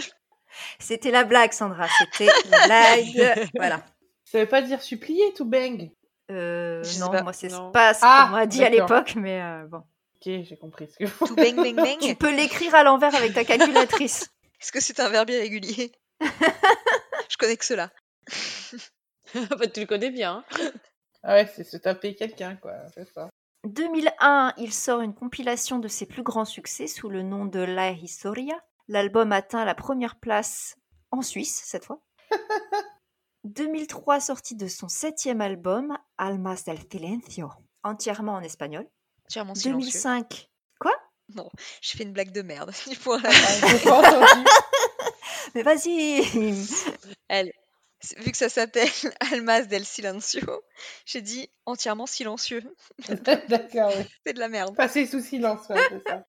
c'était 0.79 1.09
la 1.11 1.23
blague, 1.23 1.51
Sandra, 1.53 1.87
c'était 1.97 2.27
la 2.49 2.65
blague. 2.67 3.49
Voilà. 3.55 3.83
ça 4.25 4.39
veut 4.39 4.47
pas 4.47 4.61
dire 4.61 4.81
supplier, 4.81 5.33
to 5.33 5.45
bang? 5.45 5.89
Euh, 6.31 6.83
non, 6.99 7.09
pas. 7.09 7.21
moi 7.23 7.33
c'est 7.33 7.49
pas 7.73 7.93
ce 7.93 7.99
Ah, 8.03 8.25
qu'on 8.27 8.31
m'a 8.37 8.45
dit 8.45 8.63
à 8.63 8.69
l'époque, 8.69 9.15
mais 9.15 9.41
euh, 9.41 9.65
bon. 9.67 9.81
Ok, 10.25 10.31
j'ai 10.43 10.57
compris 10.57 10.87
ce 10.87 10.97
que 10.97 11.05
vous 11.05 11.27
To 11.27 11.35
bang, 11.35 11.55
bang, 11.55 11.75
bang. 11.75 11.99
Tu 11.99 12.15
peux 12.15 12.33
l'écrire 12.33 12.73
à 12.75 12.83
l'envers 12.83 13.13
avec 13.13 13.33
ta 13.33 13.43
calculatrice. 13.43 14.29
Est-ce 14.61 14.71
que 14.71 14.79
c'est 14.79 15.01
un 15.01 15.09
verbe 15.09 15.29
irrégulier? 15.29 15.91
Je 17.29 17.37
connais 17.37 17.57
que 17.57 17.65
cela. 17.65 17.91
Bah, 19.49 19.67
Tu 19.67 19.81
le 19.81 19.85
connais 19.87 20.11
bien. 20.11 20.45
hein. 20.59 20.71
Ah 21.23 21.33
ouais, 21.35 21.51
c'est 21.53 21.63
se 21.63 21.75
taper 21.77 22.15
quelqu'un, 22.15 22.55
quoi. 22.55 22.73
C'est 22.93 23.11
ça. 23.11 23.29
2001, 23.65 24.53
il 24.57 24.71
sort 24.71 25.01
une 25.01 25.15
compilation 25.15 25.79
de 25.79 25.87
ses 25.87 26.05
plus 26.05 26.21
grands 26.23 26.45
succès 26.45 26.87
sous 26.87 27.09
le 27.09 27.23
nom 27.23 27.45
de 27.45 27.59
La 27.59 27.91
Historia. 27.91 28.55
L'album 28.87 29.31
atteint 29.31 29.65
la 29.65 29.73
première 29.75 30.17
place 30.19 30.75
en 31.11 31.21
Suisse 31.21 31.63
cette 31.65 31.85
fois. 31.85 32.01
2003, 33.45 34.19
sortie 34.19 34.55
de 34.55 34.67
son 34.67 34.87
septième 34.87 35.41
album, 35.41 35.97
Almas 36.17 36.63
del 36.65 36.77
Silencio, 36.91 37.49
entièrement 37.83 38.33
en 38.33 38.41
espagnol. 38.41 38.87
Entièrement 39.33 39.55
silencieux. 39.55 39.89
2005, 39.89 40.47
J'ai 41.81 41.97
fait 41.97 42.03
une 42.03 42.13
blague 42.13 42.31
de 42.31 42.43
merde. 42.43 42.71
Ah, 43.87 44.43
mais 45.55 45.63
vas-y 45.63 46.23
Elle. 47.27 47.51
Vu 48.17 48.31
que 48.31 48.37
ça 48.37 48.49
s'appelle 48.49 48.87
Almas 49.31 49.63
del 49.63 49.85
Silencio, 49.85 50.41
j'ai 51.07 51.21
dit 51.21 51.49
entièrement 51.65 52.05
silencieux. 52.05 52.61
D'accord, 53.09 53.91
oui. 53.97 54.05
C'est 54.23 54.33
de 54.33 54.39
la 54.39 54.49
merde. 54.49 54.75
Passer 54.75 55.07
sous 55.07 55.21
silence, 55.21 55.67
ouais, 55.69 55.79
c'est 55.89 56.09
ça. 56.09 56.27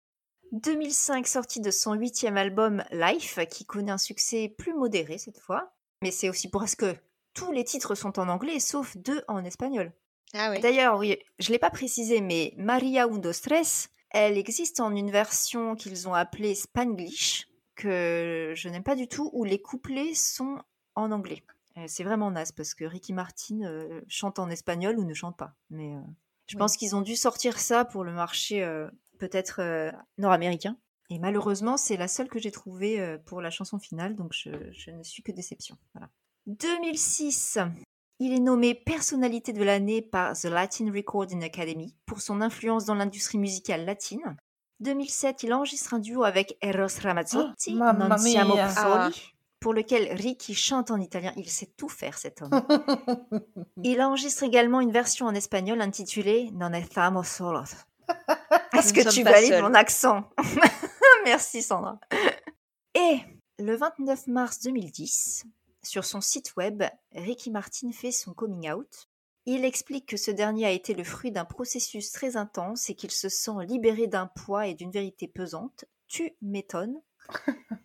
2005, 0.52 1.26
sortie 1.26 1.60
de 1.60 1.70
son 1.70 1.92
huitième 1.92 2.38
album 2.38 2.84
Life, 2.90 3.38
qui 3.50 3.66
connaît 3.66 3.92
un 3.92 3.98
succès 3.98 4.54
plus 4.56 4.72
modéré 4.72 5.18
cette 5.18 5.40
fois. 5.40 5.74
Mais 6.00 6.10
c'est 6.10 6.30
aussi 6.30 6.48
parce 6.48 6.74
que 6.74 6.96
tous 7.34 7.52
les 7.52 7.64
titres 7.64 7.94
sont 7.94 8.18
en 8.18 8.28
anglais, 8.28 8.60
sauf 8.60 8.96
deux 8.96 9.22
en 9.28 9.44
espagnol. 9.44 9.92
Ah 10.34 10.50
oui. 10.50 10.60
D'ailleurs, 10.60 10.98
oui, 10.98 11.16
je 11.38 11.48
ne 11.48 11.52
l'ai 11.52 11.58
pas 11.58 11.70
précisé, 11.70 12.20
mais 12.20 12.54
Maria 12.56 13.04
Undo 13.06 13.32
Stress, 13.32 13.88
elle 14.10 14.36
existe 14.36 14.80
en 14.80 14.94
une 14.94 15.10
version 15.10 15.74
qu'ils 15.76 16.08
ont 16.08 16.14
appelée 16.14 16.54
Spanglish, 16.54 17.46
que 17.76 18.52
je 18.56 18.68
n'aime 18.68 18.82
pas 18.82 18.96
du 18.96 19.08
tout, 19.08 19.30
où 19.32 19.44
les 19.44 19.60
couplets 19.60 20.14
sont 20.14 20.58
en 20.94 21.10
anglais. 21.12 21.42
Euh, 21.76 21.84
C'est 21.88 22.04
vraiment 22.04 22.30
naze 22.30 22.52
parce 22.52 22.74
que 22.74 22.84
Ricky 22.84 23.12
Martin 23.12 23.62
euh, 23.62 24.00
chante 24.08 24.38
en 24.38 24.48
espagnol 24.50 24.98
ou 24.98 25.04
ne 25.04 25.14
chante 25.14 25.36
pas. 25.36 25.54
Mais 25.70 25.94
euh, 25.96 26.00
je 26.46 26.56
Oui. 26.56 26.58
pense 26.58 26.76
qu'ils 26.76 26.94
ont 26.94 27.00
dû 27.02 27.16
sortir 27.16 27.58
ça 27.58 27.84
pour 27.84 28.04
le 28.04 28.12
marché 28.12 28.62
euh, 28.62 28.88
peut-être 29.18 29.60
nord-américain. 30.18 30.76
Et 31.10 31.18
malheureusement, 31.18 31.76
c'est 31.76 31.96
la 31.96 32.08
seule 32.08 32.28
que 32.28 32.38
j'ai 32.38 32.50
trouvée 32.50 33.18
pour 33.26 33.40
la 33.40 33.50
chanson 33.50 33.78
finale, 33.78 34.16
donc 34.16 34.32
je, 34.32 34.50
je 34.72 34.90
ne 34.90 35.02
suis 35.02 35.22
que 35.22 35.32
déception. 35.32 35.76
Voilà. 35.94 36.08
2006, 36.46 37.58
il 38.18 38.32
est 38.32 38.40
nommé 38.40 38.74
personnalité 38.74 39.52
de 39.52 39.62
l'année 39.62 40.02
par 40.02 40.38
The 40.38 40.44
Latin 40.44 40.92
Recording 40.92 41.42
Academy 41.44 41.96
pour 42.06 42.20
son 42.20 42.40
influence 42.40 42.84
dans 42.84 42.94
l'industrie 42.94 43.38
musicale 43.38 43.84
latine. 43.84 44.36
2007, 44.80 45.42
il 45.42 45.54
enregistre 45.54 45.94
un 45.94 45.98
duo 45.98 46.24
avec 46.24 46.56
Eros 46.60 47.00
Ramazzotti, 47.02 47.78
Oh, 47.80 47.92
Non 47.92 48.16
siamo 48.18 48.54
soli, 48.68 49.34
pour 49.60 49.72
lequel 49.72 50.12
Ricky 50.12 50.54
chante 50.54 50.90
en 50.90 51.00
italien. 51.00 51.32
Il 51.36 51.48
sait 51.48 51.70
tout 51.76 51.88
faire, 51.88 52.18
cet 52.18 52.42
homme. 52.42 52.50
Il 53.82 54.02
enregistre 54.02 54.42
également 54.42 54.80
une 54.80 54.92
version 54.92 55.26
en 55.26 55.34
espagnol 55.34 55.80
intitulée 55.80 56.50
Non 56.52 56.72
estamos 56.72 57.24
solos. 57.24 57.86
Est-ce 58.76 58.92
que 58.92 59.08
tu 59.08 59.22
valides 59.22 59.60
mon 59.62 59.74
accent? 59.74 60.24
Merci 61.24 61.62
Sandra. 61.62 61.98
Et 62.94 63.20
le 63.58 63.76
29 63.76 64.26
mars 64.26 64.60
2010, 64.60 65.44
sur 65.84 66.04
son 66.04 66.20
site 66.20 66.56
web, 66.56 66.82
Ricky 67.12 67.50
Martin 67.50 67.92
fait 67.92 68.12
son 68.12 68.34
coming 68.34 68.70
out. 68.70 69.08
Il 69.46 69.64
explique 69.64 70.06
que 70.06 70.16
ce 70.16 70.30
dernier 70.30 70.66
a 70.66 70.70
été 70.70 70.94
le 70.94 71.04
fruit 71.04 71.30
d'un 71.30 71.44
processus 71.44 72.10
très 72.12 72.36
intense 72.36 72.88
et 72.88 72.94
qu'il 72.94 73.10
se 73.10 73.28
sent 73.28 73.64
libéré 73.66 74.06
d'un 74.06 74.26
poids 74.26 74.66
et 74.66 74.74
d'une 74.74 74.90
vérité 74.90 75.28
pesante. 75.28 75.84
Tu 76.08 76.32
m'étonnes. 76.40 77.00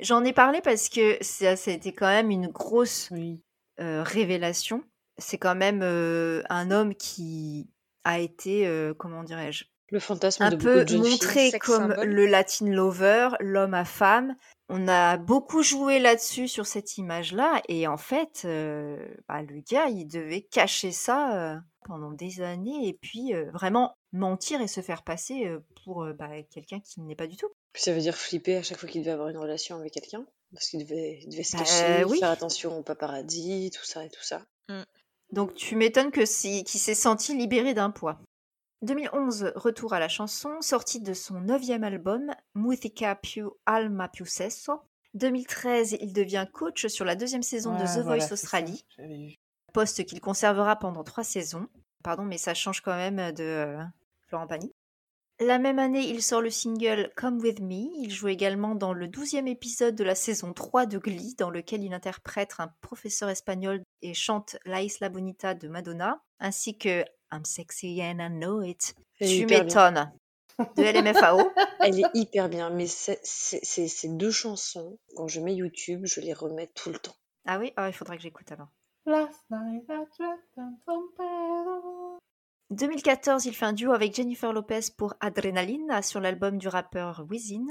J'en 0.00 0.24
ai 0.24 0.32
parlé 0.32 0.60
parce 0.62 0.88
que 0.88 1.18
ça, 1.20 1.56
ça 1.56 1.70
a 1.70 1.74
été 1.74 1.92
quand 1.92 2.06
même 2.06 2.30
une 2.30 2.48
grosse 2.48 3.08
Oui. 3.10 3.42
euh, 3.80 4.02
révélation. 4.02 4.82
C'est 5.18 5.38
quand 5.38 5.54
même 5.56 5.80
euh, 5.82 6.42
un 6.48 6.70
homme 6.70 6.94
qui 6.94 7.68
a 8.04 8.18
été, 8.18 8.66
euh, 8.66 8.94
comment 8.94 9.22
dirais-je, 9.24 9.64
Le 9.90 9.98
fantasme 9.98 10.42
un 10.44 10.50
de 10.50 10.56
peu 10.56 10.84
de 10.84 10.88
jeunes 10.88 11.02
filles. 11.04 11.10
montré 11.10 11.58
comme 11.58 11.92
le 11.94 12.26
Latin 12.26 12.66
lover, 12.66 13.30
l'homme 13.40 13.74
à 13.74 13.84
femme. 13.84 14.36
On 14.68 14.86
a 14.86 15.16
beaucoup 15.16 15.62
joué 15.64 15.98
là-dessus 15.98 16.46
sur 16.46 16.64
cette 16.66 16.96
image-là 16.96 17.60
et 17.68 17.88
en 17.88 17.96
fait, 17.96 18.42
euh, 18.44 18.96
bah, 19.28 19.42
le 19.42 19.60
gars, 19.68 19.88
il 19.88 20.06
devait 20.06 20.42
cacher 20.42 20.92
ça 20.92 21.36
euh, 21.54 21.56
pendant 21.86 22.12
des 22.12 22.40
années 22.40 22.86
et 22.86 22.92
puis 22.94 23.34
euh, 23.34 23.50
vraiment 23.50 23.96
mentir 24.12 24.60
et 24.60 24.68
se 24.68 24.80
faire 24.80 25.02
passer 25.02 25.46
euh, 25.46 25.58
pour 25.84 26.04
euh, 26.04 26.12
bah, 26.12 26.28
quelqu'un 26.52 26.78
qui 26.78 27.00
n'est 27.00 27.16
pas 27.16 27.26
du 27.26 27.36
tout. 27.36 27.48
Puis 27.72 27.82
ça 27.82 27.92
veut 27.92 28.00
dire 28.00 28.14
flipper 28.16 28.56
à 28.58 28.62
chaque 28.62 28.78
fois 28.78 28.88
qu'il 28.88 29.00
devait 29.00 29.10
avoir 29.12 29.28
une 29.28 29.38
relation 29.38 29.76
avec 29.76 29.92
quelqu'un. 29.92 30.24
Parce 30.54 30.68
qu'il 30.68 30.84
devait, 30.84 31.18
il 31.22 31.30
devait 31.30 31.42
se 31.44 31.56
Bah, 31.56 31.64
cacher, 31.64 32.04
oui. 32.04 32.18
faire 32.20 32.30
attention 32.30 32.78
au 32.78 32.82
paparazzi, 32.82 33.70
tout 33.76 33.84
ça 33.84 34.04
et 34.04 34.08
tout 34.10 34.22
ça. 34.22 34.42
Donc 35.32 35.54
tu 35.54 35.76
m'étonnes 35.76 36.10
que 36.10 36.24
si, 36.26 36.64
qu'il 36.64 36.80
s'est 36.80 36.94
senti 36.94 37.36
libéré 37.36 37.72
d'un 37.74 37.90
poids. 37.90 38.20
2011, 38.82 39.52
retour 39.56 39.92
à 39.92 40.00
la 40.00 40.08
chanson, 40.08 40.60
sortie 40.60 41.00
de 41.00 41.12
son 41.12 41.40
neuvième 41.40 41.84
album, 41.84 42.30
Musica 42.54 43.14
più 43.14 43.50
alma 43.66 44.08
più 44.08 44.24
sesso. 44.24 44.80
2013, 45.14 45.98
il 46.00 46.12
devient 46.12 46.46
coach 46.52 46.86
sur 46.86 47.04
la 47.04 47.14
deuxième 47.14 47.42
saison 47.42 47.74
de 47.74 47.84
The 47.84 48.02
voilà, 48.02 48.24
Voice 48.24 48.32
Australie, 48.32 48.86
poste 49.72 50.04
qu'il 50.04 50.20
conservera 50.20 50.76
pendant 50.76 51.04
trois 51.04 51.24
saisons. 51.24 51.66
Pardon, 52.02 52.24
mais 52.24 52.38
ça 52.38 52.54
change 52.54 52.80
quand 52.80 52.94
même 52.94 53.32
de 53.32 53.42
euh, 53.42 53.82
Florent 54.28 54.46
Pagny. 54.46 54.72
La 55.40 55.58
même 55.58 55.78
année, 55.78 56.06
il 56.06 56.22
sort 56.22 56.42
le 56.42 56.50
single 56.50 57.10
Come 57.16 57.38
With 57.40 57.60
Me. 57.60 57.88
Il 57.98 58.10
joue 58.10 58.28
également 58.28 58.74
dans 58.74 58.92
le 58.92 59.08
douzième 59.08 59.48
épisode 59.48 59.94
de 59.94 60.04
la 60.04 60.14
saison 60.14 60.52
3 60.52 60.84
de 60.84 60.98
Glee, 60.98 61.34
dans 61.38 61.48
lequel 61.48 61.82
il 61.82 61.94
interprète 61.94 62.56
un 62.58 62.68
professeur 62.82 63.30
espagnol 63.30 63.82
et 64.02 64.12
chante 64.12 64.58
La 64.66 64.82
Isla 64.82 65.08
Bonita 65.08 65.54
de 65.54 65.68
Madonna, 65.68 66.22
ainsi 66.40 66.76
que 66.76 67.04
I'm 67.32 67.44
Sexy 67.44 68.00
and 68.02 68.18
I 68.20 68.28
Know 68.30 68.62
It. 68.62 68.94
Tu 69.20 69.46
m'étonnes. 69.46 70.12
De 70.76 70.82
LMFAO. 70.82 71.50
Elle 71.80 72.00
est 72.00 72.10
hyper 72.14 72.48
bien, 72.48 72.70
mais 72.70 72.86
c'est- 72.86 73.20
c'est- 73.22 73.64
c'est- 73.64 73.88
ces 73.88 74.08
deux 74.08 74.30
chansons, 74.30 74.98
quand 75.16 75.26
je 75.28 75.40
mets 75.40 75.54
YouTube, 75.54 76.02
je 76.04 76.20
les 76.20 76.32
remets 76.34 76.70
tout 76.74 76.90
le 76.90 76.98
temps. 76.98 77.14
Ah 77.46 77.58
oui, 77.58 77.72
ah, 77.76 77.88
il 77.88 77.94
faudra 77.94 78.16
que 78.16 78.22
j'écoute 78.22 78.50
alors. 78.52 78.68
Last 79.06 79.40
night 79.50 79.84
I 79.88 80.04
dreamt 80.18 80.38
of 80.58 80.74
San 80.84 81.02
Pedro. 81.16 82.18
2014, 82.70 83.46
il 83.46 83.54
fait 83.54 83.64
un 83.64 83.72
duo 83.72 83.92
avec 83.92 84.14
Jennifer 84.14 84.52
Lopez 84.52 84.80
pour 84.96 85.14
Adrenaline 85.20 86.00
sur 86.02 86.20
l'album 86.20 86.58
du 86.58 86.68
rappeur 86.68 87.24
Wisin. 87.28 87.64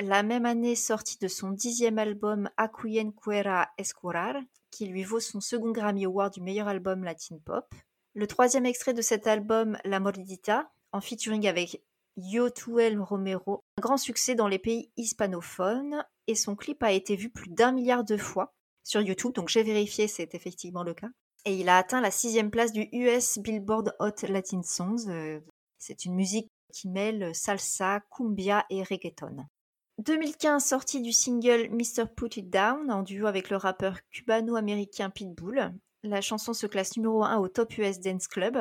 La 0.00 0.22
même 0.24 0.44
année, 0.44 0.74
sortie 0.74 1.18
de 1.18 1.28
son 1.28 1.50
dixième 1.50 1.98
album 1.98 2.50
Acuyen 2.56 3.12
Cuera 3.12 3.68
Escurar, 3.78 4.34
qui 4.72 4.86
lui 4.86 5.04
vaut 5.04 5.20
son 5.20 5.40
second 5.40 5.70
Grammy 5.70 6.04
Award 6.04 6.32
du 6.34 6.40
meilleur 6.40 6.66
album 6.66 7.04
latin 7.04 7.38
pop. 7.44 7.72
Le 8.14 8.26
troisième 8.28 8.64
extrait 8.64 8.94
de 8.94 9.02
cet 9.02 9.26
album, 9.26 9.76
La 9.84 9.98
Mordidita, 9.98 10.70
en 10.92 11.00
featuring 11.00 11.48
avec 11.48 11.82
Yotuel 12.16 13.00
Romero, 13.00 13.64
un 13.76 13.82
grand 13.82 13.96
succès 13.96 14.36
dans 14.36 14.46
les 14.46 14.60
pays 14.60 14.92
hispanophones, 14.96 16.04
et 16.28 16.36
son 16.36 16.54
clip 16.54 16.82
a 16.84 16.92
été 16.92 17.16
vu 17.16 17.28
plus 17.28 17.50
d'un 17.50 17.72
milliard 17.72 18.04
de 18.04 18.16
fois 18.16 18.54
sur 18.84 19.00
YouTube, 19.00 19.32
donc 19.32 19.48
j'ai 19.48 19.64
vérifié, 19.64 20.06
c'est 20.06 20.34
effectivement 20.34 20.84
le 20.84 20.94
cas. 20.94 21.08
Et 21.44 21.56
il 21.56 21.68
a 21.68 21.76
atteint 21.76 22.00
la 22.00 22.12
sixième 22.12 22.50
place 22.50 22.72
du 22.72 22.88
US 22.92 23.38
Billboard 23.38 23.96
Hot 23.98 24.26
Latin 24.28 24.62
Songs. 24.62 25.08
Euh, 25.08 25.40
C'est 25.78 26.04
une 26.04 26.14
musique 26.14 26.48
qui 26.72 26.88
mêle 26.88 27.34
salsa, 27.34 28.00
cumbia 28.10 28.64
et 28.70 28.82
reggaeton. 28.82 29.44
2015, 29.98 30.64
sortie 30.64 31.00
du 31.00 31.12
single 31.12 31.68
Mr. 31.70 32.06
Put 32.16 32.38
It 32.38 32.48
Down 32.48 32.90
en 32.90 33.02
duo 33.02 33.26
avec 33.26 33.50
le 33.50 33.56
rappeur 33.56 33.98
cubano-américain 34.10 35.10
Pitbull. 35.10 35.72
La 36.06 36.20
chanson 36.20 36.52
se 36.52 36.66
classe 36.66 36.98
numéro 36.98 37.24
1 37.24 37.38
au 37.38 37.48
Top 37.48 37.78
US 37.78 37.98
Dance 37.98 38.28
Club. 38.28 38.58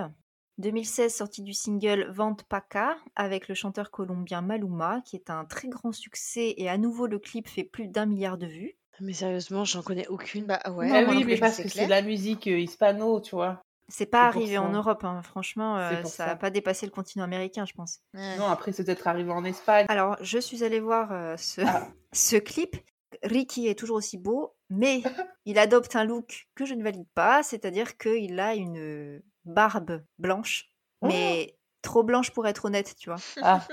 2016, 0.59 1.13
sortie 1.13 1.41
du 1.41 1.51
single 1.53 2.09
Vente 2.09 2.43
Paca 2.43 2.95
avec 3.17 3.49
le 3.49 3.53
chanteur 3.53 3.91
colombien 3.91 4.41
Maluma, 4.41 5.01
qui 5.03 5.17
est 5.17 5.29
un 5.29 5.43
très 5.43 5.67
grand 5.67 5.91
succès 5.91 6.53
et 6.55 6.69
à 6.69 6.77
nouveau 6.77 7.05
le 7.05 7.19
clip 7.19 7.49
fait 7.49 7.65
plus 7.65 7.89
d'un 7.89 8.05
milliard 8.05 8.37
de 8.37 8.45
vues. 8.45 8.77
Mais 9.01 9.11
sérieusement, 9.11 9.65
j'en 9.65 9.81
connais 9.81 10.07
aucune. 10.07 10.45
Bah 10.45 10.61
ouais. 10.71 10.89
Ah 10.89 11.03
oui, 11.09 11.25
mais 11.25 11.37
parce 11.37 11.55
c'est 11.55 11.63
que 11.63 11.69
c'est 11.69 11.83
de 11.83 11.89
la 11.89 12.01
musique 12.01 12.47
euh, 12.47 12.59
hispano, 12.59 13.19
tu 13.19 13.35
vois. 13.35 13.61
C'est 13.89 14.05
pas 14.05 14.27
arrivé 14.27 14.57
en. 14.57 14.71
Europe, 14.71 15.03
hein. 15.03 15.21
franchement, 15.23 15.77
euh, 15.77 16.03
ça 16.03 16.09
ça. 16.09 16.25
n'a 16.27 16.35
pas 16.37 16.49
dépassé 16.49 16.85
le 16.85 16.93
continent 16.93 17.25
américain, 17.25 17.65
je 17.65 17.73
pense. 17.73 17.99
Ouais. 18.13 18.37
Non, 18.37 18.47
après, 18.47 18.71
c'est 18.71 18.85
peut-être 18.85 19.05
arrivé 19.05 19.31
en 19.31 19.43
Espagne. 19.43 19.85
Alors, 19.89 20.15
je 20.21 20.37
suis 20.37 20.63
allée 20.63 20.79
voir 20.79 21.11
euh, 21.11 21.35
ce, 21.35 21.59
Ah. 21.65 21.89
ce 22.13 22.37
clip. 22.37 22.77
Ricky 23.24 23.68
est 23.68 23.78
toujours 23.78 23.97
aussi 23.97 24.18
beau, 24.18 24.55
mais 24.70 25.01
il 25.45 25.59
adopte 25.59 25.95
un 25.95 26.03
look 26.05 26.47
que 26.55 26.66
je 26.66 26.74
ne 26.74 26.84
valide 26.84 27.07
pas, 27.14 27.43
c'est-à-dire 27.43 27.97
qu'il 27.97 28.39
a 28.39 28.55
une 28.55 29.22
barbe 29.45 30.03
blanche, 30.18 30.70
Oh. 31.01 31.07
mais 31.07 31.57
trop 31.82 32.01
blanche 32.01 32.32
pour 32.32 32.47
être 32.47 32.64
honnête, 32.66 32.95
tu 32.97 33.09
vois. 33.09 33.20
Ah, 33.43 33.68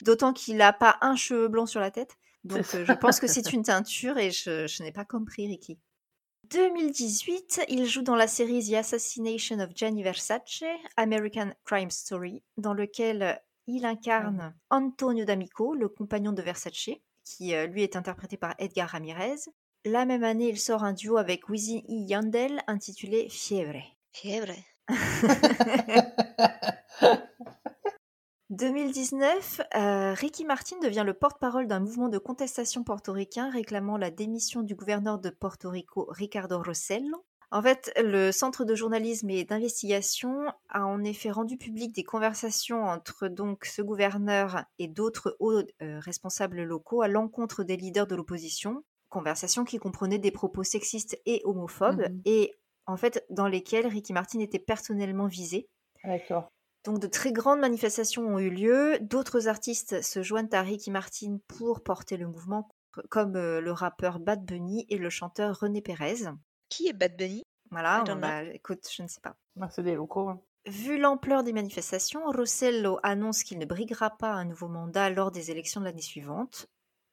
D'autant 0.00 0.32
qu'il 0.32 0.56
n'a 0.56 0.72
pas 0.72 0.96
un 1.02 1.14
cheveu 1.14 1.48
blanc 1.48 1.66
sur 1.66 1.78
la 1.80 1.90
tête. 1.90 2.16
Donc, 2.42 2.64
euh, 2.74 2.86
je 2.86 2.92
pense 2.94 3.20
que 3.20 3.26
c'est 3.26 3.52
une 3.52 3.62
teinture 3.62 4.16
et 4.16 4.30
je, 4.30 4.66
je 4.66 4.82
n'ai 4.82 4.92
pas 4.92 5.04
compris 5.04 5.46
Ricky. 5.46 5.78
2018, 6.50 7.62
il 7.68 7.86
joue 7.86 8.02
dans 8.02 8.16
la 8.16 8.26
série 8.26 8.66
The 8.68 8.74
Assassination 8.74 9.58
of 9.60 9.70
Gianni 9.74 10.02
Versace, 10.02 10.62
American 10.96 11.52
Crime 11.64 11.90
Story, 11.90 12.42
dans 12.56 12.74
lequel 12.74 13.40
il 13.66 13.84
incarne 13.86 14.54
Antonio 14.70 15.24
D'Amico, 15.24 15.74
le 15.74 15.88
compagnon 15.88 16.32
de 16.32 16.42
Versace, 16.42 16.90
qui 17.24 17.54
euh, 17.54 17.66
lui 17.66 17.82
est 17.82 17.96
interprété 17.96 18.36
par 18.36 18.54
Edgar 18.58 18.90
Ramirez. 18.90 19.50
La 19.84 20.06
même 20.06 20.24
année, 20.24 20.48
il 20.48 20.58
sort 20.58 20.84
un 20.84 20.92
duo 20.92 21.16
avec 21.16 21.48
Wisin 21.48 21.80
y 21.88 22.06
Yandel 22.06 22.62
intitulé 22.66 23.28
Fiebre. 23.28 23.82
Fiebre. 24.12 24.54
2019, 28.50 29.62
euh, 29.74 30.14
Ricky 30.14 30.44
Martin 30.44 30.78
devient 30.80 31.02
le 31.04 31.14
porte-parole 31.14 31.66
d'un 31.66 31.80
mouvement 31.80 32.08
de 32.08 32.18
contestation 32.18 32.84
portoricain 32.84 33.50
réclamant 33.50 33.96
la 33.96 34.10
démission 34.10 34.62
du 34.62 34.74
gouverneur 34.74 35.18
de 35.18 35.30
Porto 35.30 35.70
Rico, 35.70 36.06
Ricardo 36.10 36.62
Rossello. 36.62 37.24
En 37.54 37.62
fait, 37.62 37.92
le 37.96 38.32
Centre 38.32 38.64
de 38.64 38.74
journalisme 38.74 39.30
et 39.30 39.44
d'investigation 39.44 40.46
a 40.70 40.84
en 40.84 41.04
effet 41.04 41.30
rendu 41.30 41.56
public 41.56 41.94
des 41.94 42.02
conversations 42.02 42.82
entre 42.82 43.28
donc 43.28 43.64
ce 43.64 43.80
gouverneur 43.80 44.64
et 44.80 44.88
d'autres 44.88 45.36
hauts 45.38 45.62
euh, 45.80 46.00
responsables 46.00 46.64
locaux 46.64 47.02
à 47.02 47.06
l'encontre 47.06 47.62
des 47.62 47.76
leaders 47.76 48.08
de 48.08 48.16
l'opposition. 48.16 48.82
Conversations 49.08 49.62
qui 49.62 49.78
comprenaient 49.78 50.18
des 50.18 50.32
propos 50.32 50.64
sexistes 50.64 51.16
et 51.26 51.42
homophobes 51.44 52.00
Mhm. 52.08 52.22
et 52.24 52.54
en 52.86 52.96
fait 52.96 53.24
dans 53.30 53.46
lesquelles 53.46 53.86
Ricky 53.86 54.12
Martin 54.12 54.40
était 54.40 54.58
personnellement 54.58 55.28
visé. 55.28 55.68
d'accord. 56.02 56.48
Donc 56.84 56.98
de 56.98 57.06
très 57.06 57.30
grandes 57.32 57.60
manifestations 57.60 58.26
ont 58.26 58.40
eu 58.40 58.50
lieu. 58.50 58.98
D'autres 59.00 59.46
artistes 59.46 60.02
se 60.02 60.24
joignent 60.24 60.48
à 60.50 60.62
Ricky 60.62 60.90
Martin 60.90 61.38
pour 61.46 61.84
porter 61.84 62.16
le 62.16 62.26
mouvement, 62.26 62.68
comme 63.10 63.36
euh, 63.36 63.60
le 63.60 63.70
rappeur 63.70 64.18
Bad 64.18 64.44
Bunny 64.44 64.86
et 64.88 64.98
le 64.98 65.08
chanteur 65.08 65.60
René 65.60 65.82
Pérez. 65.82 66.24
Qui 66.74 66.88
est 66.88 66.92
Bad 66.92 67.16
Bunny? 67.16 67.44
Voilà, 67.70 68.02
on 68.08 68.50
écoute, 68.52 68.88
je 68.92 69.02
ne 69.04 69.08
sais 69.08 69.20
pas. 69.20 69.36
Ah, 69.60 69.68
c'est 69.70 69.84
des 69.84 69.94
locaux. 69.94 70.28
hein. 70.28 70.40
Vu 70.66 70.98
l'ampleur 70.98 71.44
des 71.44 71.52
manifestations, 71.52 72.24
Rossello 72.26 72.98
annonce 73.04 73.44
qu'il 73.44 73.58
ne 73.58 73.64
briguera 73.64 74.16
pas 74.16 74.32
un 74.32 74.44
nouveau 74.44 74.66
mandat 74.66 75.08
lors 75.08 75.30
des 75.30 75.52
élections 75.52 75.80
de 75.80 75.86
l'année 75.86 76.02
suivante. 76.02 76.66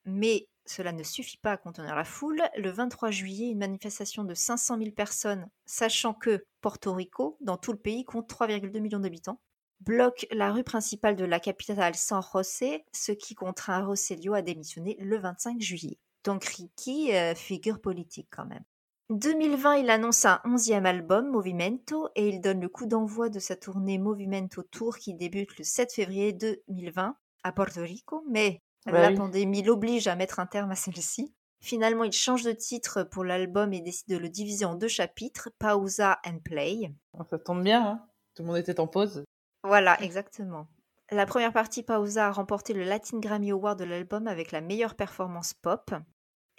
Mais 0.05 0.47
cela 0.65 0.93
ne 0.93 1.03
suffit 1.03 1.37
pas 1.37 1.51
à 1.51 1.57
contenir 1.57 1.95
la 1.95 2.03
foule. 2.03 2.41
Le 2.57 2.71
23 2.71 3.11
juillet, 3.11 3.49
une 3.51 3.59
manifestation 3.59 4.23
de 4.23 4.33
500 4.33 4.79
000 4.79 4.91
personnes, 4.91 5.47
sachant 5.65 6.15
que 6.15 6.43
Porto 6.61 6.93
Rico, 6.93 7.37
dans 7.41 7.57
tout 7.57 7.71
le 7.71 7.77
pays, 7.77 8.03
compte 8.03 8.27
3,2 8.27 8.79
millions 8.79 8.99
d'habitants, 8.99 9.41
bloque 9.79 10.25
la 10.31 10.51
rue 10.51 10.63
principale 10.63 11.15
de 11.15 11.25
la 11.25 11.39
capitale 11.39 11.93
San 11.93 12.23
José, 12.33 12.83
ce 12.93 13.11
qui 13.11 13.35
contraint 13.35 13.85
Rossellio 13.85 14.33
à 14.33 14.41
démissionner 14.41 14.97
le 14.99 15.19
25 15.19 15.61
juillet. 15.61 15.99
Donc 16.23 16.45
Ricky, 16.45 17.13
euh, 17.13 17.35
figure 17.35 17.79
politique 17.79 18.27
quand 18.31 18.45
même. 18.45 18.63
2020, 19.11 19.75
il 19.75 19.89
annonce 19.89 20.23
un 20.23 20.39
onzième 20.45 20.85
album, 20.85 21.29
Movimento, 21.29 22.07
et 22.15 22.29
il 22.29 22.39
donne 22.39 22.61
le 22.61 22.69
coup 22.69 22.85
d'envoi 22.85 23.27
de 23.27 23.39
sa 23.39 23.57
tournée 23.57 23.97
Movimento 23.97 24.63
Tour 24.63 24.97
qui 24.97 25.13
débute 25.13 25.57
le 25.57 25.65
7 25.65 25.91
février 25.91 26.31
2020 26.31 27.17
à 27.43 27.51
Porto 27.51 27.81
Rico, 27.81 28.23
mais 28.29 28.61
Bah 28.85 29.01
la 29.01 29.11
pandémie 29.11 29.63
l'oblige 29.63 30.07
à 30.07 30.15
mettre 30.15 30.39
un 30.39 30.45
terme 30.45 30.71
à 30.71 30.75
celle-ci. 30.75 31.33
Finalement, 31.59 32.05
il 32.05 32.13
change 32.13 32.43
de 32.43 32.53
titre 32.53 33.03
pour 33.03 33.25
l'album 33.25 33.73
et 33.73 33.81
décide 33.81 34.07
de 34.07 34.17
le 34.17 34.29
diviser 34.29 34.63
en 34.63 34.75
deux 34.75 34.87
chapitres, 34.87 35.49
Pausa 35.59 36.19
and 36.25 36.39
Play. 36.39 36.93
Ah, 37.19 37.25
Ça 37.29 37.37
tombe 37.37 37.63
bien, 37.63 37.85
hein. 37.85 38.05
Tout 38.33 38.43
le 38.43 38.47
monde 38.47 38.57
était 38.57 38.79
en 38.79 38.87
pause. 38.87 39.25
Voilà, 39.63 40.01
exactement. 40.01 40.67
La 41.11 41.25
première 41.25 41.51
partie, 41.51 41.83
Pausa, 41.83 42.27
a 42.27 42.31
remporté 42.31 42.73
le 42.73 42.83
Latin 42.83 43.19
Grammy 43.19 43.51
Award 43.51 43.77
de 43.77 43.83
l'album 43.83 44.27
avec 44.27 44.53
la 44.53 44.61
meilleure 44.61 44.95
performance 44.95 45.53
pop. 45.53 45.91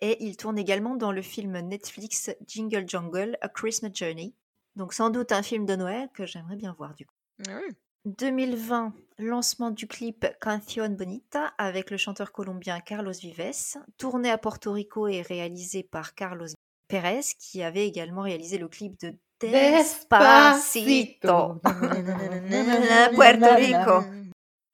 Et 0.03 0.23
il 0.23 0.37
tourne 0.37 0.59
également 0.59 0.97
dans 0.97 1.13
le 1.13 1.23
film 1.23 1.59
Netflix 1.61 2.31
Jingle 2.47 2.89
Jungle, 2.89 3.39
A 3.41 3.49
Christmas 3.49 3.93
Journey. 3.95 4.35
Donc 4.75 4.95
sans 4.95 5.11
doute 5.11 5.31
un 5.31 5.43
film 5.43 5.65
de 5.65 5.77
Noël 5.77 6.09
que 6.13 6.27
j'aimerais 6.27 6.57
bien 6.57 6.75
voir 6.77 6.95
du 6.95 7.07
coup. 7.07 7.15
Ah 7.49 7.61
oui. 7.65 7.73
2020, 8.05 8.93
lancement 9.19 9.71
du 9.71 9.87
clip 9.87 10.27
Canción 10.41 10.89
Bonita 10.89 11.55
avec 11.57 11.93
le 11.93 11.97
chanteur 11.97 12.33
colombien 12.33 12.81
Carlos 12.81 13.13
Vives, 13.13 13.77
tourné 13.97 14.29
à 14.29 14.39
Porto 14.39 14.73
Rico 14.73 15.07
et 15.07 15.23
réalisé 15.23 15.85
par 15.85 16.17
Carlos 16.17 16.49
Pérez, 16.89 17.21
qui 17.39 17.63
avait 17.63 17.87
également 17.87 18.23
réalisé 18.23 18.59
le 18.59 18.67
clip 18.67 18.99
de 19.01 19.15
Despacito. 19.41 20.81
Puerto 23.15 23.55
Rico. 23.55 24.05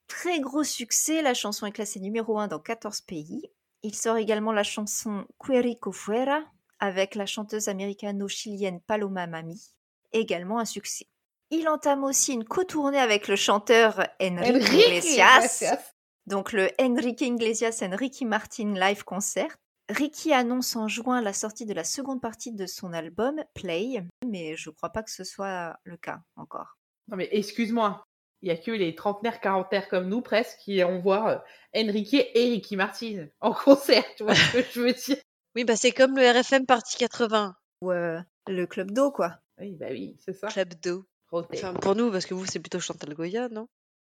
Très 0.07 0.39
gros 0.39 0.63
succès, 0.63 1.21
la 1.21 1.35
chanson 1.35 1.67
est 1.67 1.71
classée 1.71 1.99
numéro 1.99 2.39
1 2.39 2.47
dans 2.47 2.59
14 2.59 3.01
pays. 3.01 3.51
Il 3.81 3.95
sort 3.95 4.17
également 4.17 4.51
la 4.51 4.63
chanson 4.63 5.25
Querico 5.39 5.91
Fuera 5.91 6.43
avec 6.79 7.15
la 7.15 7.25
chanteuse 7.25 7.69
américano-chilienne 7.69 8.81
Paloma 8.81 9.27
Mami, 9.27 9.73
également 10.11 10.59
un 10.59 10.65
succès. 10.65 11.07
Il 11.49 11.67
entame 11.67 12.03
aussi 12.03 12.33
une 12.33 12.45
co-tournée 12.45 12.99
avec 12.99 13.27
le 13.27 13.35
chanteur 13.35 13.99
Enrique 14.21 14.49
Enrique 14.49 14.67
Iglesias, 14.67 15.37
Iglesias. 15.37 15.93
donc 16.27 16.51
le 16.51 16.69
Enrique 16.79 17.21
Iglesias 17.21 17.79
and 17.81 17.95
Ricky 17.95 18.25
Martin 18.25 18.73
live 18.73 19.03
concert. 19.03 19.55
Ricky 19.89 20.33
annonce 20.33 20.75
en 20.75 20.87
juin 20.87 21.21
la 21.21 21.33
sortie 21.33 21.65
de 21.65 21.73
la 21.73 21.83
seconde 21.83 22.21
partie 22.21 22.51
de 22.51 22.67
son 22.67 22.93
album 22.93 23.43
Play, 23.55 24.03
mais 24.25 24.55
je 24.55 24.69
crois 24.69 24.89
pas 24.89 25.01
que 25.01 25.09
ce 25.09 25.23
soit 25.23 25.79
le 25.83 25.97
cas 25.97 26.21
encore. 26.35 26.77
Non, 27.07 27.17
mais 27.17 27.27
excuse-moi. 27.31 28.03
Il 28.41 28.47
y 28.47 28.51
a 28.51 28.57
que 28.57 28.71
les 28.71 28.95
trentenaires, 28.95 29.41
quarantaires 29.41 29.89
comme 29.89 30.07
nous, 30.07 30.21
presque, 30.21 30.57
qui 30.59 30.75
iront 30.75 30.99
voir 30.99 31.27
euh, 31.27 31.35
Enrique 31.75 32.13
et 32.33 32.43
Ricky 32.51 32.75
Martin 32.77 33.25
en 33.41 33.53
concert. 33.65 34.03
Tu 34.15 34.23
vois 34.23 34.35
ce 34.35 34.53
que 34.57 34.63
je 34.73 34.79
veux 34.81 34.93
dire 34.93 35.17
Oui, 35.55 35.65
bah 35.65 35.75
c'est 35.75 35.91
comme 35.91 36.15
le 36.17 36.29
RFM 36.29 36.65
partie 36.65 36.97
80. 36.97 37.55
Ou 37.81 37.91
euh, 37.91 38.19
le 38.47 38.65
club 38.65 38.91
d'eau, 38.91 39.11
quoi. 39.11 39.35
Oui, 39.59 39.75
bah 39.79 39.87
oui, 39.91 40.15
c'est 40.23 40.33
ça. 40.33 40.47
Club 40.47 40.73
d'eau. 40.81 41.05
Enfin, 41.31 41.73
pour 41.75 41.95
nous, 41.95 42.11
parce 42.11 42.25
que 42.25 42.33
vous, 42.33 42.45
c'est 42.45 42.59
plutôt 42.59 42.79
Chantal 42.79 43.13
Goya, 43.13 43.49
non? 43.49 43.67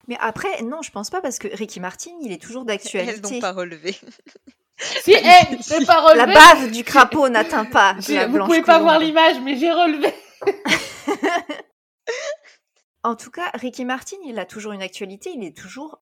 Mais 0.09 0.17
après, 0.21 0.63
non, 0.63 0.81
je 0.81 0.91
pense 0.91 1.11
pas 1.11 1.21
parce 1.21 1.39
que 1.39 1.49
Ricky 1.55 1.79
Martin, 1.81 2.13
il 2.23 2.33
est 2.33 2.41
toujours 2.41 2.63
Elles 2.63 2.69
d'actualité. 2.79 3.35
n'ont 3.35 3.41
pas 3.41 3.53
relevé. 3.53 3.97
Si, 5.03 5.13
hé, 5.13 5.19
je 5.21 5.85
pas 5.85 6.15
La 6.15 6.25
relevé. 6.25 6.33
bave 6.33 6.71
du 6.71 6.85
crapaud 6.85 7.29
n'atteint 7.29 7.67
pas 7.67 7.97
J'ai- 7.99 8.15
la 8.15 8.27
Vous 8.29 8.39
pouvez 8.39 8.63
pas 8.63 8.79
voir 8.79 8.99
l'image, 8.99 9.37
mais 9.45 9.59
j'ai 9.59 9.71
relevé. 9.71 10.09
En 13.03 13.17
tout 13.17 13.31
cas, 13.31 13.51
Ricky 13.55 13.85
Martin, 13.85 14.17
il 14.25 14.39
a 14.39 14.45
toujours 14.45 14.73
une 14.73 14.83
actualité, 14.83 15.31
il 15.35 15.45
est 15.45 15.57
toujours 15.57 16.01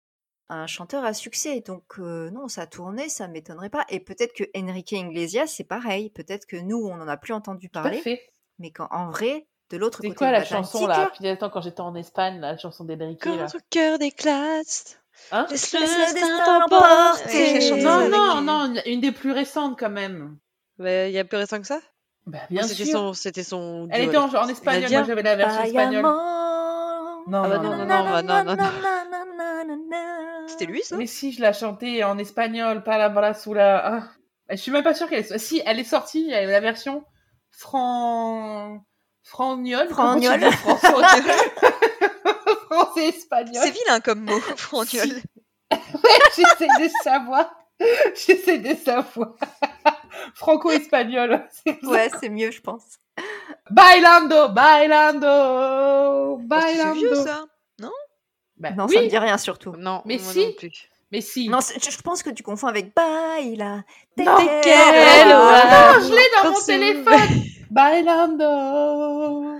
un 0.49 0.66
chanteur 0.66 1.05
à 1.05 1.14
succès. 1.14 1.61
Donc 1.61 1.99
euh, 1.99 2.30
non, 2.30 2.49
ça 2.49 2.62
a 2.62 2.66
tourné, 2.66 3.09
ça 3.09 3.28
m'étonnerait 3.28 3.70
pas. 3.70 3.84
Et 3.88 4.01
peut-être 4.01 4.32
que 4.32 4.44
Enrique 4.57 4.92
Iglesias, 4.92 5.46
c'est 5.49 5.64
pareil. 5.64 6.11
Peut-être 6.11 6.46
que 6.46 6.57
nous, 6.57 6.78
on 6.78 7.01
en 7.01 7.09
a 7.09 7.16
plus 7.16 7.34
entendu 7.34 7.68
parler. 7.68 7.99
Parfait. 7.99 8.22
Mais 8.59 8.72
qu'en 8.72 9.11
vrai, 9.11 9.46
de 9.70 9.76
l'autre 9.76 10.01
C'est 10.01 10.09
côté 10.09 10.18
quoi 10.18 10.26
de 10.28 10.32
la 10.32 10.44
chanson 10.44 10.86
là? 10.86 11.11
Puis 11.14 11.28
attends, 11.28 11.51
quand 11.51 11.61
j'étais 11.61 11.80
en 11.80 11.94
Espagne, 11.94 12.40
la 12.40 12.57
chanson 12.57 12.84
d'Enrique 12.84 13.20
ton 13.20 13.46
cœur 13.70 13.99
d'éclate, 13.99 15.01
Hein? 15.32 15.46
Laisse 15.51 15.72
le 15.72 16.14
destin 16.14 16.44
t'emporter. 16.44 17.82
Non, 17.82 17.90
avec 17.90 18.11
non, 18.12 18.40
non, 18.40 18.74
une 18.86 19.01
des 19.01 19.12
plus 19.12 19.32
récentes 19.32 19.78
quand 19.78 19.90
même. 19.90 20.38
Il 20.78 21.11
y 21.11 21.18
a 21.18 21.24
plus 21.24 21.38
récent 21.38 21.61
que 21.61 21.66
ça? 21.66 21.80
Bah, 22.26 22.38
bien 22.51 22.62
C'était 22.62 22.84
sûr. 22.84 22.99
son, 22.99 23.12
c'était 23.14 23.42
son. 23.42 23.88
Elle 23.90 24.05
était 24.05 24.16
en, 24.16 24.32
en 24.32 24.49
espagnol, 24.49 24.90
moi 24.90 25.03
j'avais 25.05 25.22
la 25.22 25.36
version 25.36 25.62
espagnole. 25.62 26.05
Non, 27.29 27.43
Ah 27.45 27.49
bah 27.49 27.59
non, 27.59 27.76
non, 27.76 27.87
non, 27.87 27.87
non, 27.87 28.22
non. 28.22 28.45
non, 28.45 28.55
bah 28.57 29.05
non, 29.11 29.26
non, 29.37 29.64
non. 29.66 29.87
non. 29.91 30.49
C'était 30.49 30.64
lui, 30.66 30.83
ça 30.83 30.97
Mais 30.97 31.07
si, 31.07 31.33
je 31.33 31.43
la 31.43 31.53
chantais 31.53 32.03
en 32.03 32.16
espagnol, 32.18 32.83
pas 32.83 32.97
la 32.97 33.11
brassula. 33.11 33.83
Ah. 33.85 34.09
Je 34.51 34.57
suis 34.57 34.72
même 34.72 34.83
pas 34.83 34.95
sûre 34.95 35.11
qu'elle 35.11 35.20
est... 35.20 35.39
Si, 35.39 35.62
elle 35.66 35.79
est 35.79 35.85
sortie, 35.85 36.22
il 36.22 36.29
y 36.29 36.35
a 36.35 36.47
la 36.47 36.61
version 36.61 37.05
fran... 37.51 38.83
Dis, 39.59 39.74
François 39.91 40.39
Français 42.70 43.09
espagnol. 43.09 43.62
C'est 43.62 43.70
vilain 43.72 44.01
comme 44.01 44.20
mot, 44.20 44.41
frangnol. 44.57 45.09
J'essaie 46.35 46.66
de 46.66 46.89
savoir. 47.03 47.55
J'essaie 48.14 48.59
de 48.59 48.74
savoir. 48.74 49.35
Franco-espagnol. 50.35 51.47
Ouais, 51.83 52.11
c'est 52.18 52.31
mieux, 52.31 52.51
je 52.51 52.61
pense. 52.62 52.99
Bailando, 53.70 54.49
bailando, 54.49 55.26
Oh, 55.26 56.40
c'est 56.51 56.92
vieux 56.94 57.11
bailando. 57.11 57.24
ça. 57.24 57.44
Bah, 58.57 58.70
Non, 58.72 58.86
oui, 58.86 58.94
ça 58.96 59.03
me 59.03 59.09
dit 59.09 59.18
rien 59.18 59.38
surtout. 59.38 59.72
Non, 59.78 60.03
Mais 60.05 60.18
moi 60.18 60.32
si. 60.32 60.46
non 60.46 60.53
plus. 60.59 60.88
mais 61.12 61.20
si. 61.20 61.49
Non, 61.49 61.59
je 61.61 62.01
pense 62.03 62.22
que 62.24 62.30
tu 62.30 62.42
confonds 62.42 62.66
avec 62.66 62.92
Baila. 62.94 63.82
Non, 64.16 64.36
quel 64.62 65.30
Ah, 65.32 65.92
horreur. 65.94 66.03
je 66.03 66.11
l'ai 66.11 66.42
dans 66.42 66.51
mon 66.51 66.61
téléphone. 66.64 67.44
Bailando. 67.70 69.55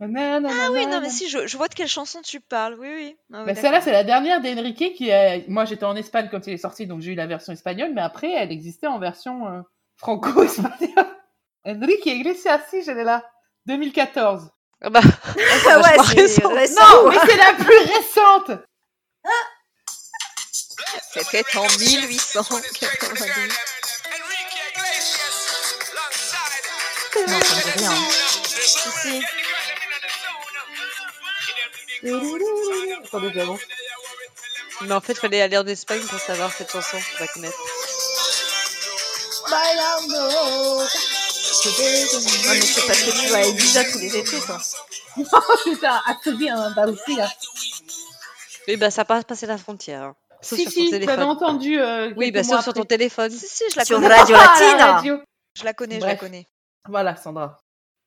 Ah 0.00 0.68
oui, 0.72 0.86
non, 0.86 1.00
mais 1.00 1.08
si, 1.08 1.28
je, 1.28 1.46
je 1.46 1.56
vois 1.56 1.68
de 1.68 1.74
quelle 1.74 1.88
chanson 1.88 2.20
tu 2.22 2.38
parles. 2.40 2.76
Oui, 2.78 2.88
oui. 2.94 3.16
Ah 3.32 3.38
oui, 3.40 3.46
Bah, 3.46 3.54
celle-là, 3.54 3.80
c'est 3.80 3.92
la 3.92 4.04
dernière 4.04 4.40
d'Enrique 4.40 4.94
qui 4.94 5.08
est... 5.08 5.48
Moi, 5.48 5.64
j'étais 5.64 5.84
en 5.84 5.96
Espagne 5.96 6.28
quand 6.30 6.46
il 6.46 6.52
est 6.52 6.58
sorti, 6.58 6.86
donc 6.86 7.00
j'ai 7.00 7.12
eu 7.12 7.14
la 7.16 7.26
version 7.26 7.52
espagnole, 7.52 7.92
mais 7.94 8.02
après, 8.02 8.30
elle 8.30 8.52
existait 8.52 8.86
en 8.86 8.98
version 8.98 9.46
euh, 9.48 9.60
franco-espagnole. 9.96 11.06
Enrique 11.66 12.04
Iglesias, 12.06 12.60
si, 12.68 12.82
je 12.82 12.90
l'ai 12.90 13.04
là. 13.04 13.24
2014. 13.66 14.48
Ah 14.82 14.90
bah, 14.90 15.00
Ah 15.68 15.76
ouais, 15.80 15.96
vachement 15.96 16.04
c'est 16.04 16.20
récent. 16.20 16.48
récent. 16.54 17.02
Non, 17.04 17.08
mais 17.10 17.18
c'est 17.26 17.36
la 17.36 17.52
plus 17.54 17.78
récente 17.78 18.50
C'était 21.12 21.44
en 21.56 21.66
1890. 21.66 23.54
Non, 27.16 27.40
ça 27.40 27.54
me 27.54 27.62
dit 27.62 27.70
rien. 27.78 27.94
Attendez. 33.04 33.46
Mais 34.82 34.92
en 34.94 35.00
fait, 35.00 35.14
fallait 35.14 35.40
aller 35.40 35.56
en 35.56 35.66
Espagne 35.66 36.02
pour 36.02 36.18
savoir 36.18 36.52
cette 36.52 36.70
chanson, 36.70 36.98
pour 36.98 37.20
la 37.20 37.26
connaître. 37.28 37.58
Ouais, 41.66 42.54
mais 42.54 42.60
c'est 42.60 42.86
parce 42.86 43.02
que 43.02 43.20
tu 43.24 43.26
vas 43.32 43.38
à 43.38 43.46
Ibiza 43.46 43.84
tous 43.84 43.98
les 43.98 44.16
étés, 44.16 44.38
toi. 44.40 44.58
Putain, 45.64 46.00
atelier 46.06 46.52
en 46.52 46.58
Andalousie. 46.70 47.18
Oui, 48.68 48.76
bah 48.76 48.90
ça 48.90 49.04
passe 49.04 49.24
passer 49.24 49.46
la 49.46 49.58
frontière. 49.58 50.02
hein. 50.02 50.16
Sauf 50.40 50.58
Si, 50.58 50.64
sur 50.64 50.72
ton 50.72 50.78
si, 50.80 50.84
tu 50.86 50.90
téléphone. 50.90 51.14
avais 51.14 51.22
entendu. 51.24 51.80
euh, 51.80 52.12
Oui, 52.16 52.26
quelques 52.32 52.34
bah 52.34 52.42
mois 52.42 52.56
sauf 52.56 52.64
sur 52.64 52.72
ton 52.74 52.80
après. 52.82 52.96
téléphone. 52.96 53.30
Si, 53.30 53.46
si, 53.46 53.64
je 53.70 53.76
la 53.76 53.84
Sur 53.84 53.96
connais. 54.00 54.08
Radio 54.14 54.36
Ah, 54.38 54.44
Latine. 54.60 54.76
la 54.78 54.92
radio. 54.92 55.18
Je 55.58 55.64
la 55.64 55.72
connais, 55.74 55.94
je 55.96 56.00
la 56.00 56.06
Bref. 56.08 56.20
connais. 56.20 56.46
Voilà, 56.88 57.16
Sandra. 57.16 57.58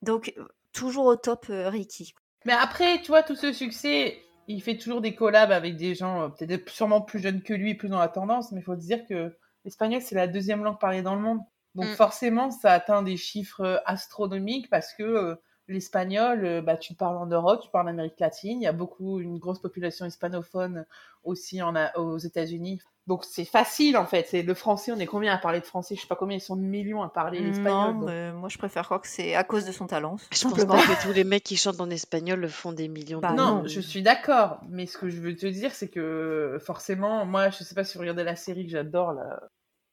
Donc, 0.02 0.32
euh, 0.36 0.44
toujours 0.72 1.06
au 1.06 1.16
top, 1.16 1.46
euh, 1.50 1.68
Ricky. 1.68 2.12
Mais 2.44 2.52
après, 2.52 3.00
tu 3.02 3.08
vois, 3.08 3.22
tout 3.24 3.34
ce 3.34 3.52
succès, 3.52 4.22
il 4.46 4.62
fait 4.62 4.76
toujours 4.78 5.00
des 5.00 5.14
collabs 5.14 5.50
avec 5.52 5.76
des 5.76 5.94
gens 5.96 6.22
euh, 6.22 6.28
peut-être 6.28 6.68
sûrement 6.70 7.00
plus 7.00 7.20
jeunes 7.20 7.42
que 7.42 7.54
lui, 7.54 7.74
plus 7.74 7.88
dans 7.88 7.98
la 7.98 8.08
tendance, 8.08 8.52
mais 8.52 8.60
il 8.60 8.64
faut 8.64 8.76
dire 8.76 9.00
que 9.08 9.36
l'espagnol, 9.64 10.00
c'est 10.00 10.14
la 10.14 10.28
deuxième 10.28 10.62
langue 10.62 10.78
parlée 10.78 11.02
dans 11.02 11.14
le 11.16 11.20
monde. 11.20 11.40
Donc 11.78 11.88
Mm. 11.88 11.94
forcément, 11.94 12.50
ça 12.50 12.72
atteint 12.72 13.02
des 13.02 13.16
chiffres 13.16 13.62
euh, 13.62 13.76
astronomiques 13.86 14.68
parce 14.68 14.92
que 14.92 15.02
euh, 15.02 15.34
l'espagnol, 15.68 16.44
euh, 16.44 16.62
bah, 16.62 16.76
tu 16.76 16.94
parles 16.94 17.16
en 17.16 17.26
Europe, 17.26 17.60
tu 17.62 17.70
parles 17.70 17.86
en 17.86 17.90
Amérique 17.90 18.18
latine, 18.20 18.60
il 18.60 18.64
y 18.64 18.66
a 18.66 18.72
beaucoup, 18.72 19.20
une 19.20 19.38
grosse 19.38 19.60
population 19.60 20.04
hispanophone 20.06 20.86
aussi 21.24 21.62
en, 21.62 21.76
a- 21.76 21.96
aux 21.98 22.18
États-Unis. 22.18 22.80
Donc 23.06 23.24
c'est 23.24 23.44
facile 23.46 23.96
en 23.96 24.04
fait. 24.04 24.26
C'est 24.28 24.42
le 24.42 24.54
français, 24.54 24.92
on 24.92 24.98
est 24.98 25.06
combien 25.06 25.32
à 25.32 25.38
parler 25.38 25.60
de 25.60 25.64
français? 25.64 25.94
Je 25.94 26.02
sais 26.02 26.06
pas 26.06 26.16
combien 26.16 26.36
ils 26.36 26.42
sont 26.42 26.56
de 26.56 26.62
millions 26.62 27.02
à 27.02 27.08
parler 27.08 27.40
l'espagnol. 27.40 27.94
Non, 27.94 28.00
donc- 28.00 28.40
moi 28.40 28.48
je 28.50 28.58
préfère 28.58 28.84
croire 28.84 29.00
que 29.00 29.08
c'est 29.08 29.34
à 29.34 29.44
cause 29.44 29.64
de 29.64 29.72
son 29.72 29.86
talent. 29.86 30.16
Je 30.30 30.42
pense 30.42 30.52
pas 30.52 30.64
que 30.66 31.02
tous 31.06 31.12
les 31.14 31.24
mecs 31.24 31.42
qui 31.44 31.56
chantent 31.56 31.80
en 31.80 31.88
espagnol 31.90 32.40
le 32.40 32.48
font 32.48 32.72
des 32.72 32.88
millions 32.88 33.20
Bah 33.20 33.32
de 33.32 33.36
non, 33.36 33.62
non. 33.62 33.66
je 33.66 33.80
suis 33.80 34.02
d'accord, 34.02 34.60
mais 34.68 34.86
ce 34.86 34.98
que 34.98 35.08
je 35.08 35.20
veux 35.20 35.34
te 35.34 35.46
dire, 35.46 35.72
c'est 35.74 35.88
que 35.88 36.58
forcément, 36.60 37.24
moi, 37.24 37.50
je 37.50 37.64
sais 37.64 37.74
pas 37.74 37.84
si 37.84 37.94
vous 37.94 38.00
regardez 38.00 38.24
la 38.24 38.36
série 38.36 38.64
que 38.66 38.72
j'adore. 38.72 39.14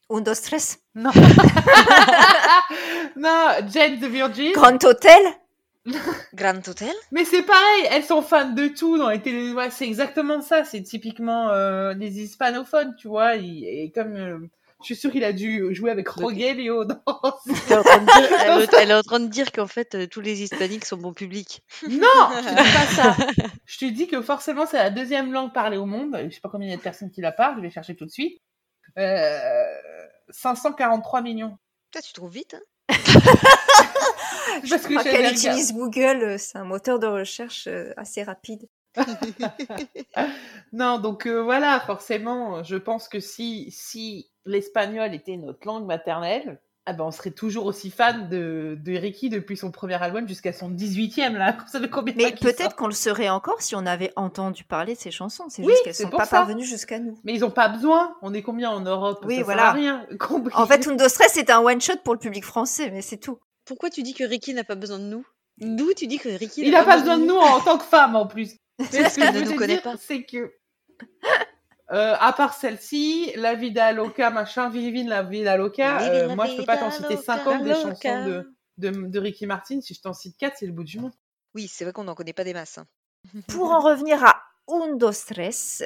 Un, 0.10 0.22
dos, 0.22 0.36
tres? 0.36 0.80
Non, 0.94 1.12
non, 3.16 3.50
Jane 3.72 4.00
the 4.00 4.06
Virgin. 4.06 4.52
Grand 4.54 4.84
Hotel? 4.84 5.22
Grand 6.34 6.68
Hotel? 6.68 6.94
Mais 7.12 7.26
c'est 7.26 7.44
pareil, 7.44 7.88
elles 7.92 8.04
sont 8.04 8.22
fans 8.22 8.52
de 8.52 8.68
tout 8.68 8.98
dans 8.98 9.10
les 9.10 9.22
télé. 9.22 9.54
ouais, 9.54 9.70
c'est 9.70 9.86
exactement 9.86 10.42
ça. 10.42 10.64
C'est 10.64 10.82
typiquement 10.82 11.50
euh, 11.50 11.94
des 11.94 12.22
hispanophones, 12.22 12.96
tu 12.98 13.08
vois. 13.08 13.36
Et, 13.36 13.92
comme 13.94 14.16
euh, 14.16 14.40
je 14.82 14.86
suis 14.86 14.96
sûre 14.96 15.12
qu'il 15.12 15.24
a 15.24 15.34
dû 15.34 15.74
jouer 15.74 15.92
avec 15.92 16.08
Rogelio 16.08 16.86
dans. 16.86 17.02
De 17.46 18.76
elle 18.78 18.92
est 18.92 18.94
en 18.94 19.02
train 19.02 19.20
de 19.20 19.28
dire 19.28 19.52
qu'en 19.52 19.68
fait, 19.68 19.96
euh, 19.96 20.08
tous 20.08 20.22
les 20.22 20.44
hispaniques 20.44 20.86
sont 20.86 20.98
bon 20.98 21.14
public. 21.14 21.62
Non, 21.90 22.30
je 22.32 22.42
te 22.42 22.50
dis 22.50 22.56
pas 22.56 22.88
ça. 22.88 23.16
Je 23.66 23.78
te 23.80 23.86
dis 23.86 24.08
que 24.08 24.22
forcément, 24.22 24.66
c'est 24.66 24.78
la 24.78 24.90
deuxième 24.90 25.32
langue 25.32 25.54
parlée 25.54 25.78
au 25.78 25.86
monde. 25.86 26.18
Je 26.30 26.34
sais 26.34 26.42
pas 26.42 26.50
combien 26.50 26.68
il 26.68 26.72
y 26.72 26.74
a 26.74 26.78
de 26.78 26.82
personnes 26.82 27.12
qui 27.12 27.22
la 27.22 27.32
parlent. 27.32 27.58
Je 27.58 27.62
vais 27.62 27.72
chercher 27.72 27.96
tout 27.96 28.06
de 28.06 28.12
suite. 28.12 28.42
Euh, 28.98 29.66
543 30.30 31.22
millions. 31.22 31.58
Toi, 31.92 32.02
tu 32.02 32.14
trouves 32.14 32.32
vite, 32.32 32.56
hein 32.56 32.62
Parce 34.70 34.84
que 34.84 34.94
Quand 34.96 35.04
j'avais 35.04 35.10
elle 35.18 35.26
regardé- 35.28 35.36
utilise 35.36 35.74
Google, 35.74 36.24
euh, 36.24 36.38
c'est 36.38 36.58
un 36.58 36.64
moteur 36.64 37.00
de 37.00 37.08
recherche 37.08 37.68
euh, 37.68 37.94
assez 37.98 38.24
rapide. 38.24 38.68
Non, 40.72 41.00
donc 41.00 41.26
euh, 41.28 41.42
voilà, 41.42 41.80
forcément, 41.82 42.64
je 42.64 42.76
pense 42.76 43.08
que 43.08 43.20
si, 43.20 43.70
si 43.72 44.30
l'espagnol 44.46 45.14
était 45.14 45.38
notre 45.38 45.66
langue 45.68 45.86
maternelle, 45.86 46.60
ah 46.88 46.94
ben 46.94 47.04
on 47.06 47.12
serait 47.12 47.32
toujours 47.32 47.66
aussi 47.66 47.90
fan 47.90 48.30
de, 48.30 48.78
de 48.80 48.96
Ricky 48.98 49.30
depuis 49.30 49.58
son 49.58 49.72
premier 49.72 49.96
album 50.02 50.28
jusqu'à 50.28 50.54
son 50.54 50.70
18e, 50.70 51.34
là. 51.34 51.58
Vous 51.66 51.72
savez 51.72 51.90
combien 51.90 52.14
de 52.14 52.18
Mais 52.18 52.32
peut-être 52.34 52.76
qu'on 52.76 52.88
le 52.88 52.94
serait 52.94 53.30
encore 53.30 53.62
si 53.62 53.76
on 53.76 53.86
avait 53.86 54.14
entendu 54.16 54.64
parler 54.64 54.94
de 54.94 55.00
ces 55.00 55.10
chansons. 55.12 55.46
C'est 55.50 55.64
Oui, 55.64 55.72
juste 55.72 55.84
qu'elles 55.84 55.94
c'est 55.96 56.04
sont 56.04 56.10
pas 56.10 56.26
ça. 56.26 56.38
parvenues 56.38 56.64
jusqu'à 56.66 57.00
nous. 57.00 57.18
Mais 57.24 57.34
ils 57.34 57.44
ont 57.44 57.50
pas 57.52 57.70
besoin. 57.70 58.16
On 58.22 58.34
est 58.34 58.44
combien 58.44 58.70
en 58.70 58.82
Europe? 58.82 59.24
Oui, 59.26 59.38
Ça 59.38 59.44
voilà. 59.44 59.62
Sert 59.64 59.70
à 59.70 59.74
rien. 59.74 60.06
Compris. 60.20 60.54
En 60.56 60.68
fait, 60.68 60.88
Undo 60.88 61.08
Stress, 61.10 61.32
c'est 61.34 61.50
un 61.50 61.60
one-shot 61.60 61.98
pour 62.04 62.14
le 62.14 62.20
public 62.20 62.44
français, 62.46 62.92
mais 62.92 63.02
c'est 63.02 63.18
tout. 63.18 63.40
Pourquoi 63.66 63.90
tu 63.90 64.04
dis 64.04 64.14
que 64.14 64.24
Ricky 64.24 64.54
n'a 64.54 64.64
pas 64.64 64.76
besoin 64.76 65.00
de 65.00 65.06
nous? 65.06 65.26
D'où 65.58 65.92
tu 65.94 66.06
dis 66.06 66.20
que 66.20 66.30
Ricky 66.30 66.68
il 66.68 66.76
a 66.76 66.84
pas 66.84 66.98
besoin 67.00 67.18
de 67.18 67.26
nous? 67.26 67.36
en 67.36 67.62
tant 67.62 67.78
que 67.78 67.84
femme 67.86 68.16
en 68.16 68.28
plus. 68.28 68.52
Mais 68.80 69.10
ce 69.10 69.16
que 69.16 69.26
je 69.26 69.32
ne 69.40 69.52
nous 69.52 69.66
dire, 69.66 69.82
pas. 69.82 69.96
c'est 69.98 70.24
que 70.24 70.52
euh, 71.92 72.16
à 72.20 72.34
part 72.34 72.54
celle-ci, 72.54 73.32
La 73.36 73.56
Vida 73.56 73.92
Loca, 73.92 74.30
machin, 74.30 74.70
Vivine 74.70 75.08
La 75.10 75.24
Vida 75.24 75.56
Loca, 75.58 76.02
euh, 76.02 76.28
la 76.28 76.36
moi 76.36 76.46
je 76.48 76.58
peux 76.58 76.66
pas 76.66 76.78
t'en 76.78 76.90
vida 76.90 76.96
citer 77.10 77.16
loca, 77.16 77.24
50 77.38 77.64
des 77.64 77.70
loca. 77.70 77.82
chansons 77.82 78.26
de, 78.26 78.56
de, 78.78 78.90
de 79.08 79.20
Ricky 79.20 79.46
Martin. 79.46 79.82
Si 79.82 79.94
je 79.94 80.02
t'en 80.02 80.14
cite 80.14 80.38
4, 80.38 80.56
c'est 80.60 80.66
le 80.66 80.72
bout 80.72 80.84
du 80.84 81.00
monde. 81.00 81.14
Oui, 81.54 81.68
c'est 81.68 81.84
vrai 81.86 81.94
qu'on 81.94 82.04
n'en 82.06 82.16
connaît 82.16 82.34
pas 82.34 82.44
des 82.44 82.54
masses. 82.54 82.78
hein. 82.80 82.88
Pour 83.48 83.72
en 83.72 83.80
revenir 83.80 84.24
à 84.24 84.42
Undo 84.68 85.12
Stress, 85.12 85.84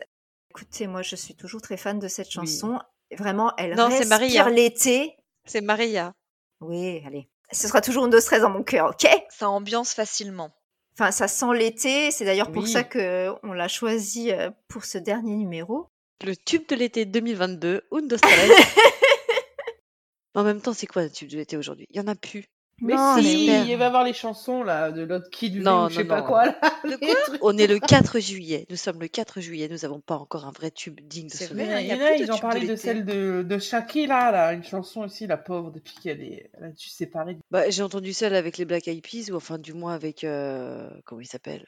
écoutez, 0.51 0.87
moi 0.87 1.01
je 1.01 1.15
suis 1.15 1.35
toujours 1.35 1.61
très 1.61 1.77
fan 1.77 1.99
de 1.99 2.07
cette 2.07 2.27
Oui. 2.27 2.33
chanson. 2.33 2.79
Vraiment, 3.17 3.53
elle 3.57 3.75
Non, 3.75 3.89
c'est 3.89 4.05
Maria. 4.05 4.43
respire 4.43 4.49
l'été. 4.49 5.15
C'est 5.45 5.61
Maria. 5.61 6.13
Oui, 6.61 7.01
allez. 7.05 7.29
Ce 7.51 7.67
sera 7.67 7.81
toujours 7.81 8.03
Undo 8.05 8.19
Stress 8.19 8.41
dans 8.41 8.49
mon 8.51 8.63
cœur, 8.63 8.91
ok? 8.91 9.07
Ça 9.29 9.49
ambiance 9.49 9.93
facilement. 9.93 10.51
Enfin, 10.99 11.11
ça 11.11 11.29
sent 11.29 11.53
l'été. 11.55 12.11
C'est 12.11 12.25
d'ailleurs 12.25 12.51
pour 12.51 12.63
Oui. 12.63 12.69
ça 12.69 12.83
que 12.83 13.29
on 13.43 13.53
l'a 13.53 13.69
choisi 13.69 14.33
euh, 14.33 14.49
pour 14.67 14.83
ce 14.83 14.97
dernier 14.97 15.37
numéro. 15.37 15.87
Le 16.25 16.35
tube 16.35 16.67
de 16.67 16.75
l'été 16.75 17.05
2022, 17.05 17.83
Undo 17.93 18.17
Stress. 18.17 18.51
en 20.35 20.43
même 20.43 20.59
temps, 20.61 20.73
c'est 20.73 20.87
quoi 20.87 21.03
le 21.03 21.09
tube 21.09 21.29
de 21.29 21.37
l'été 21.37 21.55
aujourd'hui? 21.55 21.85
Il 21.89 21.95
y 21.95 22.01
en 22.01 22.07
a 22.07 22.15
plus. 22.15 22.43
Mais 22.81 22.95
Non, 22.95 23.17
si, 23.17 23.47
mais 23.47 23.61
il 23.69 23.77
va 23.77 23.83
y 23.83 23.87
avoir 23.87 24.03
les 24.03 24.13
chansons 24.13 24.63
là 24.63 24.91
de 24.91 25.01
l'autre 25.03 25.29
Kid 25.29 25.55
V 25.55 25.59
Non, 25.61 25.85
ou 25.85 25.89
je 25.89 25.95
sais 25.95 26.03
non, 26.03 26.09
pas 26.09 26.21
quoi 26.21 26.45
là. 26.45 26.59
De 26.83 26.89
Les 27.01 27.07
quoi 27.07 27.15
trucs. 27.25 27.43
On 27.43 27.57
est 27.57 27.67
le 27.67 27.79
4 27.79 28.19
juillet. 28.19 28.65
Nous 28.69 28.75
sommes 28.75 28.99
le 28.99 29.07
4 29.07 29.41
juillet. 29.41 29.67
Nous 29.69 29.79
n'avons 29.79 29.99
pas 29.99 30.15
encore 30.15 30.45
un 30.45 30.51
vrai 30.51 30.71
tube 30.71 30.99
digne 31.01 31.27
de 31.27 31.31
C'est 31.33 31.45
ce 31.47 31.53
vrai, 31.53 31.73
hein, 31.73 31.79
il 31.79 31.87
y 31.87 31.89
y 31.89 31.93
en 31.93 31.95
a, 31.95 32.09
plus 32.09 32.19
de 32.19 32.23
ils 32.23 32.31
ont 32.31 32.37
parlé 32.37 32.67
de 32.67 32.75
celle 32.75 33.05
de, 33.05 33.43
de 33.47 33.57
Shakira 33.57 34.31
là, 34.31 34.53
une 34.53 34.63
chanson 34.63 35.01
aussi, 35.01 35.27
la 35.27 35.37
pauvre, 35.37 35.71
depuis 35.71 35.95
qu'elle 36.01 36.21
est, 36.21 36.49
elle 36.57 36.63
a 36.65 36.69
dû 36.69 36.87
se 36.87 36.95
séparer. 36.95 37.37
Bah, 37.51 37.69
j'ai 37.69 37.83
entendu 37.83 38.13
celle 38.13 38.35
avec 38.35 38.57
les 38.57 38.65
Black 38.65 38.87
Eyed 38.87 39.01
Peas, 39.01 39.31
ou 39.31 39.35
enfin 39.35 39.57
du 39.57 39.73
moins 39.73 39.93
avec... 39.93 40.23
euh, 40.23 40.89
comment 41.05 41.21
il 41.21 41.27
s'appelle? 41.27 41.65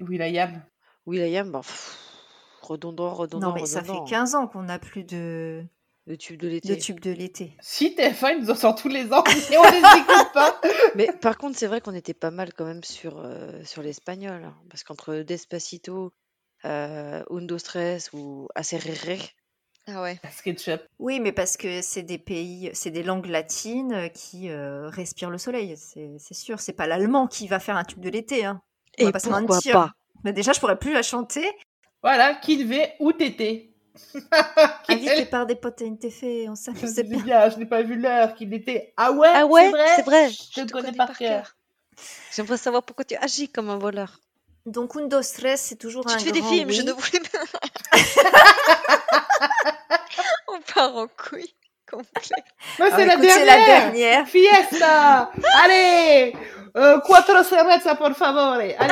Will.i.am. 0.00 0.62
Will.i.am. 1.06 1.50
Bah, 1.50 1.60
pff, 1.60 1.96
redondant, 2.62 3.14
redondant, 3.14 3.48
non, 3.48 3.54
mais 3.54 3.66
ça 3.66 3.82
fait 3.82 3.90
redondant. 3.92 4.06
15 4.06 4.34
ans 4.34 4.46
qu'on 4.46 4.62
n'a 4.64 4.78
plus 4.78 5.04
de, 5.04 5.64
Le 6.08 6.16
tube 6.16 6.40
de 6.40 6.46
de 6.46 6.52
l'été. 6.52 6.78
tube 6.78 7.00
de 7.00 7.10
l'été. 7.10 7.52
Si 7.60 7.94
TF1 7.94 8.36
ils 8.36 8.40
nous 8.40 8.50
en 8.50 8.54
sortent 8.54 8.80
tous 8.80 8.88
les 8.88 9.12
ans 9.12 9.22
et 9.50 9.58
on 9.58 9.62
les 9.62 9.78
écoute 9.78 10.32
pas. 10.32 10.58
Mais 10.94 11.08
par 11.20 11.36
contre, 11.36 11.58
c'est 11.58 11.66
vrai 11.66 11.80
qu'on 11.82 11.94
était 11.94 12.14
pas 12.14 12.30
mal 12.30 12.52
quand 12.54 12.64
même 12.64 12.82
sur, 12.82 13.18
euh, 13.18 13.62
sur 13.64 13.82
l'espagnol. 13.82 14.42
hein, 14.42 14.56
parce 14.70 14.84
qu'entre 14.84 15.16
Despacito, 15.16 16.12
euh, 16.64 17.22
Undo 17.30 17.58
Stress 17.58 18.10
ou 18.14 18.48
Acerrere, 18.54 19.18
Ah 19.86 20.00
ouais. 20.02 20.18
SketchUp. 20.34 20.80
Oui, 20.98 21.20
mais 21.20 21.32
parce 21.32 21.56
que 21.58 21.82
c'est 21.82 22.02
des 22.02 22.18
pays, 22.18 22.70
c'est 22.72 22.90
des 22.90 23.02
langues 23.02 23.26
latines 23.26 24.08
qui 24.14 24.48
euh, 24.48 24.88
respirent 24.88 25.30
le 25.30 25.38
soleil, 25.38 25.76
c'est 25.76 26.16
c'est 26.18 26.34
sûr. 26.34 26.58
C'est 26.60 26.72
pas 26.72 26.86
l'allemand 26.86 27.26
qui 27.26 27.48
va 27.48 27.60
faire 27.60 27.76
un 27.76 27.84
tube 27.84 28.00
de 28.00 28.08
l'été. 28.08 28.46
Hein. 28.46 28.62
On 28.98 29.04
va 29.04 29.08
et 29.10 29.12
pas 29.12 29.18
se 29.18 29.28
pourquoi 29.28 29.56
mentir. 29.56 29.72
pas? 29.74 29.92
Mais 30.24 30.32
déjà, 30.32 30.52
je 30.54 30.60
pourrais 30.60 30.78
plus 30.78 30.94
la 30.94 31.02
chanter. 31.02 31.46
Voilà, 32.02 32.34
Kid 32.34 32.66
V 32.66 32.92
ou 33.00 33.12
Tété. 33.12 33.67
Invité 34.88 35.26
par 35.26 35.46
des 35.46 35.54
potes 35.54 35.82
à 35.82 35.84
une 35.84 35.98
TV, 35.98 36.48
on 36.48 36.54
sais 36.54 36.72
bien. 37.04 37.18
bien, 37.20 37.50
je 37.50 37.56
n'ai 37.56 37.66
pas 37.66 37.82
vu 37.82 37.96
l'heure 37.96 38.34
qu'il 38.34 38.52
était. 38.54 38.92
Ah 38.96 39.12
ouais, 39.12 39.28
Ah 39.34 39.46
ouais, 39.46 39.70
c'est 39.96 40.04
vrai. 40.04 40.30
Je 40.30 40.62
te 40.62 40.72
connais 40.72 40.92
par 40.92 41.16
cœur. 41.16 41.54
J'aimerais 42.34 42.56
savoir 42.56 42.82
pourquoi 42.82 43.04
tu 43.04 43.16
agis 43.16 43.48
comme 43.48 43.70
un 43.70 43.78
voleur. 43.78 44.18
Donc, 44.66 44.96
Undo 44.96 45.22
Stress, 45.22 45.62
c'est 45.62 45.76
toujours 45.76 46.04
Tu 46.04 46.12
un 46.12 46.16
te 46.18 46.22
fais 46.24 46.32
des 46.32 46.42
films, 46.42 46.70
je 46.70 46.82
ne 46.82 46.92
voulais 46.92 47.20
pas. 47.20 47.98
On 50.48 50.60
part 50.74 50.96
en 50.96 51.06
couille. 51.08 51.54
complet. 51.90 52.08
Alors, 52.78 52.92
c'est 52.96 53.06
la 53.06 53.16
dernière. 53.16 53.46
la 53.46 53.66
dernière. 53.66 54.26
Fiesta 54.28 55.30
Allez 55.64 56.34
euh, 56.76 57.00
Cuatro 57.00 57.42
cerveza, 57.42 57.94
por 57.94 58.14
favor 58.14 58.52
Allez 58.54 58.76
La 58.78 58.88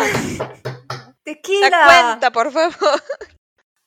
Tequila 1.25 1.85
cuenta, 1.87 2.31
por 2.31 2.51
favor. 2.51 3.01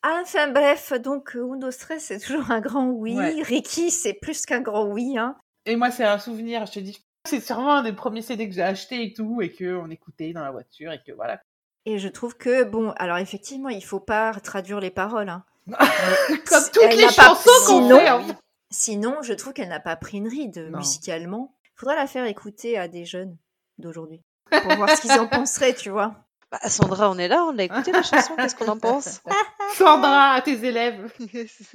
Enfin 0.03 0.47
bref, 0.49 0.93
donc 0.93 1.35
euh, 1.35 1.53
Uno 1.55 1.71
Stress, 1.71 2.05
c'est 2.05 2.19
toujours 2.19 2.51
un 2.51 2.61
grand 2.61 2.87
oui. 2.87 3.15
Ouais. 3.15 3.41
Ricky, 3.41 3.91
c'est 3.91 4.13
plus 4.13 4.45
qu'un 4.45 4.61
grand 4.61 4.85
oui. 4.85 5.17
Hein. 5.17 5.35
Et 5.65 5.75
moi, 5.75 5.91
c'est 5.91 6.05
un 6.05 6.19
souvenir, 6.19 6.65
je 6.65 6.71
te 6.73 6.79
dis, 6.79 7.03
c'est 7.25 7.41
sûrement 7.41 7.75
un 7.75 7.83
des 7.83 7.91
premiers 7.93 8.21
CD 8.21 8.47
que 8.47 8.55
j'ai 8.55 8.61
acheté 8.63 9.03
et 9.03 9.13
tout, 9.13 9.41
et 9.41 9.51
qu'on 9.53 9.89
écoutait 9.89 10.31
dans 10.31 10.43
la 10.43 10.51
voiture, 10.51 10.91
et 10.93 11.01
que 11.05 11.11
voilà. 11.11 11.41
Et 11.85 11.97
je 11.97 12.07
trouve 12.07 12.37
que, 12.37 12.63
bon, 12.63 12.91
alors 12.97 13.17
effectivement, 13.17 13.69
il 13.69 13.83
faut 13.83 13.99
pas 13.99 14.33
traduire 14.35 14.79
les 14.79 14.89
paroles. 14.91 15.29
hein. 15.29 15.43
Comme 15.67 16.63
toutes 16.73 16.83
Elle 16.83 16.97
les 16.97 17.09
chansons 17.09 17.49
qu'on 17.67 17.81
sinon- 17.81 17.99
fait, 17.99 18.27
fait. 18.33 18.37
Sinon, 18.71 19.15
je 19.21 19.33
trouve 19.33 19.53
qu'elle 19.53 19.69
n'a 19.69 19.79
pas 19.79 19.95
pris 19.95 20.17
une 20.17 20.27
ride 20.27 20.67
Non. 20.71 20.77
musicalement. 20.79 21.53
Faudra 21.75 21.95
la 21.95 22.07
faire 22.07 22.25
écouter 22.25 22.77
à 22.77 22.87
des 22.87 23.03
jeunes 23.05 23.35
d'aujourd'hui 23.77 24.21
pour 24.49 24.75
voir 24.75 24.89
ce 24.89 25.01
qu'ils 25.01 25.11
en 25.19 25.27
penseraient, 25.27 25.73
tu 25.73 25.89
vois. 25.89 26.15
Bah, 26.51 26.59
Sandra, 26.67 27.11
on 27.11 27.17
est 27.17 27.27
là, 27.27 27.43
on 27.45 27.51
l'a 27.51 27.63
écouté 27.65 27.91
la 27.91 28.01
chanson, 28.03 28.35
qu'est-ce 28.35 28.55
qu'on 28.55 28.67
en 28.67 28.79
pense 28.79 29.21
Sandra, 29.77 30.33
à 30.33 30.41
tes 30.41 30.65
élèves. 30.65 31.11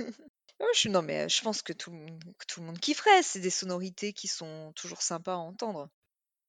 Je, 0.75 0.89
non, 0.89 1.03
mais 1.03 1.25
euh, 1.25 1.29
je 1.29 1.43
pense 1.43 1.63
que 1.63 1.73
tout, 1.73 1.91
le 1.91 1.99
monde- 1.99 2.25
que 2.39 2.47
tout 2.47 2.61
le 2.61 2.67
monde 2.67 2.79
kifferait. 2.79 3.23
C'est 3.23 3.39
des 3.41 3.51
sonorités 3.51 4.13
qui 4.13 4.29
sont 4.29 4.73
toujours 4.75 5.03
sympas 5.03 5.35
à 5.35 5.37
entendre. 5.37 5.89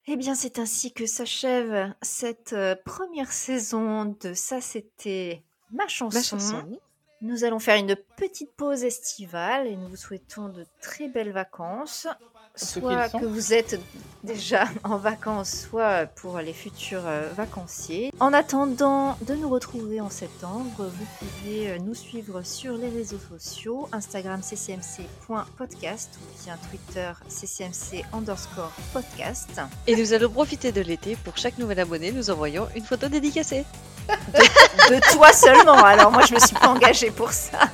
Eh 0.07 0.15
bien, 0.15 0.35
c'est 0.35 0.57
ainsi 0.57 0.93
que 0.93 1.05
s'achève 1.05 1.93
cette 2.01 2.53
euh, 2.53 2.75
première 2.85 3.31
saison 3.31 4.05
de 4.05 4.33
Ça, 4.33 4.61
c'était 4.61 5.43
ma 5.71 5.87
chanson. 5.87 6.17
Ma 6.17 6.23
chanson. 6.23 6.79
Nous 7.21 7.43
allons 7.43 7.59
faire 7.59 7.77
une 7.77 7.95
petite 8.15 8.53
pause 8.55 8.83
estivale 8.83 9.67
et 9.67 9.75
nous 9.75 9.89
vous 9.89 9.95
souhaitons 9.95 10.49
de 10.49 10.65
très 10.81 11.07
belles 11.07 11.31
vacances. 11.31 12.07
Soit 12.55 13.09
que 13.09 13.25
vous 13.25 13.53
êtes 13.53 13.79
déjà 14.23 14.65
en 14.83 14.97
vacances, 14.97 15.67
soit 15.69 16.05
pour 16.07 16.39
les 16.39 16.53
futurs 16.53 17.05
euh, 17.05 17.29
vacanciers. 17.35 18.11
En 18.19 18.33
attendant 18.33 19.17
de 19.21 19.35
nous 19.35 19.49
retrouver 19.49 20.01
en 20.01 20.09
septembre, 20.09 20.65
vous 20.77 21.05
pouvez 21.19 21.69
euh, 21.69 21.77
nous 21.79 21.93
suivre 21.93 22.41
sur 22.43 22.73
les 22.73 22.89
réseaux 22.89 23.19
sociaux, 23.29 23.87
Instagram 23.91 24.41
ccmc.podcast 24.41 26.09
ou 26.21 26.43
bien 26.43 26.57
Twitter 26.69 27.11
ccmc 27.29 28.05
underscore 28.13 28.71
podcast. 28.93 29.61
Et 29.87 29.95
nous 29.95 30.13
allons 30.13 30.29
profiter 30.29 30.71
de 30.71 30.81
l'été 30.81 31.15
pour 31.15 31.37
chaque 31.37 31.57
nouvel 31.57 31.79
abonné, 31.79 32.11
nous 32.11 32.29
envoyons 32.29 32.67
une 32.75 32.83
photo 32.83 33.07
dédicacée. 33.07 33.65
De 34.07 35.13
toi 35.13 35.31
seulement, 35.33 35.83
alors 35.83 36.11
moi 36.11 36.23
je 36.27 36.35
me 36.35 36.39
suis 36.39 36.55
pas 36.55 36.67
engagée 36.67 37.11
pour 37.11 37.31
ça. 37.31 37.69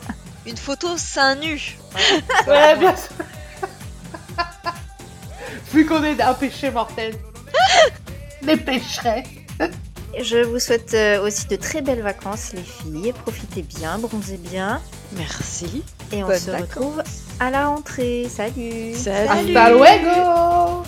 Une 0.46 0.58
photo 0.58 0.98
seins 0.98 1.36
nus. 1.36 1.78
Ouais, 2.48 2.76
bien 2.78 2.96
sûr. 2.96 3.12
Vu 5.74 5.86
qu'on 5.86 6.03
est 6.03 6.19
un 6.22 6.34
péché 6.34 6.69
mortel. 6.72 7.13
Les 8.41 8.57
pécherets. 8.57 9.24
Je 10.19 10.43
vous 10.43 10.59
souhaite 10.59 10.93
euh, 10.93 11.26
aussi 11.26 11.47
de 11.47 11.55
très 11.55 11.82
belles 11.82 12.01
vacances 12.01 12.51
les 12.53 12.63
filles, 12.63 13.13
profitez 13.13 13.61
bien, 13.61 13.97
bronzez 13.97 14.36
bien 14.38 14.82
Merci. 15.15 15.84
et 16.11 16.22
on 16.22 16.28
se 16.38 16.51
vacances. 16.51 16.67
retrouve 16.76 17.03
à 17.39 17.49
la 17.49 17.67
rentrée. 17.67 18.28
Salut 18.30 18.93
Salut. 18.93 19.55
Hasta 19.55 19.69
luego 19.69 20.84